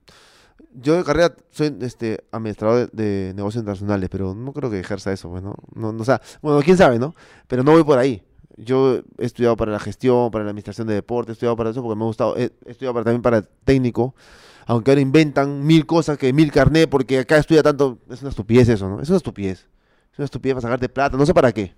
yo 0.75 0.97
de 0.97 1.05
carrera 1.05 1.35
soy 1.53 1.77
este 1.81 2.25
administrador 2.33 2.91
de, 2.91 3.05
de 3.29 3.35
negocios 3.35 3.61
internacionales, 3.63 4.09
pero 4.11 4.35
no 4.35 4.53
creo 4.53 4.69
que 4.69 4.81
ejerza 4.81 5.13
eso, 5.13 5.31
pues, 5.31 5.43
¿no? 5.45 5.55
No, 5.75 5.91
o 5.91 6.05
sea, 6.05 6.21
bueno, 6.43 6.61
quién 6.63 6.77
sabe, 6.77 6.99
¿no? 6.99 7.15
Pero 7.47 7.63
no 7.63 7.71
voy 7.73 7.85
por 7.85 7.99
ahí. 7.99 8.23
Yo 8.57 8.97
he 9.19 9.27
estudiado 9.27 9.57
para 9.57 9.71
la 9.71 9.79
gestión, 9.79 10.31
para 10.33 10.43
la 10.45 10.51
administración 10.51 10.89
de 10.89 10.95
deporte, 10.95 11.31
he 11.31 11.35
estudiado 11.35 11.55
para 11.57 11.71
eso 11.71 11.83
porque 11.83 11.97
me 11.97 12.03
ha 12.05 12.07
gustado. 12.09 12.37
He, 12.37 12.51
he 12.67 12.71
estudiado 12.73 12.95
para, 12.95 13.05
también 13.05 13.23
para 13.23 13.43
técnico, 13.43 14.15
aunque 14.67 14.91
ahora 14.91 15.01
inventan 15.01 15.65
mil 15.67 15.87
cosas, 15.87 16.19
que 16.19 16.33
mil 16.33 16.53
carnet, 16.53 16.89
porque 16.91 17.21
acá 17.21 17.39
estudia 17.39 17.63
tanto. 17.63 17.99
Es 18.11 18.21
una 18.23 18.31
estupidez 18.31 18.69
eso, 18.69 18.89
¿no? 18.89 19.01
Es 19.01 19.09
una 19.09 19.19
estupidez. 19.19 19.69
Es 20.13 20.19
una 20.19 20.25
estupidez 20.27 20.55
para 20.55 20.63
sacarte 20.63 20.89
plata, 20.89 21.17
no 21.17 21.27
sé 21.27 21.35
para 21.35 21.53
qué. 21.53 21.75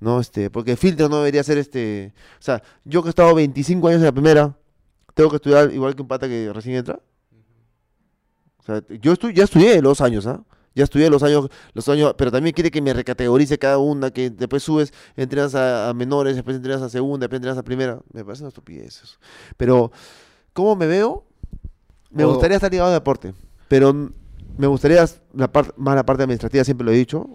No, 0.00 0.20
este, 0.20 0.50
porque 0.50 0.72
el 0.72 0.76
filtro 0.78 1.08
no 1.08 1.18
debería 1.18 1.42
ser 1.44 1.58
este. 1.58 2.14
O 2.38 2.42
sea, 2.42 2.62
yo 2.84 3.02
que 3.02 3.08
he 3.08 3.10
estado 3.10 3.34
25 3.34 3.88
años 3.88 4.00
en 4.00 4.06
la 4.06 4.12
primera, 4.12 4.56
tengo 5.14 5.30
que 5.30 5.36
estudiar 5.36 5.72
igual 5.72 5.94
que 5.96 6.02
un 6.02 6.08
pata 6.08 6.28
que 6.28 6.52
recién 6.52 6.76
entra. 6.76 7.00
O 8.58 8.62
sea, 8.62 8.82
yo 9.00 9.12
estu- 9.14 9.32
ya 9.32 9.44
estudié 9.44 9.80
los 9.82 10.00
años, 10.00 10.26
¿ah? 10.26 10.42
Ya 10.74 10.84
estudié 10.84 11.10
los 11.10 11.22
años, 11.22 11.48
los 11.74 11.88
años, 11.88 12.14
pero 12.16 12.30
también 12.30 12.54
quiere 12.54 12.70
que 12.70 12.80
me 12.80 12.92
recategorice 12.92 13.58
cada 13.58 13.78
una, 13.78 14.10
que 14.12 14.30
después 14.30 14.62
subes, 14.62 14.92
entrenas 15.16 15.54
a, 15.54 15.88
a 15.88 15.94
menores, 15.94 16.36
después 16.36 16.56
entrenas 16.56 16.80
a 16.82 16.88
segunda, 16.88 17.24
después 17.24 17.38
entrenas 17.38 17.58
a 17.58 17.64
primera. 17.64 18.00
Me 18.12 18.24
parece 18.24 18.42
una 18.44 18.48
estupidez 18.48 19.02
eso. 19.02 19.18
Pero, 19.56 19.90
¿cómo 20.52 20.76
me 20.76 20.86
veo? 20.86 21.26
Me 22.10 22.24
O- 22.24 22.30
gustaría 22.30 22.56
estar 22.56 22.70
ligado 22.70 22.88
al 22.90 22.94
deporte, 22.96 23.32
pero 23.68 23.92
me 24.56 24.66
gustaría 24.66 25.04
la 25.34 25.48
parte 25.50 25.72
más 25.76 25.94
la 25.94 26.04
parte 26.04 26.22
administrativa, 26.24 26.64
siempre 26.64 26.84
lo 26.84 26.92
he 26.92 26.96
dicho. 26.96 27.28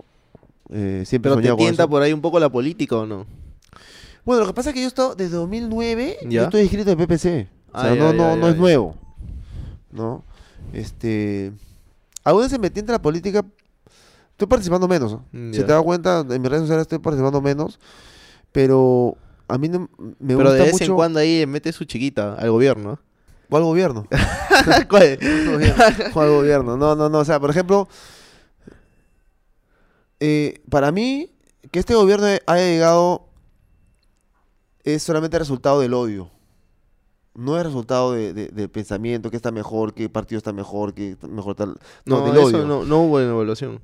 eh, 0.70 1.04
siempre 1.06 1.32
¿Pero 1.32 1.42
te 1.42 1.56
tienta 1.56 1.88
por 1.88 2.02
ahí 2.02 2.12
un 2.14 2.22
poco 2.22 2.40
la 2.40 2.50
política 2.50 2.98
o 2.98 3.06
no? 3.06 3.26
Bueno, 4.26 4.42
lo 4.42 4.48
que 4.48 4.54
pasa 4.54 4.70
es 4.70 4.74
que 4.74 4.80
yo 4.82 4.86
he 4.86 4.88
estado 4.88 5.14
desde 5.16 5.36
2009, 5.36 6.18
yo 6.24 6.30
¿Ya? 6.30 6.44
estoy 6.46 6.62
inscrito 6.64 6.90
en 6.92 6.98
PPC. 6.98 7.48
O 7.72 7.78
Ah, 7.78 7.82
sea, 7.84 7.96
ya, 7.96 8.00
no, 8.02 8.12
ya, 8.12 8.18
no, 8.18 8.36
no 8.38 8.48
es 8.50 8.58
nuevo. 8.58 8.96
¿No? 9.92 10.24
Este. 10.74 11.54
Aún 12.24 12.50
se 12.50 12.58
me 12.58 12.70
tienta 12.70 12.92
la 12.94 13.02
política. 13.02 13.46
Estoy 14.32 14.48
participando 14.48 14.88
menos. 14.88 15.12
¿no? 15.14 15.26
Mm, 15.32 15.54
Si 15.54 15.60
te 15.62 15.72
das 15.72 15.84
cuenta, 15.84 16.20
en 16.28 16.42
mis 16.42 16.50
redes 16.50 16.62
sociales 16.64 16.82
estoy 16.82 17.00
participando 17.00 17.40
menos. 17.42 17.80
Pero 18.52 19.16
a 19.48 19.58
mí 19.58 19.70
no, 19.70 19.90
me 20.00 20.36
Pero 20.36 20.38
gusta 20.40 20.54
de 20.54 20.60
vez 20.64 20.72
mucho. 20.74 20.86
en 20.86 20.96
cuando 20.96 21.20
ahí 21.20 21.46
mete 21.46 21.72
su 21.72 21.86
chiquita 21.86 22.34
al 22.34 22.50
gobierno. 22.52 23.00
¿Cuál 23.50 23.64
gobierno? 23.64 24.06
¿Cuál? 24.90 25.18
¿Cuál 25.20 25.46
gobierno? 25.52 25.84
¿Cuál 26.14 26.30
gobierno? 26.30 26.78
No, 26.78 26.96
no, 26.96 27.10
no. 27.10 27.20
O 27.20 27.26
sea, 27.26 27.40
por 27.40 27.50
ejemplo. 27.50 27.88
eh, 30.20 30.62
para 30.70 30.92
mí, 30.92 31.32
que 31.72 31.80
este 31.80 31.96
gobierno 31.96 32.26
haya 32.46 32.66
llegado 32.66 33.28
es 34.84 35.04
solamente 35.04 35.40
resultado 35.40 35.80
del 35.82 35.94
odio. 35.94 36.32
No 37.34 37.58
es 37.58 37.66
resultado 37.66 38.14
de, 38.14 38.34
de- 38.34 38.48
del 38.48 38.70
pensamiento, 38.70 39.30
que 39.30 39.36
está 39.36 39.52
mejor, 39.52 39.94
que 39.94 40.08
partido 40.10 40.38
está 40.38 40.54
mejor, 40.54 40.94
que 40.94 41.18
mejor 41.28 41.56
tal. 41.56 41.76
No, 42.06 42.20
No, 42.20 42.26
del 42.28 42.38
eso 42.38 42.46
odio. 42.48 42.66
no, 42.66 42.86
no 42.86 43.00
hubo 43.02 43.20
evaluación. 43.20 43.82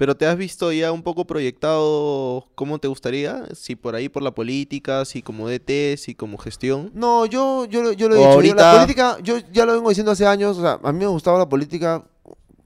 Pero 0.00 0.16
te 0.16 0.24
has 0.24 0.34
visto 0.38 0.72
ya 0.72 0.92
un 0.92 1.02
poco 1.02 1.26
proyectado 1.26 2.46
cómo 2.54 2.78
te 2.78 2.88
gustaría, 2.88 3.44
si 3.54 3.76
por 3.76 3.94
ahí 3.94 4.08
por 4.08 4.22
la 4.22 4.30
política, 4.34 5.04
si 5.04 5.20
como 5.20 5.46
DT, 5.46 5.98
si 5.98 6.14
como 6.14 6.38
gestión. 6.38 6.90
No, 6.94 7.26
yo, 7.26 7.66
yo, 7.66 7.82
lo- 7.82 7.92
yo 7.92 8.08
lo 8.08 8.14
he 8.16 8.18
O 8.18 8.40
dicho. 8.40 8.42
yo 8.48 8.54
la 8.54 8.72
política, 8.76 9.18
yo 9.22 9.36
ya 9.52 9.66
lo 9.66 9.74
vengo 9.74 9.90
diciendo 9.90 10.10
hace 10.12 10.24
años. 10.26 10.56
O 10.56 10.62
sea, 10.62 10.80
a 10.82 10.90
mí 10.90 11.00
me 11.00 11.06
gustaba 11.06 11.38
la 11.38 11.50
política 11.50 12.02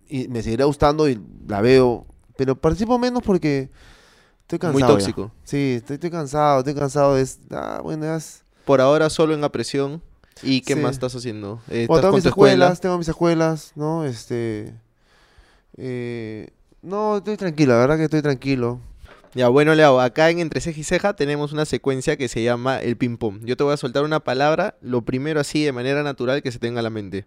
y 0.08 0.28
me 0.28 0.44
seguirá 0.44 0.64
gustando 0.66 1.08
y 1.08 1.20
la 1.48 1.60
veo. 1.60 2.06
Pero 2.36 2.54
participo 2.54 3.00
menos 3.00 3.20
porque 3.24 3.68
estoy 4.42 4.60
cansado. 4.60 4.72
Muy 4.74 4.82
ya. 4.82 4.86
tóxico. 4.86 5.32
Sí, 5.42 5.74
estoy, 5.78 5.94
estoy 5.94 6.10
cansado, 6.10 6.60
estoy 6.60 6.74
cansado 6.76 7.16
de... 7.16 7.26
Ah, 7.50 7.80
bueno, 7.82 8.14
es- 8.14 8.44
Por 8.64 8.80
ahora 8.80 9.10
solo 9.10 9.34
en 9.34 9.40
la 9.40 9.50
presión. 9.50 10.00
¿Y 10.40 10.60
qué 10.60 10.74
Sí. 10.74 10.80
más 10.80 10.92
estás 10.92 11.16
haciendo? 11.16 11.60
Eh, 11.68 11.86
Bueno, 11.88 11.94
¿Estás 11.96 12.00
tengo 12.02 12.16
mis 12.16 12.26
escuela? 12.26 12.52
escuelas, 12.52 12.80
tengo 12.80 12.98
mis 12.98 13.08
escuelas, 13.08 13.72
¿no? 13.74 14.04
Este... 14.04 14.72
eh, 15.76 16.50
no, 16.84 17.16
estoy 17.16 17.36
tranquilo, 17.36 17.72
la 17.72 17.80
verdad 17.80 17.96
que 17.96 18.04
estoy 18.04 18.22
tranquilo. 18.22 18.80
Ya, 19.34 19.48
bueno, 19.48 19.74
Leo, 19.74 20.00
acá 20.00 20.30
en 20.30 20.38
Entre 20.38 20.60
Ceja 20.60 20.78
y 20.78 20.84
Ceja 20.84 21.16
tenemos 21.16 21.52
una 21.52 21.64
secuencia 21.64 22.16
que 22.16 22.28
se 22.28 22.44
llama 22.44 22.78
el 22.78 22.96
ping-pong. 22.96 23.40
Yo 23.44 23.56
te 23.56 23.64
voy 23.64 23.74
a 23.74 23.76
soltar 23.76 24.04
una 24.04 24.20
palabra, 24.20 24.76
lo 24.80 25.02
primero 25.02 25.40
así, 25.40 25.64
de 25.64 25.72
manera 25.72 26.04
natural 26.04 26.40
que 26.40 26.52
se 26.52 26.60
tenga 26.60 26.78
a 26.78 26.82
la 26.82 26.90
mente. 26.90 27.26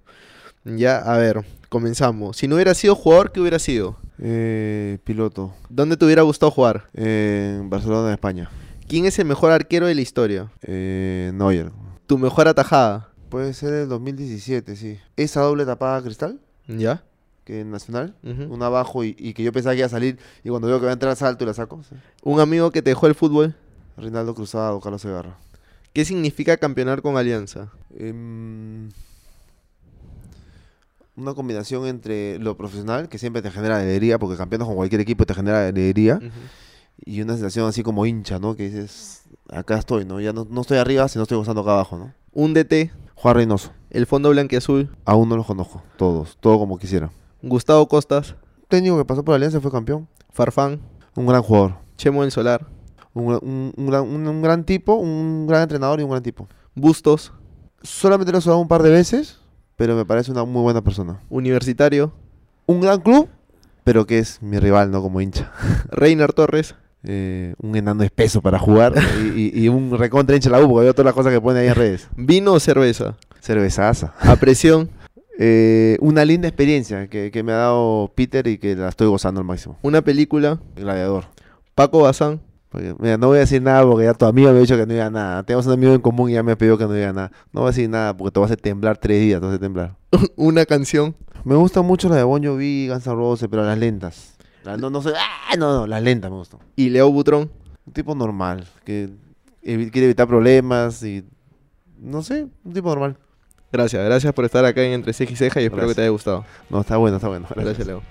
Ya, 0.63 0.99
a 0.99 1.17
ver, 1.17 1.43
comenzamos. 1.67 2.37
Si 2.37 2.47
no 2.47 2.55
hubiera 2.55 2.73
sido 2.73 2.95
jugador, 2.95 3.31
¿qué 3.31 3.41
hubiera 3.41 3.59
sido? 3.59 3.97
Eh, 4.19 4.99
piloto. 5.03 5.53
¿Dónde 5.69 5.97
te 5.97 6.05
hubiera 6.05 6.21
gustado 6.21 6.51
jugar? 6.51 6.89
Eh, 6.93 7.57
en 7.59 7.69
Barcelona, 7.69 8.13
España. 8.13 8.49
¿Quién 8.87 9.05
es 9.05 9.19
el 9.19 9.25
mejor 9.25 9.51
arquero 9.51 9.87
de 9.87 9.95
la 9.95 10.01
historia? 10.01 10.49
Eh, 10.61 11.31
Neuer. 11.33 11.71
¿Tu 12.05 12.17
mejor 12.17 12.47
atajada? 12.47 13.09
Puede 13.29 13.53
ser 13.53 13.73
el 13.73 13.89
2017, 13.89 14.77
sí. 14.77 14.97
Esa 15.17 15.41
doble 15.41 15.65
tapada 15.65 16.01
cristal, 16.01 16.39
¿Ya? 16.67 17.03
Que 17.47 17.61
en 17.61 17.71
Nacional. 17.71 18.13
Una 18.49 18.65
abajo 18.65 19.05
y, 19.05 19.15
y 19.17 19.33
que 19.33 19.41
yo 19.41 19.53
pensaba 19.53 19.73
que 19.73 19.79
iba 19.79 19.85
a 19.85 19.89
salir 19.89 20.19
y 20.43 20.49
cuando 20.49 20.67
veo 20.67 20.79
que 20.79 20.85
va 20.85 20.91
a 20.91 20.93
entrar 20.93 21.15
salto 21.15 21.45
y 21.45 21.47
la 21.47 21.53
saco. 21.53 21.81
sí. 21.89 21.95
¿Un 22.21 22.41
amigo 22.41 22.71
que 22.71 22.81
te 22.81 22.89
dejó 22.89 23.07
el 23.07 23.15
fútbol? 23.15 23.55
Rinaldo 23.95 24.35
Cruzado, 24.35 24.81
Carlos 24.81 25.01
Segarra. 25.01 25.37
¿Qué 25.93 26.03
significa 26.03 26.57
campeonar 26.57 27.01
con 27.01 27.15
Alianza? 27.15 27.69
Em, 27.97 28.89
una 31.15 31.33
combinación 31.33 31.87
entre 31.87 32.37
lo 32.39 32.57
profesional, 32.57 33.07
que 33.07 33.17
siempre 33.17 33.41
te 33.41 33.49
genera 33.49 33.79
alegría, 33.79 34.19
porque 34.19 34.35
campeonas 34.35 34.67
con 34.67 34.75
cualquier 34.75 34.99
equipo 34.99 35.25
te 35.25 35.33
genera 35.33 35.69
alegría, 35.69 36.19
y 37.05 37.21
una 37.21 37.33
sensación 37.33 37.65
así 37.67 37.81
como 37.81 38.05
hincha, 38.05 38.39
¿no? 38.39 38.55
Que 38.57 38.63
dices, 38.63 39.23
acá 39.49 39.77
estoy, 39.77 40.03
¿no? 40.03 40.19
Ya 40.19 40.33
no, 40.33 40.45
no 40.49 40.61
estoy 40.61 40.79
arriba, 40.79 41.07
sino 41.07 41.23
estoy 41.23 41.37
gozando 41.37 41.61
acá 41.61 41.71
abajo, 41.71 41.97
¿no? 41.97 42.13
Un 42.33 42.53
DT, 42.53 42.91
Juan 43.15 43.35
Reynoso, 43.35 43.71
el 43.89 44.05
fondo 44.05 44.29
blanquiazul, 44.29 44.89
aún 45.05 45.29
no 45.29 45.37
los 45.37 45.47
conozco, 45.47 45.81
todos, 45.97 46.37
todo 46.39 46.59
como 46.59 46.77
quisiera. 46.77 47.09
Gustavo 47.41 47.87
Costas, 47.87 48.35
Técnico 48.67 48.97
que 48.97 49.05
pasó 49.05 49.23
por 49.23 49.35
Alianza 49.35 49.61
fue 49.61 49.71
campeón, 49.71 50.07
Farfán, 50.31 50.81
un 51.15 51.25
gran 51.25 51.41
jugador, 51.41 51.75
Chemo 51.97 52.21
del 52.23 52.31
Solar, 52.31 52.65
un, 53.13 53.27
gran- 53.27 53.39
un- 53.43 53.73
un 53.77 53.87
gran, 53.87 54.03
un- 54.03 54.41
gran 54.41 54.63
tipo, 54.65 54.95
un 54.95 55.47
gran 55.47 55.63
entrenador 55.63 55.99
y 55.99 56.03
un 56.03 56.09
gran 56.11 56.23
tipo. 56.23 56.47
Bustos, 56.75 57.33
Solamente 57.83 58.31
lo 58.31 58.39
he 58.39 58.55
un 58.55 58.67
par 58.67 58.81
de 58.81 58.89
veces, 58.89 59.39
pero 59.75 59.95
me 59.95 60.03
parece 60.03 60.31
una 60.31 60.43
muy 60.43 60.63
buena 60.63 60.81
persona. 60.83 61.21
Universitario, 61.29 62.11
Un 62.65 62.81
gran 62.81 62.99
club, 62.99 63.29
pero 63.85 64.05
que 64.05 64.17
es 64.19 64.41
mi 64.41 64.59
rival, 64.59 64.91
¿no? 64.91 65.01
Como 65.01 65.21
hincha. 65.21 65.51
Reiner 65.91 66.33
Torres, 66.33 66.75
eh, 67.03 67.53
un 67.61 67.75
enano 67.77 68.03
espeso 68.03 68.41
para 68.41 68.59
jugar 68.59 68.93
y, 69.35 69.39
y- 69.53 69.63
y 69.63 69.69
un 69.69 69.97
recontra 69.97 70.35
hincha 70.35 70.49
la 70.49 70.59
U, 70.59 70.67
porque 70.67 70.85
veo 70.85 70.93
todas 70.93 71.05
las 71.05 71.13
cosas 71.13 71.31
que 71.31 71.39
pone 71.39 71.59
ahí 71.59 71.67
en 71.67 71.75
redes. 71.75 72.09
vino 72.17 72.51
o 72.53 72.59
cerveza, 72.59 73.15
Cervezaza. 73.39 74.13
a 74.19 74.35
presión, 74.35 74.89
Eh, 75.39 75.97
una 76.01 76.25
linda 76.25 76.47
experiencia 76.47 77.07
que, 77.07 77.29
que 77.31 77.43
me 77.43 77.51
ha 77.51 77.57
dado 77.57 78.11
Peter 78.15 78.47
y 78.47 78.57
que 78.57 78.75
la 78.75 78.89
estoy 78.89 79.07
gozando 79.07 79.39
al 79.39 79.45
máximo. 79.45 79.77
una 79.83 80.01
película, 80.01 80.59
Gladiador. 80.75 81.25
Paco 81.75 82.01
Bazán, 82.01 82.41
Porque, 82.69 82.95
mira, 82.99 83.17
no 83.17 83.27
voy 83.27 83.37
a 83.37 83.41
decir 83.41 83.61
nada 83.61 83.83
porque 83.83 84.05
ya 84.05 84.13
tu 84.15 84.25
amigo 84.25 84.51
me 84.51 84.57
ha 84.57 84.61
dicho 84.61 84.75
que 84.75 84.85
no 84.87 84.93
diga 84.93 85.09
nada. 85.11 85.43
Tenemos 85.43 85.67
un 85.67 85.73
amigo 85.73 85.93
en 85.93 86.01
común 86.01 86.29
y 86.29 86.33
ya 86.33 86.43
me 86.43 86.53
ha 86.53 86.57
pedido 86.57 86.77
que 86.77 86.85
no 86.85 86.93
diga 86.93 87.13
nada. 87.13 87.31
No 87.53 87.61
voy 87.61 87.67
a 87.67 87.71
decir 87.71 87.87
nada 87.89 88.17
porque 88.17 88.31
te 88.33 88.39
vas 88.39 88.49
a 88.49 88.53
hacer 88.53 88.61
temblar 88.61 88.97
tres 88.97 89.21
días, 89.21 89.39
te 89.39 89.45
vas 89.45 89.51
a 89.51 89.55
hacer 89.55 89.61
temblar. 89.61 89.95
una 90.35 90.65
canción, 90.65 91.15
Me 91.43 91.55
gusta 91.55 91.81
mucho 91.83 92.09
la 92.09 92.15
de 92.15 92.23
Bon 92.23 92.43
Jovi, 92.43 92.87
Guns 92.89 93.05
N' 93.05 93.13
Roses, 93.15 93.47
pero 93.49 93.63
las 93.63 93.77
lentas. 93.77 94.35
La- 94.63 94.75
no, 94.75 94.89
no 94.89 95.01
sé, 95.03 95.11
¡ah! 95.15 95.55
no, 95.57 95.71
no, 95.81 95.87
las 95.87 96.01
lentas 96.01 96.29
me 96.31 96.37
gustan. 96.37 96.59
y 96.75 96.89
Leo 96.89 97.11
Butrón. 97.11 97.49
Un 97.85 97.93
tipo 97.93 98.13
normal, 98.15 98.67
que 98.83 99.09
evi- 99.63 99.91
quiere 99.91 100.05
evitar 100.05 100.27
problemas 100.27 101.01
y... 101.03 101.23
No 102.01 102.21
sé, 102.21 102.47
un 102.65 102.73
tipo 102.73 102.89
normal. 102.89 103.17
Gracias, 103.71 104.03
gracias 104.05 104.33
por 104.33 104.45
estar 104.45 104.63
acá 104.65 104.81
en 104.81 104.93
Entre 104.93 105.13
Ceja 105.13 105.33
y 105.33 105.35
Ceja 105.35 105.61
y 105.61 105.65
espero 105.65 105.81
que 105.81 105.85
Gracias. 105.87 105.95
te 105.95 106.01
haya 106.03 106.09
gustado. 106.09 106.45
No, 106.69 106.81
está 106.81 106.97
bueno, 106.97 107.17
está 107.17 107.27
bueno. 107.27 107.47
Gracias, 107.55 107.85
Leo. 107.85 108.01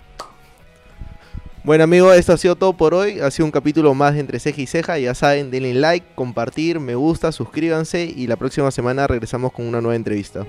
Bueno 1.65 1.83
amigos, 1.83 2.15
esto 2.17 2.33
ha 2.33 2.37
sido 2.37 2.55
todo 2.55 2.75
por 2.75 2.95
hoy. 2.95 3.19
Ha 3.19 3.31
sido 3.31 3.47
un 3.47 3.51
capítulo 3.51 3.93
más 3.95 4.15
de 4.15 4.21
Entre 4.21 4.39
Ceja 4.39 4.61
y 4.61 4.67
Ceja. 4.67 4.99
Ya 4.99 5.15
saben, 5.15 5.51
denle 5.51 5.75
like, 5.75 6.07
compartir, 6.15 6.79
me 6.79 6.95
gusta, 6.95 7.33
suscríbanse 7.33 8.05
y 8.05 8.27
la 8.29 8.37
próxima 8.37 8.71
semana 8.71 9.07
regresamos 9.07 9.53
con 9.53 9.67
una 9.67 9.81
nueva 9.81 9.97
entrevista. 9.97 10.45